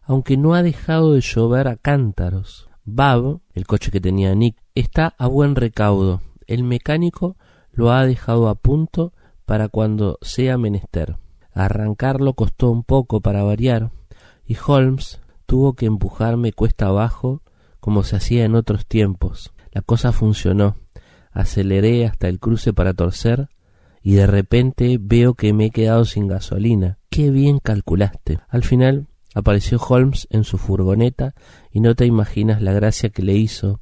aunque 0.03 0.37
no 0.37 0.55
ha 0.55 0.63
dejado 0.63 1.15
de 1.15 1.21
llover 1.21 1.69
a 1.69 1.77
cántaros. 1.77 2.69
Bab, 2.85 3.41
el 3.55 3.67
coche 3.67 3.91
que 3.91 4.01
tenía 4.01 4.35
Nick, 4.35 4.57
está 4.75 5.15
a 5.19 5.27
buen 5.27 5.57
recaudo. 5.57 6.21
El 6.47 6.65
mecánico 6.65 7.37
lo 7.73 7.93
ha 7.93 8.05
dejado 8.05 8.49
a 8.49 8.55
punto 8.55 9.13
para 9.47 9.69
cuando 9.69 10.19
sea 10.21 10.59
menester. 10.59 11.17
Arrancarlo 11.53 12.35
costó 12.35 12.71
un 12.71 12.83
poco 12.83 13.21
para 13.21 13.43
variar, 13.43 13.91
y 14.47 14.57
Holmes 14.67 15.21
tuvo 15.55 15.75
que 15.75 15.87
empujarme 15.87 16.53
cuesta 16.53 16.87
abajo 16.87 17.41
como 17.79 18.03
se 18.03 18.17
hacía 18.17 18.45
en 18.45 18.57
otros 18.57 18.87
tiempos. 18.87 19.53
La 19.71 19.83
cosa 19.83 20.11
funcionó. 20.11 20.79
Aceleré 21.31 22.07
hasta 22.07 22.27
el 22.27 22.41
cruce 22.41 22.73
para 22.73 22.93
torcer 22.93 23.51
y 24.03 24.15
de 24.15 24.27
repente 24.27 24.99
veo 25.01 25.35
que 25.35 25.53
me 25.53 25.67
he 25.67 25.71
quedado 25.71 26.07
sin 26.07 26.27
gasolina. 26.27 26.99
Qué 27.09 27.31
bien 27.31 27.61
calculaste. 27.61 28.41
Al 28.49 28.65
final 28.65 29.07
apareció 29.33 29.79
Holmes 29.79 30.27
en 30.31 30.43
su 30.43 30.59
furgoneta 30.59 31.37
y 31.71 31.79
no 31.79 31.95
te 31.95 32.05
imaginas 32.05 32.61
la 32.61 32.73
gracia 32.73 33.11
que 33.11 33.23
le 33.23 33.35
hizo, 33.35 33.79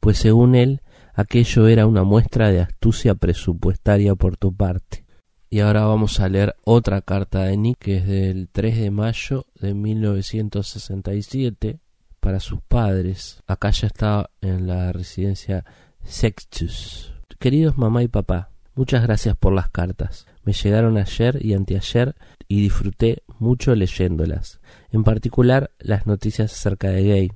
pues 0.00 0.16
según 0.16 0.54
él 0.54 0.80
aquello 1.12 1.68
era 1.68 1.86
una 1.86 2.02
muestra 2.02 2.50
de 2.50 2.60
astucia 2.60 3.14
presupuestaria 3.14 4.14
por 4.14 4.38
tu 4.38 4.54
parte. 4.54 5.04
Y 5.52 5.58
ahora 5.58 5.84
vamos 5.84 6.20
a 6.20 6.28
leer 6.28 6.54
otra 6.62 7.02
carta 7.02 7.42
de 7.42 7.56
Nick 7.56 7.78
que 7.78 7.96
es 7.96 8.06
del 8.06 8.48
3 8.52 8.78
de 8.78 8.92
mayo 8.92 9.46
de 9.60 9.74
1967 9.74 11.80
para 12.20 12.38
sus 12.38 12.60
padres. 12.60 13.42
Acá 13.48 13.70
ya 13.70 13.88
está 13.88 14.30
en 14.42 14.68
la 14.68 14.92
residencia 14.92 15.64
Sextus. 16.04 17.14
Queridos 17.40 17.76
mamá 17.76 18.04
y 18.04 18.08
papá, 18.08 18.50
muchas 18.76 19.02
gracias 19.02 19.36
por 19.36 19.52
las 19.52 19.68
cartas. 19.68 20.24
Me 20.44 20.52
llegaron 20.52 20.96
ayer 20.96 21.44
y 21.44 21.54
anteayer 21.54 22.14
y 22.46 22.62
disfruté 22.62 23.24
mucho 23.40 23.74
leyéndolas, 23.74 24.60
en 24.92 25.02
particular 25.02 25.72
las 25.80 26.06
noticias 26.06 26.52
acerca 26.52 26.90
de 26.90 27.02
Gay. 27.02 27.32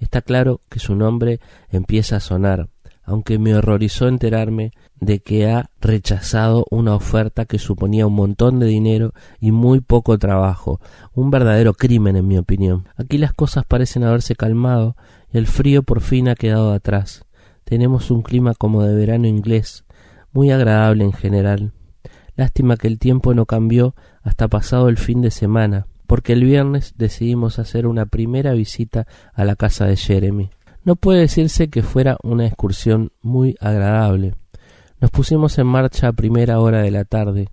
Está 0.00 0.22
claro 0.22 0.62
que 0.70 0.78
su 0.78 0.94
nombre 0.94 1.38
empieza 1.70 2.16
a 2.16 2.20
sonar, 2.20 2.70
aunque 3.02 3.38
me 3.38 3.54
horrorizó 3.54 4.08
enterarme 4.08 4.72
de 5.00 5.20
que 5.20 5.50
ha 5.50 5.70
rechazado 5.80 6.66
una 6.70 6.94
oferta 6.94 7.44
que 7.44 7.58
suponía 7.58 8.06
un 8.06 8.14
montón 8.14 8.58
de 8.58 8.66
dinero 8.66 9.12
y 9.40 9.52
muy 9.52 9.80
poco 9.80 10.18
trabajo, 10.18 10.80
un 11.14 11.30
verdadero 11.30 11.74
crimen 11.74 12.16
en 12.16 12.26
mi 12.26 12.38
opinión. 12.38 12.88
Aquí 12.96 13.18
las 13.18 13.32
cosas 13.32 13.64
parecen 13.64 14.04
haberse 14.04 14.34
calmado 14.34 14.96
y 15.32 15.38
el 15.38 15.46
frío 15.46 15.82
por 15.82 16.00
fin 16.00 16.28
ha 16.28 16.34
quedado 16.34 16.72
atrás. 16.72 17.24
Tenemos 17.64 18.10
un 18.10 18.22
clima 18.22 18.54
como 18.54 18.82
de 18.82 18.94
verano 18.94 19.26
inglés, 19.26 19.84
muy 20.32 20.50
agradable 20.50 21.04
en 21.04 21.12
general. 21.12 21.72
Lástima 22.36 22.76
que 22.76 22.88
el 22.88 22.98
tiempo 22.98 23.34
no 23.34 23.46
cambió 23.46 23.94
hasta 24.22 24.48
pasado 24.48 24.88
el 24.88 24.96
fin 24.96 25.20
de 25.20 25.30
semana, 25.30 25.86
porque 26.06 26.32
el 26.32 26.44
viernes 26.44 26.94
decidimos 26.96 27.58
hacer 27.58 27.86
una 27.86 28.06
primera 28.06 28.52
visita 28.52 29.06
a 29.34 29.44
la 29.44 29.56
casa 29.56 29.86
de 29.86 29.96
Jeremy. 29.96 30.50
No 30.84 30.96
puede 30.96 31.20
decirse 31.20 31.68
que 31.68 31.82
fuera 31.82 32.16
una 32.22 32.46
excursión 32.46 33.12
muy 33.20 33.56
agradable. 33.60 34.34
Nos 35.00 35.10
pusimos 35.12 35.56
en 35.58 35.66
marcha 35.66 36.08
a 36.08 36.12
primera 36.12 36.58
hora 36.58 36.82
de 36.82 36.90
la 36.90 37.04
tarde, 37.04 37.50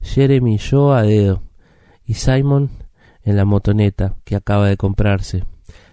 Jeremy 0.00 0.56
y 0.56 0.58
yo 0.58 0.92
a 0.92 1.02
dedo, 1.02 1.42
y 2.04 2.14
Simon 2.14 2.70
en 3.22 3.36
la 3.36 3.44
motoneta 3.44 4.16
que 4.24 4.34
acaba 4.34 4.68
de 4.68 4.76
comprarse. 4.76 5.44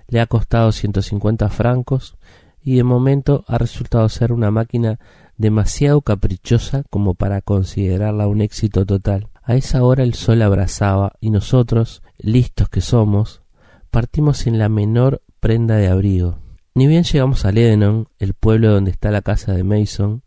Le 0.07 0.19
ha 0.19 0.25
costado 0.25 0.71
ciento 0.71 1.01
cincuenta 1.01 1.49
francos 1.49 2.17
y 2.63 2.77
de 2.77 2.83
momento 2.83 3.43
ha 3.47 3.57
resultado 3.57 4.09
ser 4.09 4.31
una 4.31 4.49
máquina 4.49 4.99
demasiado 5.37 6.01
caprichosa 6.01 6.83
como 6.89 7.13
para 7.13 7.41
considerarla 7.41 8.27
un 8.27 8.41
éxito 8.41 8.85
total. 8.85 9.27
A 9.43 9.55
esa 9.55 9.83
hora 9.83 10.01
el 10.03 10.15
sol 10.15 10.41
abrazaba 10.41 11.13
y 11.19 11.29
nosotros, 11.29 12.01
listos 12.17 12.67
que 12.69 12.81
somos, 12.81 13.43
partimos 13.91 14.37
sin 14.37 14.57
la 14.57 14.69
menor 14.69 15.21
prenda 15.39 15.75
de 15.75 15.87
abrigo. 15.87 16.39
Ni 16.73 16.87
bien 16.87 17.03
llegamos 17.03 17.45
a 17.45 17.51
Lebanon, 17.51 18.07
el 18.17 18.33
pueblo 18.33 18.71
donde 18.71 18.91
está 18.91 19.11
la 19.11 19.21
casa 19.21 19.53
de 19.53 19.63
Mason, 19.63 20.23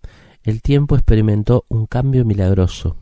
el 0.49 0.63
tiempo 0.63 0.95
experimentó 0.95 1.67
un 1.69 1.85
cambio 1.85 2.25
milagroso. 2.25 2.97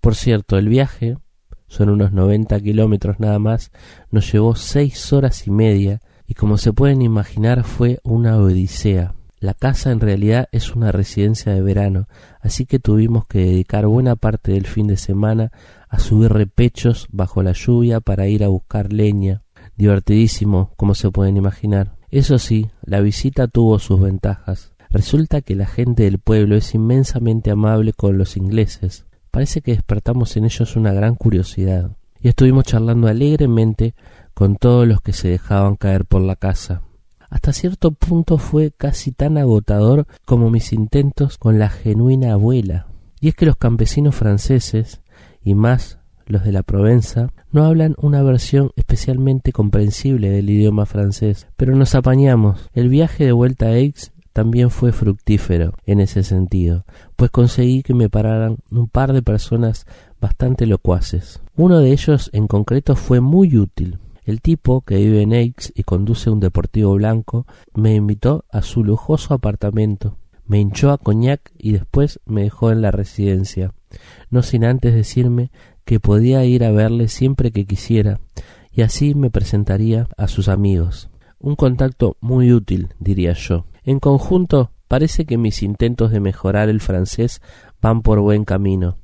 Por 0.00 0.14
cierto, 0.14 0.56
el 0.56 0.70
viaje, 0.70 1.18
son 1.66 1.90
unos 1.90 2.12
noventa 2.12 2.58
kilómetros 2.58 3.20
nada 3.20 3.38
más, 3.38 3.72
nos 4.10 4.32
llevó 4.32 4.54
seis 4.56 5.12
horas 5.12 5.46
y 5.46 5.50
media 5.50 6.00
y 6.26 6.32
como 6.32 6.56
se 6.56 6.72
pueden 6.72 7.02
imaginar 7.02 7.64
fue 7.64 8.00
una 8.04 8.38
odisea. 8.38 9.14
La 9.38 9.52
casa 9.52 9.90
en 9.90 10.00
realidad 10.00 10.48
es 10.50 10.74
una 10.74 10.90
residencia 10.90 11.52
de 11.52 11.60
verano, 11.60 12.08
así 12.40 12.64
que 12.64 12.78
tuvimos 12.78 13.26
que 13.26 13.40
dedicar 13.40 13.86
buena 13.86 14.16
parte 14.16 14.52
del 14.52 14.66
fin 14.66 14.86
de 14.86 14.96
semana 14.96 15.52
a 15.90 15.98
subir 15.98 16.32
repechos 16.32 17.06
bajo 17.10 17.42
la 17.42 17.52
lluvia 17.52 18.00
para 18.00 18.28
ir 18.28 18.42
a 18.44 18.48
buscar 18.48 18.94
leña. 18.94 19.42
Divertidísimo, 19.76 20.72
como 20.76 20.94
se 20.94 21.10
pueden 21.10 21.36
imaginar. 21.36 21.98
Eso 22.10 22.38
sí, 22.38 22.70
la 22.80 23.00
visita 23.00 23.46
tuvo 23.46 23.78
sus 23.78 24.00
ventajas. 24.00 24.72
Resulta 24.90 25.42
que 25.42 25.54
la 25.54 25.66
gente 25.66 26.04
del 26.04 26.18
pueblo 26.18 26.56
es 26.56 26.74
inmensamente 26.74 27.50
amable 27.50 27.92
con 27.92 28.16
los 28.16 28.36
ingleses. 28.36 29.06
Parece 29.30 29.60
que 29.60 29.72
despertamos 29.72 30.36
en 30.36 30.44
ellos 30.44 30.76
una 30.76 30.92
gran 30.92 31.14
curiosidad. 31.14 31.90
Y 32.20 32.28
estuvimos 32.28 32.64
charlando 32.64 33.06
alegremente 33.08 33.94
con 34.34 34.56
todos 34.56 34.88
los 34.88 35.00
que 35.00 35.12
se 35.12 35.28
dejaban 35.28 35.76
caer 35.76 36.04
por 36.04 36.22
la 36.22 36.36
casa. 36.36 36.82
Hasta 37.30 37.52
cierto 37.52 37.90
punto 37.90 38.38
fue 38.38 38.70
casi 38.70 39.12
tan 39.12 39.36
agotador 39.36 40.06
como 40.24 40.50
mis 40.50 40.72
intentos 40.72 41.36
con 41.36 41.58
la 41.58 41.68
genuina 41.68 42.32
abuela. 42.32 42.86
Y 43.20 43.28
es 43.28 43.34
que 43.34 43.46
los 43.46 43.56
campesinos 43.56 44.14
franceses, 44.14 45.02
y 45.42 45.54
más 45.54 45.98
los 46.26 46.44
de 46.44 46.52
la 46.52 46.62
Provenza, 46.62 47.30
no 47.50 47.64
hablan 47.64 47.94
una 47.98 48.22
versión 48.22 48.70
especialmente 48.76 49.52
comprensible 49.52 50.30
del 50.30 50.48
idioma 50.48 50.86
francés, 50.86 51.46
pero 51.56 51.74
nos 51.74 51.94
apañamos. 51.94 52.70
El 52.72 52.88
viaje 52.88 53.24
de 53.24 53.32
vuelta 53.32 53.66
a 53.66 53.70
Aix 53.70 54.12
también 54.38 54.70
fue 54.70 54.92
fructífero 54.92 55.74
en 55.84 55.98
ese 55.98 56.22
sentido, 56.22 56.84
pues 57.16 57.32
conseguí 57.32 57.82
que 57.82 57.92
me 57.92 58.08
pararan 58.08 58.58
un 58.70 58.86
par 58.86 59.12
de 59.12 59.20
personas 59.20 59.84
bastante 60.20 60.64
locuaces. 60.64 61.42
Uno 61.56 61.80
de 61.80 61.90
ellos 61.90 62.30
en 62.32 62.46
concreto 62.46 62.94
fue 62.94 63.20
muy 63.20 63.56
útil. 63.56 63.98
El 64.24 64.40
tipo, 64.40 64.82
que 64.82 64.94
vive 64.94 65.22
en 65.22 65.32
Aix 65.32 65.72
y 65.74 65.82
conduce 65.82 66.30
un 66.30 66.38
deportivo 66.38 66.94
blanco, 66.94 67.48
me 67.74 67.96
invitó 67.96 68.44
a 68.52 68.62
su 68.62 68.84
lujoso 68.84 69.34
apartamento, 69.34 70.18
me 70.46 70.60
hinchó 70.60 70.92
a 70.92 70.98
coñac 70.98 71.50
y 71.58 71.72
después 71.72 72.20
me 72.24 72.44
dejó 72.44 72.70
en 72.70 72.80
la 72.80 72.92
residencia, 72.92 73.72
no 74.30 74.44
sin 74.44 74.64
antes 74.64 74.94
decirme 74.94 75.50
que 75.84 75.98
podía 75.98 76.44
ir 76.44 76.62
a 76.62 76.70
verle 76.70 77.08
siempre 77.08 77.50
que 77.50 77.66
quisiera, 77.66 78.20
y 78.70 78.82
así 78.82 79.16
me 79.16 79.30
presentaría 79.30 80.06
a 80.16 80.28
sus 80.28 80.46
amigos. 80.46 81.10
Un 81.40 81.56
contacto 81.56 82.16
muy 82.20 82.52
útil, 82.52 82.94
diría 83.00 83.32
yo. 83.32 83.64
En 83.88 84.00
conjunto, 84.00 84.70
parece 84.86 85.24
que 85.24 85.38
mis 85.38 85.62
intentos 85.62 86.10
de 86.10 86.20
mejorar 86.20 86.68
el 86.68 86.82
francés 86.82 87.40
van 87.80 88.02
por 88.02 88.20
buen 88.20 88.44
camino. 88.44 88.98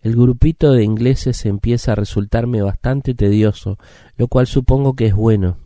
El 0.00 0.16
grupito 0.16 0.72
de 0.72 0.82
ingleses 0.82 1.44
empieza 1.44 1.92
a 1.92 1.94
resultarme 1.94 2.62
bastante 2.62 3.12
tedioso, 3.12 3.76
lo 4.16 4.28
cual 4.28 4.46
supongo 4.46 4.96
que 4.96 5.08
es 5.08 5.14
bueno. 5.14 5.58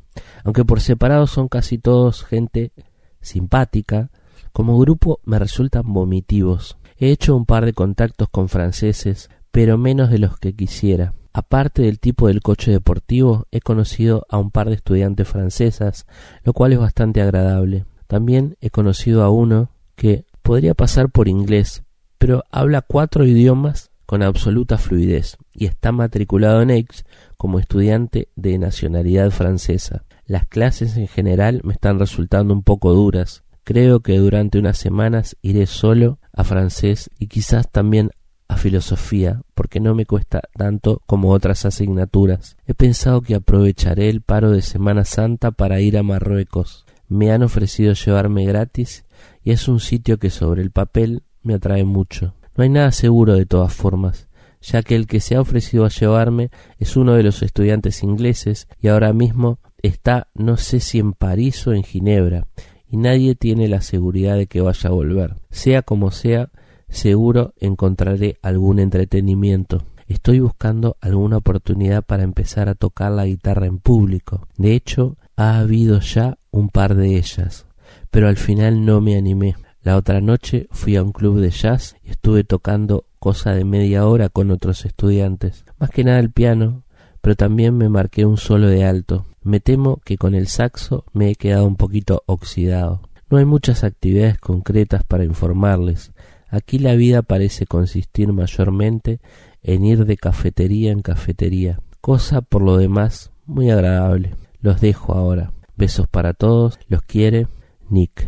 Aunque 0.42 0.64
por 0.64 0.80
separado 0.80 1.28
son 1.28 1.46
casi 1.46 1.78
todos 1.78 2.24
gente 2.24 2.72
simpática, 3.20 4.10
como 4.52 4.76
grupo 4.76 5.20
me 5.22 5.38
resultan 5.38 5.92
vomitivos. 5.92 6.76
He 6.98 7.12
hecho 7.12 7.36
un 7.36 7.46
par 7.46 7.66
de 7.66 7.74
contactos 7.74 8.28
con 8.28 8.48
franceses, 8.48 9.30
pero 9.52 9.78
menos 9.78 10.10
de 10.10 10.18
los 10.18 10.36
que 10.36 10.52
quisiera. 10.52 11.14
Aparte 11.32 11.82
del 11.82 12.00
tipo 12.00 12.26
del 12.26 12.42
coche 12.42 12.72
deportivo, 12.72 13.46
he 13.52 13.60
conocido 13.60 14.26
a 14.28 14.38
un 14.38 14.50
par 14.50 14.68
de 14.68 14.74
estudiantes 14.74 15.28
francesas, 15.28 16.06
lo 16.42 16.52
cual 16.52 16.72
es 16.72 16.80
bastante 16.80 17.22
agradable. 17.22 17.84
También 18.06 18.56
he 18.60 18.70
conocido 18.70 19.22
a 19.22 19.30
uno 19.30 19.70
que 19.96 20.24
podría 20.42 20.74
pasar 20.74 21.10
por 21.10 21.28
inglés, 21.28 21.84
pero 22.18 22.44
habla 22.50 22.82
cuatro 22.82 23.24
idiomas 23.24 23.90
con 24.06 24.22
absoluta 24.22 24.78
fluidez 24.78 25.36
y 25.52 25.66
está 25.66 25.92
matriculado 25.92 26.62
en 26.62 26.70
Aix 26.70 27.04
como 27.36 27.58
estudiante 27.58 28.28
de 28.36 28.58
nacionalidad 28.58 29.30
francesa. 29.30 30.04
Las 30.26 30.46
clases 30.46 30.96
en 30.96 31.08
general 31.08 31.60
me 31.64 31.72
están 31.72 31.98
resultando 31.98 32.54
un 32.54 32.62
poco 32.62 32.92
duras. 32.92 33.44
Creo 33.64 34.00
que 34.00 34.18
durante 34.18 34.58
unas 34.58 34.78
semanas 34.78 35.36
iré 35.42 35.66
solo 35.66 36.18
a 36.32 36.44
francés 36.44 37.10
y 37.18 37.28
quizás 37.28 37.70
también 37.70 38.10
a 38.48 38.56
filosofía 38.56 39.40
porque 39.54 39.80
no 39.80 39.94
me 39.94 40.06
cuesta 40.06 40.42
tanto 40.54 41.02
como 41.06 41.30
otras 41.30 41.64
asignaturas. 41.64 42.56
He 42.66 42.74
pensado 42.74 43.22
que 43.22 43.34
aprovecharé 43.34 44.08
el 44.08 44.20
paro 44.20 44.50
de 44.50 44.62
Semana 44.62 45.04
Santa 45.04 45.50
para 45.50 45.80
ir 45.80 45.96
a 45.96 46.02
Marruecos. 46.02 46.83
Me 47.14 47.30
han 47.30 47.44
ofrecido 47.44 47.92
llevarme 47.92 48.44
gratis 48.44 49.04
y 49.44 49.52
es 49.52 49.68
un 49.68 49.78
sitio 49.78 50.18
que 50.18 50.30
sobre 50.30 50.62
el 50.62 50.72
papel 50.72 51.22
me 51.44 51.54
atrae 51.54 51.84
mucho. 51.84 52.34
No 52.56 52.64
hay 52.64 52.70
nada 52.70 52.90
seguro 52.90 53.34
de 53.34 53.46
todas 53.46 53.72
formas, 53.72 54.26
ya 54.60 54.82
que 54.82 54.96
el 54.96 55.06
que 55.06 55.20
se 55.20 55.36
ha 55.36 55.40
ofrecido 55.40 55.84
a 55.84 55.90
llevarme 55.90 56.50
es 56.80 56.96
uno 56.96 57.14
de 57.14 57.22
los 57.22 57.40
estudiantes 57.44 58.02
ingleses 58.02 58.66
y 58.80 58.88
ahora 58.88 59.12
mismo 59.12 59.60
está 59.80 60.26
no 60.34 60.56
sé 60.56 60.80
si 60.80 60.98
en 60.98 61.12
París 61.12 61.64
o 61.68 61.72
en 61.72 61.84
Ginebra, 61.84 62.48
y 62.88 62.96
nadie 62.96 63.36
tiene 63.36 63.68
la 63.68 63.80
seguridad 63.80 64.36
de 64.36 64.48
que 64.48 64.60
vaya 64.60 64.90
a 64.90 64.92
volver. 64.92 65.36
Sea 65.50 65.82
como 65.82 66.10
sea, 66.10 66.50
seguro 66.88 67.54
encontraré 67.60 68.38
algún 68.42 68.80
entretenimiento. 68.80 69.84
Estoy 70.08 70.40
buscando 70.40 70.96
alguna 71.00 71.36
oportunidad 71.36 72.02
para 72.02 72.24
empezar 72.24 72.68
a 72.68 72.74
tocar 72.74 73.12
la 73.12 73.24
guitarra 73.24 73.66
en 73.66 73.78
público. 73.78 74.48
De 74.56 74.74
hecho, 74.74 75.16
ha 75.36 75.58
habido 75.58 76.00
ya 76.00 76.38
un 76.50 76.68
par 76.68 76.94
de 76.94 77.16
ellas, 77.16 77.66
pero 78.10 78.28
al 78.28 78.36
final 78.36 78.84
no 78.84 79.00
me 79.00 79.16
animé. 79.16 79.56
La 79.82 79.96
otra 79.96 80.20
noche 80.20 80.68
fui 80.70 80.96
a 80.96 81.02
un 81.02 81.12
club 81.12 81.40
de 81.40 81.50
jazz 81.50 81.96
y 82.02 82.10
estuve 82.10 82.44
tocando 82.44 83.04
cosa 83.18 83.52
de 83.52 83.64
media 83.64 84.06
hora 84.06 84.28
con 84.28 84.50
otros 84.50 84.84
estudiantes. 84.84 85.64
Más 85.78 85.90
que 85.90 86.04
nada 86.04 86.20
el 86.20 86.30
piano, 86.30 86.84
pero 87.20 87.36
también 87.36 87.76
me 87.76 87.88
marqué 87.88 88.24
un 88.24 88.36
solo 88.36 88.68
de 88.68 88.84
alto. 88.84 89.26
Me 89.42 89.60
temo 89.60 90.00
que 90.04 90.16
con 90.16 90.34
el 90.34 90.46
saxo 90.46 91.04
me 91.12 91.30
he 91.30 91.34
quedado 91.34 91.66
un 91.66 91.76
poquito 91.76 92.22
oxidado. 92.26 93.02
No 93.28 93.38
hay 93.38 93.44
muchas 93.44 93.84
actividades 93.84 94.38
concretas 94.38 95.04
para 95.04 95.24
informarles. 95.24 96.12
Aquí 96.48 96.78
la 96.78 96.94
vida 96.94 97.22
parece 97.22 97.66
consistir 97.66 98.32
mayormente 98.32 99.20
en 99.62 99.84
ir 99.84 100.04
de 100.04 100.16
cafetería 100.16 100.92
en 100.92 101.02
cafetería, 101.02 101.80
cosa 102.00 102.42
por 102.42 102.62
lo 102.62 102.76
demás 102.76 103.32
muy 103.46 103.70
agradable. 103.70 104.34
Los 104.64 104.80
dejo 104.80 105.12
ahora. 105.12 105.52
Besos 105.76 106.08
para 106.08 106.32
todos. 106.32 106.78
Los 106.88 107.02
quiere 107.02 107.48
Nick. 107.90 108.26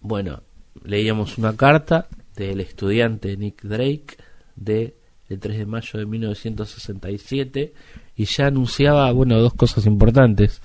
Bueno, 0.00 0.42
leíamos 0.82 1.38
una 1.38 1.56
carta 1.56 2.08
del 2.34 2.60
estudiante 2.60 3.36
Nick 3.36 3.62
Drake 3.62 4.16
de 4.56 4.96
el 5.28 5.38
3 5.38 5.58
de 5.58 5.66
mayo 5.66 6.00
de 6.00 6.06
1967 6.06 7.72
y 8.16 8.24
ya 8.24 8.48
anunciaba, 8.48 9.12
bueno, 9.12 9.38
dos 9.38 9.54
cosas 9.54 9.86
importantes, 9.86 10.60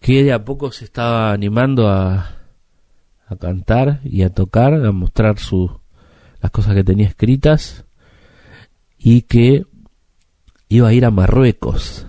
que 0.00 0.24
de 0.24 0.32
a 0.32 0.42
poco 0.42 0.72
se 0.72 0.86
estaba 0.86 1.30
animando 1.30 1.90
a, 1.90 2.38
a 3.26 3.36
cantar 3.36 4.00
y 4.02 4.22
a 4.22 4.30
tocar, 4.30 4.72
a 4.72 4.92
mostrar 4.92 5.38
su, 5.40 5.78
las 6.40 6.50
cosas 6.50 6.74
que 6.74 6.84
tenía 6.84 7.06
escritas 7.06 7.84
y 8.96 9.20
que 9.20 9.66
iba 10.70 10.88
a 10.88 10.94
ir 10.94 11.04
a 11.04 11.10
Marruecos. 11.10 12.06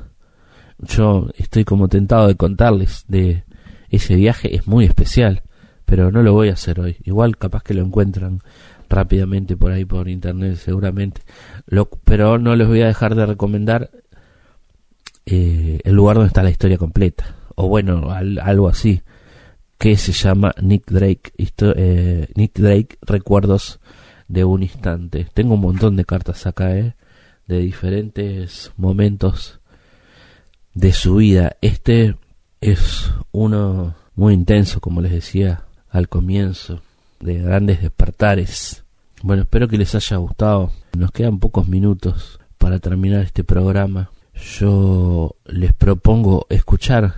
Yo 0.87 1.29
estoy 1.37 1.65
como 1.65 1.87
tentado 1.87 2.27
de 2.27 2.35
contarles 2.35 3.05
de 3.07 3.43
ese 3.89 4.15
viaje, 4.15 4.55
es 4.55 4.67
muy 4.67 4.85
especial, 4.85 5.43
pero 5.85 6.11
no 6.11 6.23
lo 6.23 6.33
voy 6.33 6.49
a 6.49 6.53
hacer 6.53 6.79
hoy. 6.79 6.97
Igual 7.03 7.37
capaz 7.37 7.63
que 7.63 7.73
lo 7.73 7.83
encuentran 7.83 8.41
rápidamente 8.89 9.57
por 9.57 9.71
ahí 9.71 9.85
por 9.85 10.07
internet 10.07 10.57
seguramente. 10.57 11.21
Lo, 11.67 11.89
pero 11.89 12.37
no 12.37 12.55
les 12.55 12.67
voy 12.67 12.81
a 12.81 12.87
dejar 12.87 13.15
de 13.15 13.25
recomendar 13.25 13.91
eh, 15.25 15.79
el 15.83 15.93
lugar 15.93 16.15
donde 16.17 16.27
está 16.27 16.43
la 16.43 16.49
historia 16.49 16.77
completa. 16.77 17.35
O 17.55 17.67
bueno, 17.67 18.09
algo 18.11 18.67
así. 18.67 19.01
Que 19.77 19.97
se 19.97 20.13
llama 20.13 20.53
Nick 20.61 20.89
Drake. 20.91 21.33
Eh, 21.37 22.27
Nick 22.35 22.57
Drake 22.57 22.97
Recuerdos 23.01 23.79
de 24.27 24.45
un 24.45 24.63
instante. 24.63 25.27
Tengo 25.33 25.55
un 25.55 25.61
montón 25.61 25.95
de 25.95 26.05
cartas 26.05 26.45
acá, 26.47 26.75
¿eh? 26.77 26.95
De 27.47 27.59
diferentes 27.59 28.71
momentos 28.77 29.59
de 30.73 30.91
su 30.91 31.15
vida. 31.15 31.55
Este 31.61 32.15
es 32.61 33.11
uno 33.31 33.95
muy 34.15 34.33
intenso, 34.33 34.79
como 34.79 35.01
les 35.01 35.11
decía 35.11 35.63
al 35.89 36.09
comienzo, 36.09 36.81
de 37.19 37.39
grandes 37.39 37.81
despertares. 37.81 38.83
Bueno, 39.21 39.43
espero 39.43 39.67
que 39.67 39.77
les 39.77 39.93
haya 39.95 40.17
gustado. 40.17 40.71
Nos 40.97 41.11
quedan 41.11 41.39
pocos 41.39 41.67
minutos 41.67 42.39
para 42.57 42.79
terminar 42.79 43.21
este 43.21 43.43
programa. 43.43 44.11
Yo 44.59 45.35
les 45.45 45.73
propongo 45.73 46.45
escuchar 46.49 47.15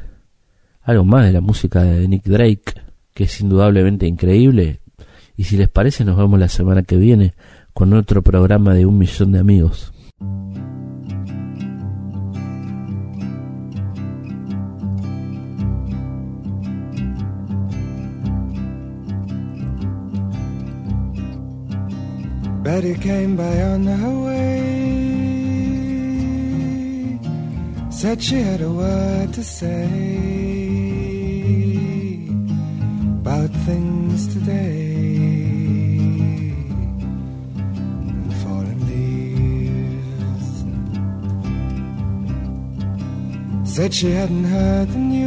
algo 0.82 1.06
más 1.06 1.26
de 1.26 1.32
la 1.32 1.41
música 1.41 1.84
de 1.84 2.08
Nick 2.08 2.26
Drake, 2.26 2.82
que 3.14 3.24
es 3.24 3.41
indudablemente 3.41 4.06
increíble. 4.06 4.82
Y 5.38 5.45
si 5.45 5.58
les 5.58 5.70
parece, 5.70 6.06
nos 6.06 6.18
vemos 6.18 6.39
la 6.39 6.49
semana 6.49 6.84
que 6.84 6.97
viene 6.97 7.34
con 7.74 7.93
otro 7.93 8.22
programa 8.22 8.74
de 8.74 8.86
un 8.86 8.97
millón 8.97 9.32
de 9.32 9.39
amigos. 9.39 9.91
Betty 22.66 22.95
came 22.95 23.36
by 23.36 23.61
on 23.61 23.86
her 23.86 24.16
way. 24.26 24.49
Said 27.91 28.24
she 28.24 28.38
had 28.41 28.61
a 28.61 28.72
word 28.72 29.34
to 29.36 29.43
say 29.43 29.86
about 33.22 33.51
things 33.68 34.34
today. 34.34 34.93
Said 43.76 43.93
she 43.93 44.09
hadn't 44.11 44.45
heard 44.45 44.88
the 44.88 44.97
news, 44.97 45.26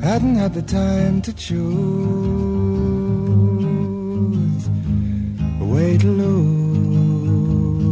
hadn't 0.00 0.36
had 0.36 0.54
the 0.54 0.62
time 0.62 1.20
to 1.20 1.32
choose 1.32 2.51
to 5.98 6.06
lose, 6.06 7.82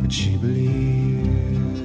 but 0.00 0.12
she 0.12 0.36
believes. 0.36 1.80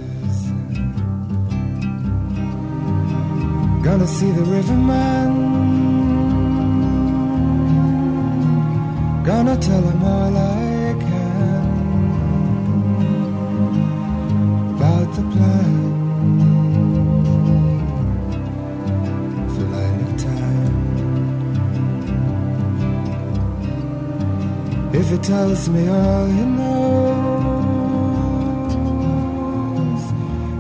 Gonna 3.84 4.08
see 4.08 4.32
the 4.32 4.44
riverman. 4.44 5.32
Gonna 9.24 9.58
tell 9.58 9.82
him 9.82 10.04
all 10.04 10.38
I 10.38 10.63
he 25.14 25.20
tells 25.20 25.70
me 25.70 25.88
all 25.88 26.26
he 26.26 26.44
knows 26.44 26.74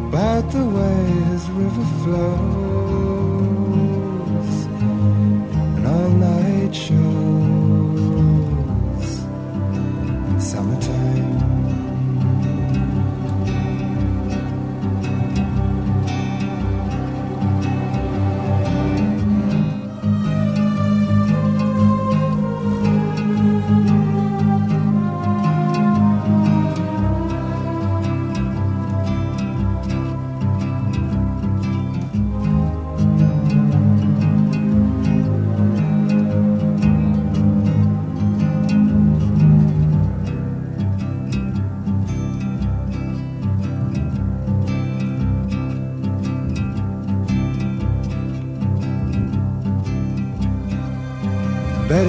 about 0.08 0.52
the 0.52 0.64
way 0.64 1.06
his 1.32 1.50
river 1.50 1.86
flows 2.04 2.63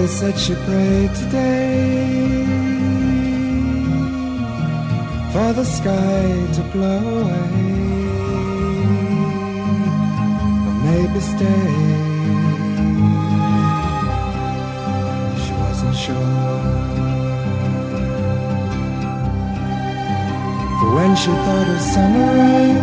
Betty 0.04 0.16
said 0.16 0.38
she 0.38 0.54
prayed 0.66 1.14
today 1.14 2.44
for 5.32 5.52
the 5.54 5.64
sky 5.64 6.46
to 6.56 6.62
blow 6.72 7.20
away, 7.20 7.54
or 10.66 10.74
maybe 10.84 11.20
stay. 11.20 11.70
She 15.42 15.52
wasn't 15.62 15.96
sure. 16.04 16.60
For 20.80 20.90
when 20.96 21.12
she 21.16 21.30
thought 21.44 21.68
of 21.74 21.80
summer 21.92 22.28
rain 22.40 22.76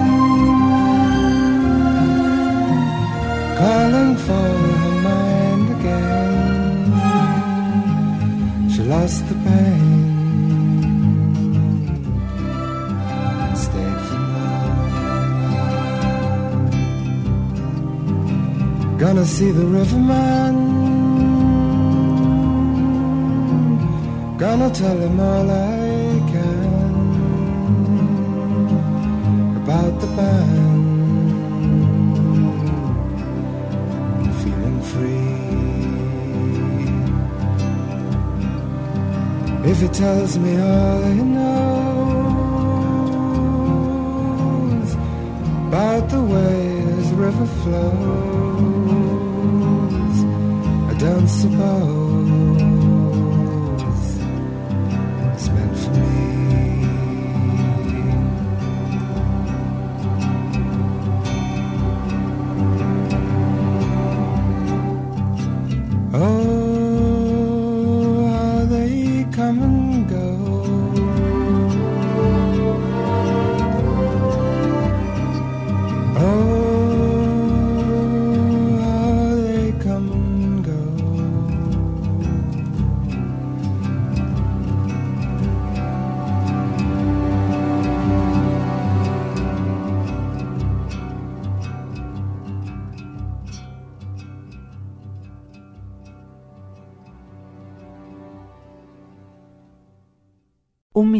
calling 3.59 4.15
for 4.25 4.50
Lost 9.11 9.27
the 9.27 9.35
pain 9.35 9.91
stayed 13.55 14.01
for 14.07 14.19
more. 14.31 14.69
Gonna 18.97 19.25
see 19.25 19.51
the 19.51 19.65
riverman. 19.65 20.55
Gonna 24.37 24.69
tell 24.69 24.97
him 24.97 25.19
all 25.19 25.51
I 25.51 26.21
can 26.31 26.83
about 29.61 29.93
the 29.99 30.07
band. 30.15 30.50
If 39.83 39.89
he 39.89 39.93
tells 39.97 40.37
me 40.37 40.61
all 40.61 41.01
he 41.01 41.23
knows 41.23 41.73
about 45.69 46.07
the 46.07 46.21
way 46.21 46.85
this 46.85 47.07
river 47.13 47.47
flows, 47.63 47.83
I 50.87 50.93
don't 50.99 51.27
suppose 51.27 52.00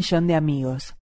millón 0.01 0.25
de 0.25 0.33
amigos. 0.33 0.95